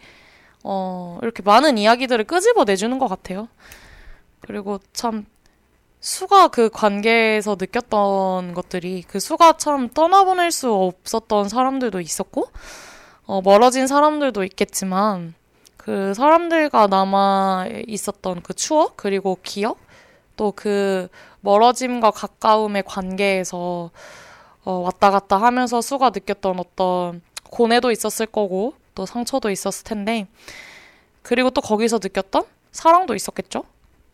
어, 0.63 1.19
이렇게 1.21 1.43
많은 1.43 1.79
이야기들을 1.79 2.23
끄집어 2.23 2.63
내주는 2.63 2.97
것 3.01 3.09
같아요. 3.09 3.49
그리고 4.39 4.79
참 4.93 5.27
수가 5.99 6.47
그 6.47 6.71
관계에서 6.71 7.57
느꼈던 7.59 8.55
것들이 8.55 9.03
그 9.03 9.19
수가 9.19 9.55
참 9.57 9.89
떠나보낼 9.89 10.53
수 10.53 10.73
없었던 10.73 11.49
사람들도 11.49 12.01
있었고 12.01 12.53
어, 13.27 13.41
멀어진 13.43 13.89
사람들도 13.89 14.45
있겠지만 14.45 15.35
그 15.77 16.15
사람들과 16.15 16.87
남아 16.87 17.67
있었던 17.89 18.43
그 18.43 18.55
추억 18.55 18.97
그리고 18.97 19.39
기억 19.43 19.81
또 20.37 20.53
그 20.55 21.09
멀어짐과 21.41 22.13
가까움의 22.13 22.85
관계에서 22.87 23.91
어, 24.65 24.73
왔다 24.73 25.11
갔다 25.11 25.37
하면서 25.39 25.81
수가 25.81 26.11
느꼈던 26.11 26.59
어떤 26.59 27.23
고뇌도 27.51 27.91
있었을 27.91 28.27
거고 28.27 28.75
또 28.95 29.07
상처도 29.07 29.51
있었을 29.51 29.85
텐데 29.85 30.27
그리고 31.23 31.51
또 31.51 31.61
거기서 31.61 31.99
느꼈던 32.03 32.45
사랑도 32.73 33.15
있었겠죠. 33.15 33.65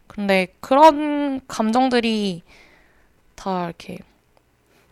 근데 0.06 0.48
그런 0.60 1.40
감정들이 1.46 2.42
다 3.34 3.66
이렇게 3.66 3.98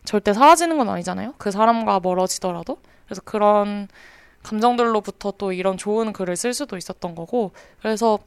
절대 0.05 0.32
사라지는 0.32 0.76
건 0.78 0.88
아니잖아요. 0.90 1.34
그 1.38 1.51
사람과 1.51 2.01
멀어지더라도. 2.01 2.78
그래서 3.07 3.22
그런 3.22 3.88
감정들로부터 4.42 5.32
또 5.38 5.53
이런 5.53 5.78
좋은 5.78 6.12
글을 6.12 6.36
쓸 6.36 6.53
수도 6.53 6.76
있었던 6.76 7.14
거고. 7.14 7.53
그래서, 7.80 8.18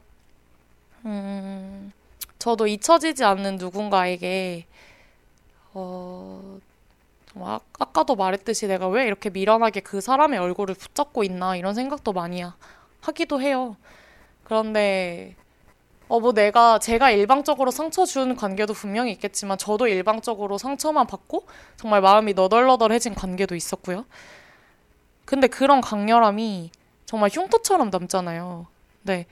음, 1.05 1.91
저도 2.39 2.65
잊혀지지 2.65 3.23
않는 3.23 3.57
누군가에게, 3.57 4.65
어, 5.73 6.59
아, 7.43 7.59
아까도 7.79 8.15
말했듯이 8.15 8.67
내가 8.67 8.87
왜 8.87 9.05
이렇게 9.05 9.29
미련하게 9.29 9.81
그 9.81 10.01
사람의 10.01 10.39
얼굴을 10.39 10.75
붙잡고 10.75 11.23
있나 11.23 11.55
이런 11.55 11.73
생각도 11.73 12.13
많이 12.13 12.43
하기도 13.01 13.41
해요. 13.41 13.75
그런데 14.43 15.35
어 16.09 16.19
뭐 16.19 16.33
내가 16.33 16.79
제가 16.79 17.11
일방적으로 17.11 17.71
상처 17.71 18.05
준 18.05 18.35
관계도 18.35 18.73
분명히 18.73 19.11
있겠지만 19.13 19.57
저도 19.57 19.87
일방적으로 19.87 20.57
상처만 20.57 21.07
받고 21.07 21.45
정말 21.77 22.01
마음이 22.01 22.33
너덜너덜해진 22.33 23.13
관계도 23.15 23.55
있었고요. 23.55 24.05
근데 25.25 25.47
그런 25.47 25.81
강렬함이 25.81 26.71
정말 27.05 27.29
흉터처럼 27.33 27.89
남잖아요. 27.89 28.67
네. 29.03 29.25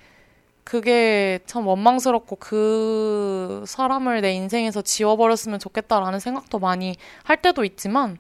그게 0.66 1.40
참 1.46 1.68
원망스럽고 1.68 2.38
그 2.38 3.64
사람을 3.68 4.22
내 4.22 4.34
인생에서 4.34 4.82
지워버렸으면 4.82 5.60
좋겠다라는 5.60 6.20
생각도 6.20 6.58
많이 6.58 6.96
할 7.24 7.42
때도 7.42 7.64
있지만 7.64 8.18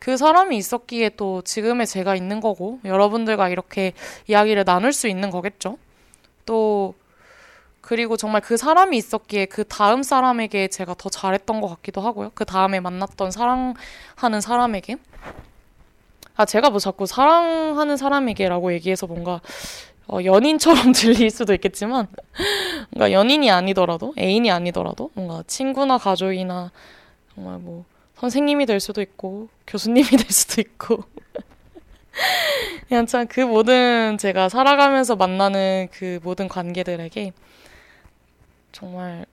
그 0.00 0.16
사람이 0.16 0.56
있었기에 0.56 1.10
또 1.10 1.42
지금의 1.42 1.86
제가 1.86 2.16
있는 2.16 2.40
거고 2.40 2.80
여러분들과 2.84 3.48
이렇게 3.48 3.92
이야기를 4.26 4.64
나눌 4.64 4.92
수 4.92 5.06
있는 5.06 5.30
거겠죠. 5.30 5.78
또 6.44 6.94
그리고 7.80 8.16
정말 8.16 8.40
그 8.40 8.56
사람이 8.56 8.96
있었기에 8.96 9.46
그 9.46 9.62
다음 9.62 10.02
사람에게 10.02 10.66
제가 10.66 10.94
더 10.98 11.08
잘했던 11.08 11.60
것 11.60 11.68
같기도 11.68 12.00
하고요. 12.00 12.32
그 12.34 12.44
다음에 12.44 12.80
만났던 12.80 13.30
사랑하는 13.30 14.40
사람에게. 14.40 14.96
아, 16.34 16.44
제가 16.44 16.70
뭐 16.70 16.80
자꾸 16.80 17.06
사랑하는 17.06 17.96
사람에게라고 17.96 18.72
얘기해서 18.72 19.06
뭔가 19.06 19.40
어, 20.08 20.18
연인처럼 20.24 20.92
들릴 20.92 21.30
수도 21.30 21.52
있겠지만, 21.54 22.06
뭔가 22.90 23.12
연인이 23.12 23.50
아니더라도, 23.50 24.14
애인이 24.18 24.50
아니더라도, 24.50 25.10
뭔가 25.14 25.42
친구나 25.46 25.98
가족이나, 25.98 26.70
정말 27.34 27.58
뭐, 27.58 27.84
선생님이 28.16 28.66
될 28.66 28.80
수도 28.80 29.00
있고, 29.02 29.48
교수님이 29.66 30.06
될 30.16 30.30
수도 30.30 30.60
있고, 30.60 31.04
그냥 32.88 33.06
참 33.06 33.26
그 33.26 33.40
모든 33.40 34.16
제가 34.18 34.48
살아가면서 34.48 35.16
만나는 35.16 35.88
그 35.92 36.20
모든 36.22 36.48
관계들에게 36.48 37.32
정말, 38.72 39.26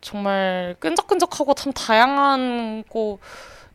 정말 0.00 0.76
끈적끈적하고 0.78 1.54
참 1.54 1.72
다양하고 1.72 3.18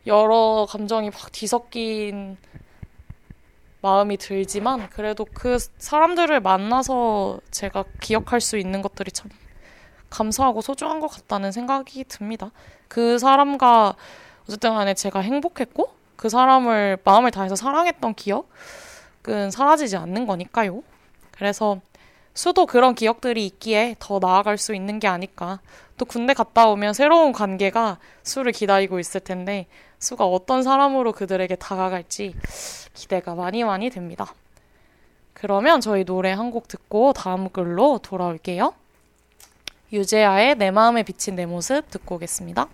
여러 0.06 0.66
감정이 0.68 1.10
확 1.14 1.30
뒤섞인 1.32 2.36
마음이 3.82 4.16
들지만 4.16 4.88
그래도 4.90 5.26
그 5.32 5.58
사람들을 5.78 6.40
만나서 6.40 7.40
제가 7.50 7.84
기억할 8.00 8.40
수 8.40 8.56
있는 8.56 8.80
것들이 8.80 9.10
참 9.10 9.30
감사하고 10.08 10.60
소중한 10.60 11.00
것 11.00 11.08
같다는 11.08 11.52
생각이 11.52 12.04
듭니다. 12.04 12.52
그 12.88 13.18
사람과 13.18 13.96
어쨌든 14.44 14.74
간에 14.74 14.94
제가 14.94 15.20
행복했고 15.20 15.92
그 16.16 16.28
사람을 16.28 16.98
마음을 17.04 17.30
다해서 17.30 17.56
사랑했던 17.56 18.14
기억은 18.14 19.50
사라지지 19.50 19.96
않는 19.96 20.26
거니까요. 20.26 20.82
그래서 21.32 21.80
수도 22.34 22.66
그런 22.66 22.94
기억들이 22.94 23.44
있기에 23.46 23.96
더 23.98 24.18
나아갈 24.20 24.58
수 24.58 24.74
있는 24.74 25.00
게 25.00 25.08
아닐까. 25.08 25.60
또 26.02 26.06
군대 26.06 26.34
갔다 26.34 26.66
오면 26.66 26.94
새로운 26.94 27.30
관계가 27.30 27.98
수를 28.24 28.50
기다리고 28.50 28.98
있을 28.98 29.20
텐데 29.20 29.68
수가 30.00 30.26
어떤 30.26 30.64
사람으로 30.64 31.12
그들에게 31.12 31.54
다가갈지 31.54 32.34
기대가 32.92 33.36
많이 33.36 33.62
많이 33.62 33.88
됩니다. 33.88 34.34
그러면 35.32 35.80
저희 35.80 36.04
노래 36.04 36.32
한 36.32 36.50
곡 36.50 36.66
듣고 36.66 37.12
다음 37.12 37.48
글로 37.50 38.00
돌아올게요. 38.02 38.74
유재하의 39.92 40.56
내 40.56 40.72
마음에 40.72 41.04
비친 41.04 41.36
내 41.36 41.46
모습 41.46 41.88
듣고 41.88 42.16
오겠습니다. 42.16 42.66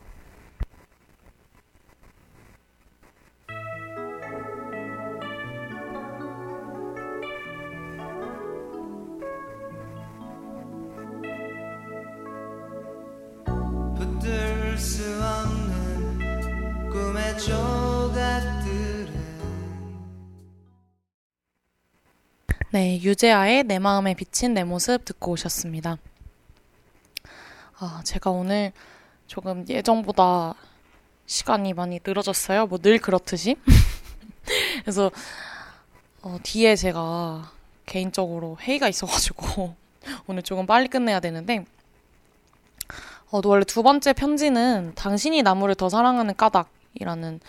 네, 22.70 23.00
유재하의 23.02 23.64
내 23.64 23.80
마음에 23.80 24.14
비친 24.14 24.54
내 24.54 24.62
모습 24.62 25.04
듣고 25.04 25.32
오셨습니다. 25.32 25.96
아, 27.80 28.02
제가 28.04 28.30
오늘 28.30 28.72
조금 29.26 29.64
예정보다 29.68 30.54
시간이 31.26 31.72
많이 31.72 31.98
늘어졌어요. 32.04 32.66
뭐 32.66 32.78
늘 32.78 32.98
그렇듯이. 32.98 33.56
그래서 34.82 35.10
어, 36.22 36.38
뒤에 36.42 36.76
제가 36.76 37.50
개인적으로 37.84 38.56
회의가 38.60 38.88
있어가지고 38.88 39.74
오늘 40.28 40.42
조금 40.42 40.66
빨리 40.66 40.86
끝내야 40.88 41.18
되는데 41.18 41.64
어, 43.30 43.40
원래 43.44 43.64
두 43.64 43.82
번째 43.82 44.12
편지는 44.12 44.92
당신이 44.94 45.42
나무를 45.42 45.74
더 45.74 45.88
사랑하는 45.88 46.34
까닭이라는 46.36 47.40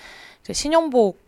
신영복 0.51 1.19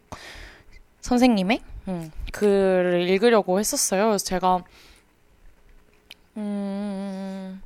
선생님의 1.01 1.61
음, 1.87 2.11
글을 2.31 3.07
읽으려고 3.09 3.59
했었어요. 3.59 4.07
그래서 4.07 4.25
제가 4.25 4.63
음, 6.37 7.61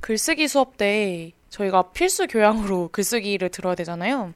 글쓰기 0.00 0.48
수업 0.48 0.76
때 0.76 1.32
저희가 1.48 1.90
필수 1.90 2.26
교양으로 2.26 2.90
글쓰기를 2.92 3.50
들어야 3.50 3.74
되잖아요. 3.74 4.34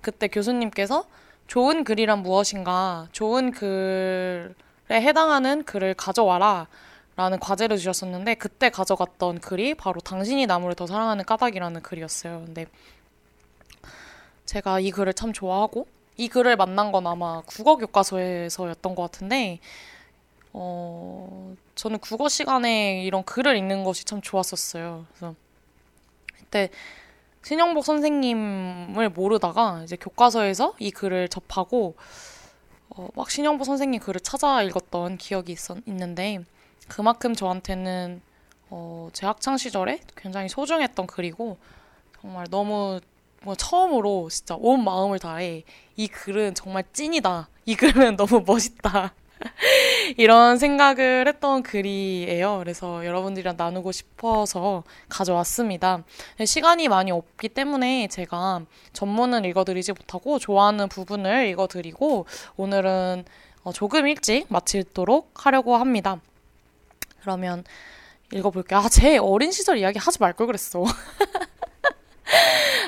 그때 0.00 0.28
교수님께서 0.28 1.04
좋은 1.46 1.84
글이란 1.84 2.22
무엇인가, 2.22 3.08
좋은 3.12 3.50
글에 3.50 4.54
해당하는 4.90 5.64
글을 5.64 5.94
가져와라. 5.94 6.68
라는 7.20 7.38
과제를 7.38 7.76
주셨었는데 7.76 8.36
그때 8.36 8.70
가져갔던 8.70 9.40
글이 9.40 9.74
바로 9.74 10.00
당신이 10.00 10.46
나무를 10.46 10.74
더 10.74 10.86
사랑하는 10.86 11.26
까닭이라는 11.26 11.82
글이었어요. 11.82 12.44
근데 12.46 12.64
제가 14.46 14.80
이 14.80 14.90
글을 14.90 15.12
참 15.12 15.34
좋아하고 15.34 15.86
이 16.16 16.28
글을 16.28 16.56
만난 16.56 16.92
건 16.92 17.06
아마 17.06 17.42
국어 17.42 17.76
교과서에서였던 17.76 18.94
것 18.94 19.02
같은데 19.02 19.58
어 20.54 21.54
저는 21.74 21.98
국어 21.98 22.30
시간에 22.30 23.04
이런 23.04 23.22
글을 23.22 23.54
읽는 23.54 23.84
것이 23.84 24.06
참 24.06 24.22
좋았었어요. 24.22 25.04
그래서 25.10 25.34
그때 26.38 26.70
신영복 27.42 27.84
선생님을 27.84 29.10
모르다가 29.10 29.82
이제 29.84 29.96
교과서에서 29.96 30.74
이 30.78 30.90
글을 30.90 31.28
접하고 31.28 31.96
어, 32.88 33.08
막 33.14 33.30
신영복 33.30 33.66
선생님 33.66 34.00
글을 34.00 34.22
찾아 34.22 34.62
읽었던 34.62 35.18
기억이 35.18 35.52
있었, 35.52 35.76
있는데 35.86 36.42
그만큼 36.90 37.36
저한테는 37.36 38.20
어, 38.68 39.08
제 39.12 39.24
학창 39.24 39.56
시절에 39.56 40.00
굉장히 40.16 40.48
소중했던 40.48 41.06
글이고 41.06 41.56
정말 42.20 42.46
너무 42.50 43.00
뭐 43.42 43.54
처음으로 43.54 44.28
진짜 44.28 44.56
온 44.58 44.84
마음을 44.84 45.20
다해 45.20 45.62
이 45.96 46.08
글은 46.08 46.54
정말 46.54 46.82
찐이다. 46.92 47.48
이 47.66 47.76
글은 47.76 48.16
너무 48.18 48.42
멋있다. 48.44 49.14
이런 50.18 50.58
생각을 50.58 51.28
했던 51.28 51.62
글이에요. 51.62 52.58
그래서 52.58 53.06
여러분들이랑 53.06 53.54
나누고 53.56 53.92
싶어서 53.92 54.82
가져왔습니다. 55.08 56.02
시간이 56.44 56.88
많이 56.88 57.12
없기 57.12 57.50
때문에 57.50 58.08
제가 58.08 58.62
전문은 58.92 59.44
읽어드리지 59.44 59.92
못하고 59.92 60.40
좋아하는 60.40 60.88
부분을 60.88 61.46
읽어드리고 61.46 62.26
오늘은 62.56 63.24
어, 63.62 63.72
조금 63.72 64.08
일찍 64.08 64.46
마치도록 64.48 65.46
하려고 65.46 65.76
합니다. 65.76 66.20
그러면 67.20 67.64
읽어볼게요. 68.32 68.80
아, 68.80 68.88
제 68.88 69.18
어린 69.18 69.50
시절 69.52 69.78
이야기 69.78 69.98
하지 69.98 70.18
말 70.20 70.32
걸 70.32 70.46
그랬어. 70.46 70.84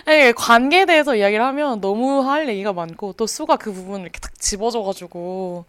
아니, 0.07 0.33
관계에 0.35 0.87
대해서 0.87 1.17
이야기를 1.17 1.45
하면 1.45 1.81
너무 1.81 2.21
할 2.29 2.49
얘기가 2.49 2.73
많고 2.73 3.15
또 3.15 3.27
수가 3.27 3.57
그 3.57 3.73
부분을 3.73 4.03
이렇게 4.03 4.21
딱 4.21 4.39
집어줘가지고 4.39 5.65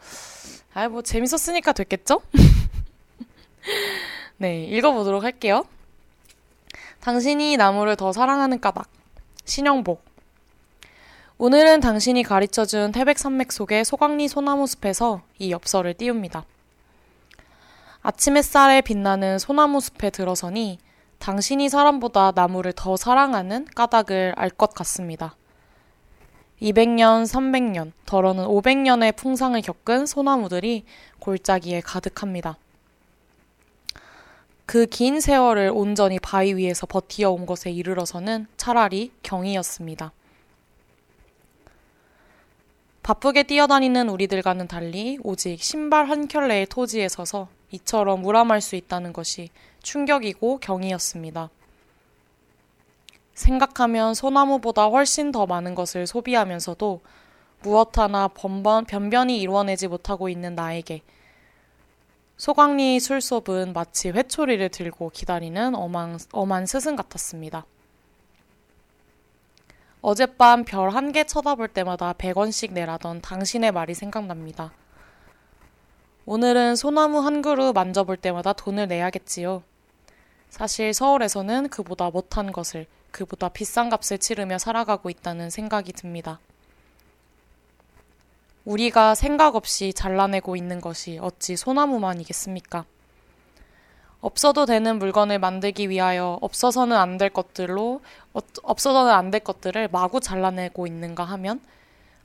아이 0.74 0.88
뭐 0.88 1.02
재밌었으니까 1.02 1.72
됐겠죠? 1.74 2.22
네, 4.38 4.64
읽어보도록 4.66 5.24
할게요. 5.24 5.66
당신이 7.02 7.58
나무를 7.58 7.96
더 7.96 8.14
사랑하는 8.14 8.60
까닭 8.62 8.88
신영복 9.46 10.04
오늘은 11.38 11.82
당신이 11.82 12.24
가르쳐준 12.24 12.92
태백산맥 12.94 13.52
속의 13.52 13.84
소강리 13.86 14.28
소나무 14.28 14.68
숲에서 14.68 15.22
이 15.40 15.52
엽서를 15.52 15.96
띄웁니다. 15.96 16.46
아침 18.06 18.36
햇살에 18.36 18.82
빛나는 18.82 19.40
소나무 19.40 19.80
숲에 19.80 20.10
들어서니 20.10 20.78
당신이 21.20 21.70
사람보다 21.70 22.34
나무를 22.36 22.74
더 22.74 22.98
사랑하는 22.98 23.66
까닭을 23.74 24.34
알 24.36 24.50
것 24.50 24.74
같습니다. 24.74 25.38
200년, 26.62 27.24
300년, 27.24 27.94
더러는 28.06 28.44
500년의 28.46 29.16
풍상을 29.16 29.60
겪은 29.62 30.06
소나무들이 30.06 30.84
골짜기에 31.20 31.80
가득합니다. 31.80 32.58
그 34.66 34.86
긴 34.86 35.22
세월을 35.22 35.72
온전히 35.74 36.20
바위 36.20 36.54
위에서 36.56 36.86
버티어온 36.86 37.46
것에 37.46 37.72
이르러서는 37.72 38.48
차라리 38.58 39.14
경이었습니다. 39.24 40.12
바쁘게 43.02 43.44
뛰어다니는 43.44 44.10
우리들과는 44.10 44.68
달리 44.68 45.20
오직 45.24 45.62
신발 45.64 46.10
한 46.10 46.28
켤레의 46.28 46.66
토지에 46.68 47.08
서서 47.08 47.48
이처럼 47.74 48.22
무람할 48.22 48.62
수 48.62 48.76
있다는 48.76 49.14
것이 49.14 49.50
충격이고 49.82 50.60
경이었습니다. 50.60 51.50
생각하면 53.34 54.14
소나무보다 54.14 54.86
훨씬 54.86 55.32
더 55.32 55.48
많은 55.48 55.74
것을 55.74 56.06
소비하면서도 56.06 57.02
무엇 57.64 57.98
하나 57.98 58.28
번번, 58.28 58.86
변변히 58.86 59.40
이루어내지 59.42 59.88
못하고 59.88 60.30
있는 60.30 60.54
나에게 60.54 61.02
소강리 62.38 63.00
술섭은 63.00 63.74
마치 63.74 64.10
회초리를 64.10 64.70
들고 64.70 65.10
기다리는 65.10 65.74
엄한, 65.74 66.20
엄한 66.32 66.68
스승 66.68 66.96
같았습니다. 66.96 67.66
어젯밤 70.02 70.64
별 70.66 70.90
한 70.94 71.12
개 71.12 71.24
쳐다볼 71.24 71.70
때마다 71.70 72.14
100원씩 72.14 72.74
내라던 72.74 73.22
당신의 73.22 73.72
말이 73.72 73.96
생각납니다. 73.96 74.74
오늘은 76.26 76.78
소나무 76.78 77.20
한 77.20 77.42
그루 77.42 77.74
만져볼 77.74 78.18
때마다 78.18 78.54
돈을 78.54 78.88
내야겠지요. 78.88 79.62
사실 80.50 80.94
서울에서는 80.94 81.68
그보다 81.70 82.10
못한 82.10 82.52
것을, 82.52 82.86
그보다 83.12 83.50
비싼 83.50 83.90
값을 83.90 84.20
치르며 84.20 84.58
살아가고 84.58 85.10
있다는 85.10 85.50
생각이 85.50 85.92
듭니다. 85.92 86.40
우리가 88.64 89.16
생각 89.16 89.56
없이 89.58 89.92
잘라내고 89.94 90.56
있는 90.56 90.80
것이 90.80 91.20
어찌 91.22 91.58
소나무만이겠습니까? 91.58 92.86
없어도 94.22 94.66
되는 94.66 95.00
물건을 95.00 95.38
만들기 95.40 95.90
위하여 95.90 96.38
없어서는 96.42 96.96
안 96.96 97.18
될 97.18 97.30
것들로 97.30 98.00
어, 98.34 98.40
없어서는 98.64 99.12
안 99.12 99.32
될 99.32 99.42
것들을 99.42 99.90
마구 99.92 100.22
잘라내고 100.22 100.88
있는가 100.88 101.26
하면 101.26 101.60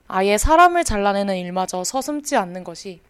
아예 0.07 0.37
사람을 0.37 0.85
잘라내는 0.85 1.35
일마저 1.35 1.83
서슴지 1.83 2.37
않는 2.37 2.63
것이 2.63 3.01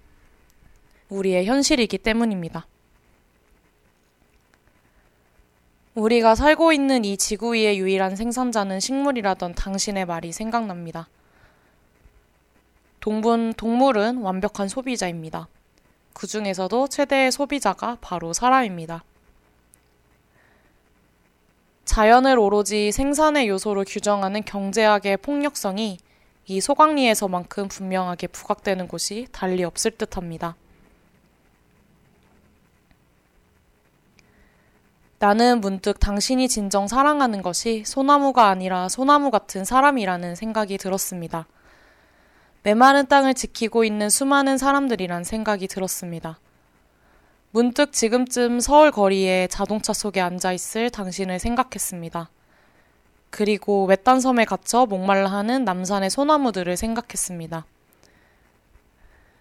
우리의 1.10 1.46
현실이기 1.46 1.98
때문입니다. 1.98 2.68
우리가 5.96 6.36
살고 6.36 6.72
있는 6.72 7.04
이 7.04 7.18
지구 7.18 7.54
위의 7.54 7.78
유일한 7.80 8.16
생산자는 8.16 8.80
식물이라던 8.80 9.56
당신의 9.56 10.06
말이 10.06 10.32
생각납니다. 10.32 11.10
동분, 13.00 13.54
동물은 13.54 14.18
완벽한 14.18 14.68
소비자입니다. 14.68 15.48
그 16.14 16.28
중에서도 16.28 16.88
최대의 16.88 17.32
소비자가 17.32 17.98
바로 18.02 18.34
사람입니다. 18.34 19.04
자연을 21.86 22.38
오로지 22.38 22.92
생산의 22.92 23.48
요소로 23.48 23.84
규정하는 23.86 24.44
경제학의 24.44 25.18
폭력성이 25.18 25.98
이 26.46 26.62
소강리에서만큼 26.62 27.68
분명하게 27.68 28.28
부각되는 28.28 28.88
곳이 28.88 29.28
달리 29.32 29.64
없을 29.64 29.92
듯 29.92 30.16
합니다. 30.16 30.56
나는 35.20 35.60
문득 35.60 36.00
당신이 36.00 36.48
진정 36.48 36.88
사랑하는 36.88 37.42
것이 37.42 37.84
소나무가 37.86 38.48
아니라 38.48 38.88
소나무 38.88 39.32
같은 39.32 39.66
사람이라는 39.66 40.36
생각이 40.36 40.78
들었습니다. 40.78 41.46
메마른 42.64 43.06
땅을 43.06 43.34
지키고 43.34 43.84
있는 43.84 44.10
수많은 44.10 44.58
사람들이란 44.58 45.26
생각이 45.26 45.68
들었습니다. 45.68 46.40
문득 47.52 47.92
지금쯤 47.92 48.62
서울 48.62 48.92
거리에 48.92 49.48
자동차 49.48 49.92
속에 49.92 50.22
앉아 50.22 50.54
있을 50.54 50.90
당신을 50.90 51.40
생각했습니다. 51.40 52.30
그리고 53.30 53.86
외딴 53.86 54.22
섬에 54.22 54.46
갇혀 54.46 54.86
목말라 54.86 55.30
하는 55.30 55.66
남산의 55.66 56.12
소나무들을 56.12 56.78
생각했습니다. 56.78 57.66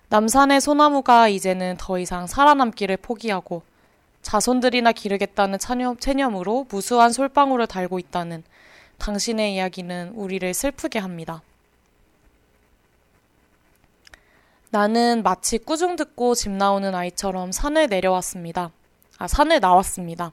남산의 0.09 0.61
소나무가 0.61 1.29
이제는 1.29 1.76
더 1.79 2.01
이상 2.01 2.26
살아남기를 2.26 2.97
포기하고 2.97 3.62
자손들이나 4.29 4.93
기르겠다는 4.93 5.59
체념 5.59 6.39
으로 6.39 6.66
무수한 6.68 7.12
솔방울을 7.12 7.66
달고 7.66 7.99
있다는 7.99 8.43
당신의 8.99 9.55
이야기는 9.55 10.11
우리를 10.11 10.53
슬프게 10.53 10.99
합니다. 10.99 11.41
나는 14.68 15.22
마치 15.22 15.57
꾸중 15.57 15.97
듣고 15.97 16.35
집 16.35 16.51
나오는 16.51 16.95
아이처럼 16.95 17.53
산을 17.53 17.89
내려왔습니다. 17.89 18.70
아, 19.16 19.26
산을 19.26 19.61
나왔습니다. 19.61 20.33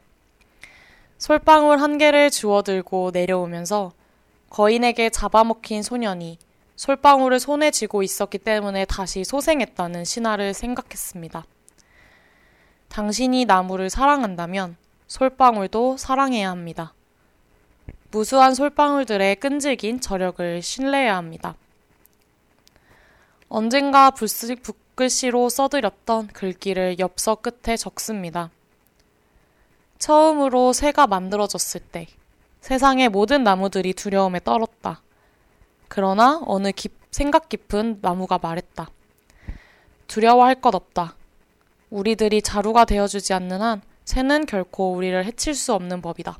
솔방울 1.18 1.80
한 1.80 1.98
개를 1.98 2.30
주워들고 2.30 3.12
내려오면서 3.14 3.94
거인에게 4.50 5.10
잡아먹힌 5.10 5.84
소년이 5.84 6.38
솔방울을 6.76 7.40
손에 7.40 7.72
쥐고 7.72 8.04
있었기 8.04 8.40
때문에 8.40 8.84
다시 8.84 9.24
소생했다는 9.24 10.04
신화를 10.04 10.54
생각했습니다. 10.54 11.46
당신이 12.96 13.44
나무를 13.44 13.90
사랑한다면 13.90 14.78
솔방울도 15.08 15.98
사랑해야 15.98 16.50
합니다. 16.50 16.94
무수한 18.10 18.56
솔방울들의 18.56 19.36
끈질긴 19.36 20.00
저력을 20.00 20.62
신뢰해야 20.62 21.18
합니다. 21.18 21.56
언젠가 23.50 24.12
불스, 24.12 24.56
붓글씨로 24.62 25.50
써드렸던 25.50 26.28
글귀를 26.28 26.98
엽서 26.98 27.36
끝에 27.36 27.76
적습니다. 27.76 28.50
처음으로 30.00 30.72
새가 30.72 31.06
만들어졌을 31.06 31.82
때 31.82 32.08
세상의 32.62 33.10
모든 33.10 33.44
나무들이 33.44 33.94
두려움에 33.94 34.40
떨었다. 34.40 35.02
그러나 35.90 36.42
어느 36.46 36.72
깊, 36.72 36.94
생각 37.12 37.50
깊은 37.50 38.00
나무가 38.02 38.40
말했다. 38.42 38.90
두려워할 40.08 40.56
것 40.56 40.74
없다. 40.74 41.16
우리들이 41.96 42.42
자루가 42.42 42.84
되어주지 42.84 43.34
않는 43.34 43.62
한 43.62 43.82
새는 44.04 44.48
결코 44.48 44.92
우리를 44.94 45.24
해칠 45.24 45.56
수 45.56 45.74
없는 45.74 46.02
법이다. 46.02 46.38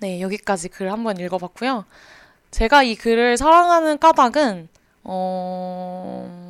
네, 0.00 0.20
여기까지 0.20 0.68
글 0.68 0.90
한번 0.90 1.16
읽어봤고요. 1.18 1.84
제가 2.50 2.82
이 2.82 2.96
글을 2.96 3.36
사랑하는 3.36 3.98
까닭은 3.98 4.68
어... 5.04 6.40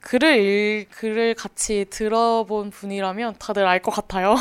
글을 0.00 0.38
읽, 0.38 0.90
글을 0.90 1.34
같이 1.34 1.84
들어본 1.90 2.70
분이라면 2.70 3.34
다들 3.40 3.66
알 3.66 3.82
것 3.82 3.90
같아요. 3.90 4.36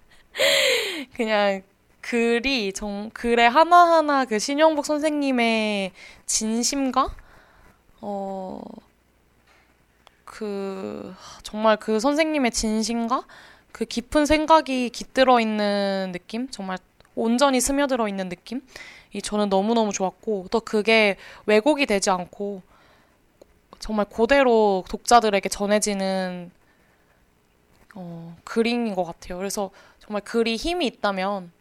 그냥 1.14 1.62
글이 2.00 2.72
정 2.72 3.10
글의 3.12 3.50
하나하나 3.50 4.24
그 4.24 4.38
신영복 4.38 4.86
선생님의 4.86 5.92
진심과 6.24 7.14
어 8.00 8.60
그 10.34 11.14
정말 11.44 11.76
그 11.76 12.00
선생님의 12.00 12.50
진심과 12.50 13.24
그 13.70 13.84
깊은 13.84 14.26
생각이 14.26 14.90
깃들어 14.90 15.38
있는 15.38 16.10
느낌 16.10 16.50
정말 16.50 16.76
온전히 17.14 17.60
스며들어 17.60 18.08
있는 18.08 18.28
느낌 18.28 18.60
이 19.12 19.22
저는 19.22 19.48
너무너무 19.48 19.92
좋았고 19.92 20.48
또 20.50 20.58
그게 20.58 21.16
왜곡이 21.46 21.86
되지 21.86 22.10
않고 22.10 22.62
정말 23.78 24.06
그대로 24.06 24.84
독자들에게 24.88 25.48
전해지는 25.48 26.50
어, 27.94 28.36
글인 28.42 28.96
것 28.96 29.04
같아요. 29.04 29.38
그래서 29.38 29.70
정말 30.00 30.22
글이 30.22 30.56
힘이 30.56 30.86
있다면 30.86 31.52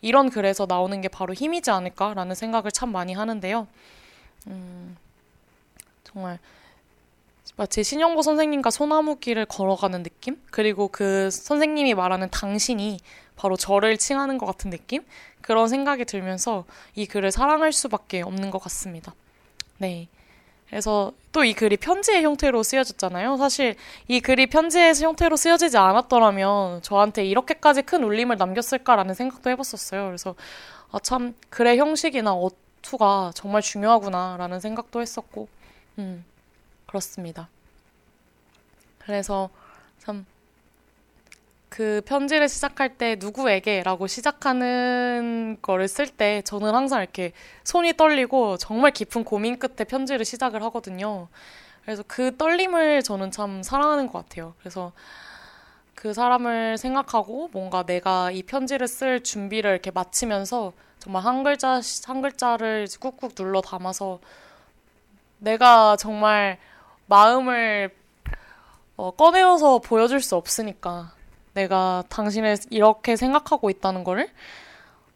이런 0.00 0.30
글에서 0.30 0.64
나오는 0.66 0.98
게 1.02 1.08
바로 1.08 1.34
힘이지 1.34 1.70
않을까라는 1.70 2.34
생각을 2.34 2.70
참 2.70 2.90
많이 2.90 3.12
하는데요. 3.12 3.66
음, 4.46 4.96
정말 6.04 6.38
마치 7.56 7.84
신영보 7.84 8.22
선생님과 8.22 8.70
소나무길을 8.70 9.46
걸어가는 9.46 10.02
느낌? 10.02 10.40
그리고 10.50 10.88
그 10.88 11.30
선생님이 11.30 11.94
말하는 11.94 12.30
당신이 12.30 12.98
바로 13.36 13.56
저를 13.56 13.98
칭하는 13.98 14.38
것 14.38 14.46
같은 14.46 14.70
느낌? 14.70 15.04
그런 15.40 15.68
생각이 15.68 16.04
들면서 16.04 16.64
이 16.94 17.06
글을 17.06 17.30
사랑할 17.30 17.72
수밖에 17.72 18.22
없는 18.22 18.50
것 18.50 18.58
같습니다. 18.62 19.14
네. 19.78 20.08
그래서 20.70 21.12
또 21.32 21.44
이 21.44 21.52
글이 21.52 21.76
편지의 21.76 22.22
형태로 22.24 22.62
쓰여졌잖아요. 22.62 23.36
사실 23.36 23.74
이 24.08 24.20
글이 24.20 24.46
편지의 24.46 24.94
형태로 24.94 25.36
쓰여지지 25.36 25.76
않았더라면 25.76 26.80
저한테 26.82 27.24
이렇게까지 27.26 27.82
큰 27.82 28.02
울림을 28.04 28.36
남겼을까라는 28.38 29.14
생각도 29.14 29.50
해봤었어요. 29.50 30.06
그래서 30.06 30.34
아, 30.90 30.98
참 31.00 31.34
글의 31.50 31.78
형식이나 31.78 32.32
어투가 32.32 33.32
정말 33.34 33.60
중요하구나라는 33.62 34.60
생각도 34.60 35.00
했었고, 35.02 35.48
음, 35.98 36.24
그렇습니다. 36.92 37.48
그래서 38.98 39.50
참 39.98 40.26
그 41.72 42.02
편지를 42.04 42.50
시작할 42.50 42.98
때 42.98 43.16
누구에게라고 43.18 44.06
시작하는 44.06 45.56
거를 45.62 45.88
쓸 45.88 46.06
때 46.06 46.42
저는 46.42 46.74
항상 46.74 47.00
이렇게 47.00 47.32
손이 47.64 47.96
떨리고 47.96 48.58
정말 48.58 48.90
깊은 48.90 49.24
고민 49.24 49.58
끝에 49.58 49.84
편지를 49.88 50.26
시작을 50.26 50.62
하거든요. 50.64 51.28
그래서 51.82 52.04
그 52.06 52.36
떨림을 52.36 53.02
저는 53.02 53.30
참 53.30 53.62
사랑하는 53.62 54.08
것 54.08 54.18
같아요. 54.18 54.52
그래서 54.60 54.92
그 55.94 56.12
사람을 56.12 56.76
생각하고 56.76 57.48
뭔가 57.52 57.84
내가 57.84 58.30
이 58.30 58.42
편지를 58.42 58.86
쓸 58.86 59.22
준비를 59.22 59.70
이렇게 59.70 59.90
마치면서 59.90 60.74
정말 60.98 61.24
한 61.24 61.42
글자 61.42 61.80
한 62.04 62.20
글자를 62.20 62.86
꾹꾹 63.00 63.34
눌러 63.34 63.62
담아서 63.62 64.20
내가 65.38 65.96
정말 65.96 66.58
마음을 67.12 67.94
어, 68.96 69.10
꺼내어서 69.10 69.80
보여줄 69.80 70.22
수 70.22 70.34
없으니까 70.34 71.12
내가 71.52 72.04
당신을 72.08 72.56
이렇게 72.70 73.16
생각하고 73.16 73.68
있다는 73.68 74.02
거를 74.02 74.30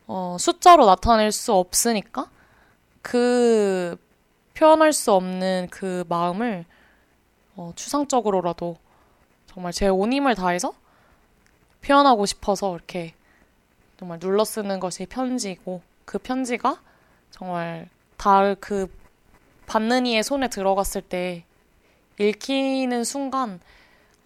어, 0.07 0.37
숫자로 0.39 0.85
나타낼 0.85 1.33
수 1.33 1.55
없으니까 1.55 2.29
그 3.01 3.97
표현할 4.53 4.93
수 4.93 5.13
없는 5.13 5.69
그 5.71 6.05
마음을 6.11 6.67
어, 7.57 7.73
추상적으로라도 7.75 8.77
정말 9.47 9.73
제 9.73 9.89
온 9.89 10.13
힘을 10.13 10.35
다해서 10.35 10.75
표현하고 11.81 12.27
싶어서 12.27 12.75
이렇게 12.75 13.15
정말 13.99 14.19
눌러 14.19 14.45
쓰는 14.45 14.81
것이 14.81 15.07
편지고 15.07 15.81
그 16.05 16.19
편지가 16.19 16.79
정말 17.31 17.89
다 18.19 18.55
그 18.61 18.95
받는 19.65 20.05
이의 20.05 20.23
손에 20.23 20.49
들어갔을 20.49 21.01
때 21.01 21.47
읽히는 22.19 23.05
순간 23.05 23.61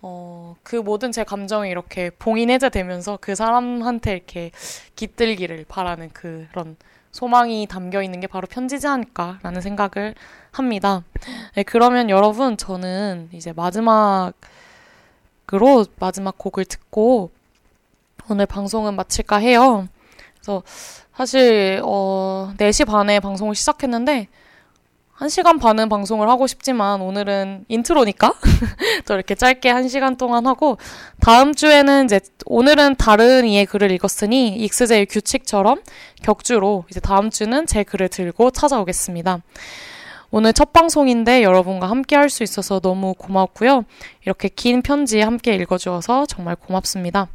어, 0.03 0.57
그 0.63 0.77
모든 0.77 1.13
제 1.13 1.25
감정이 1.25 1.71
이렇게 1.71 2.11
봉인 2.11 2.51
해제되면서 2.51 3.19
그 3.21 3.35
사람한테 3.35 4.13
이렇게 4.13 4.51
깃들기를 4.97 5.67
바라는 5.69 6.11
그런 6.11 6.77
소망이 7.13 7.67
담겨 7.67 8.03
있는 8.03 8.21
게 8.21 8.27
바로 8.27 8.47
편지지 8.47 8.87
않을까라는 8.87 9.61
생각을 9.61 10.15
합니다. 10.53 11.03
네, 11.55 11.63
그러면 11.65 12.09
여러분, 12.09 12.57
저는 12.57 13.29
이제 13.33 13.53
마지막으로 13.53 14.33
마지막 15.99 16.39
곡을 16.39 16.65
듣고 16.65 17.31
오늘 18.29 18.47
방송은 18.47 18.95
마칠까 18.95 19.37
해요. 19.39 19.89
그래서 20.35 20.63
사실, 21.15 21.83
어, 21.85 22.55
4시 22.57 22.87
반에 22.87 23.21
방송을 23.21 23.55
시작했는데, 23.55 24.29
1시간 25.21 25.61
반은 25.61 25.91
방송을 25.91 26.31
하고 26.31 26.47
싶지만 26.47 27.03
오늘은 27.03 27.67
인트로니까 27.69 28.33
또 29.07 29.15
이렇게 29.15 29.35
짧게 29.35 29.71
1시간 29.71 30.17
동안 30.17 30.47
하고 30.47 30.79
다음 31.21 31.55
주에는 31.55 32.07
이제 32.07 32.21
오늘은 32.47 32.97
다른 32.97 33.45
이의 33.45 33.67
글을 33.67 33.91
읽었으니 33.91 34.57
익스제의 34.57 35.07
규칙처럼 35.07 35.83
격주로 36.23 36.85
이제 36.91 37.01
다음 37.01 37.29
주는 37.29 37.67
제 37.67 37.85
글을 37.85 38.09
들고 38.09 38.51
찾아오겠습니다. 38.51 39.43
오늘 40.31 40.53
첫 40.55 40.73
방송인데 40.73 41.43
여러분과 41.43 41.91
함께 41.91 42.17
할 42.17 42.31
수 42.31 42.43
있어서 42.43 42.81
너무 42.81 43.15
고맙고요. 43.15 43.85
이렇게 44.25 44.49
긴 44.49 44.81
편지 44.81 45.21
함께 45.21 45.55
읽어주어서 45.57 46.27
정말 46.27 46.57
고맙습니다. 46.57 47.29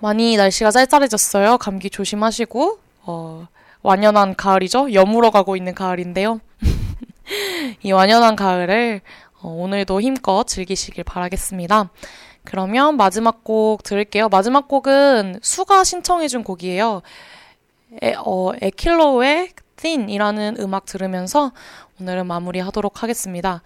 많이 0.00 0.36
날씨가 0.36 0.72
쌀쌀해졌어요. 0.72 1.56
감기 1.58 1.88
조심하시고, 1.88 2.78
어, 3.04 3.46
완연한 3.84 4.34
가을이죠. 4.34 4.94
여물어 4.94 5.30
가고 5.30 5.56
있는 5.56 5.74
가을인데요. 5.74 6.40
이 7.84 7.92
완연한 7.92 8.34
가을을 8.34 9.02
어, 9.42 9.48
오늘도 9.48 10.00
힘껏 10.00 10.44
즐기시길 10.46 11.04
바라겠습니다. 11.04 11.90
그러면 12.44 12.96
마지막 12.96 13.44
곡 13.44 13.82
들을게요. 13.82 14.30
마지막 14.30 14.68
곡은 14.68 15.40
수가 15.42 15.84
신청해준 15.84 16.44
곡이에요. 16.44 17.02
에, 18.02 18.14
어, 18.24 18.52
에킬로의 18.60 19.50
Thin이라는 19.76 20.56
음악 20.60 20.86
들으면서 20.86 21.52
오늘은 22.00 22.26
마무리하도록 22.26 23.02
하겠습니다. 23.02 23.62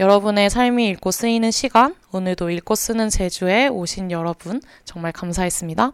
여러분의 0.00 0.50
삶이 0.50 0.88
읽고 0.88 1.12
쓰이는 1.12 1.50
시간, 1.52 1.94
오늘도 2.12 2.50
읽고 2.50 2.74
쓰는 2.74 3.08
제주에 3.08 3.68
오신 3.68 4.10
여러분 4.10 4.60
정말 4.84 5.12
감사했습니다. 5.12 5.92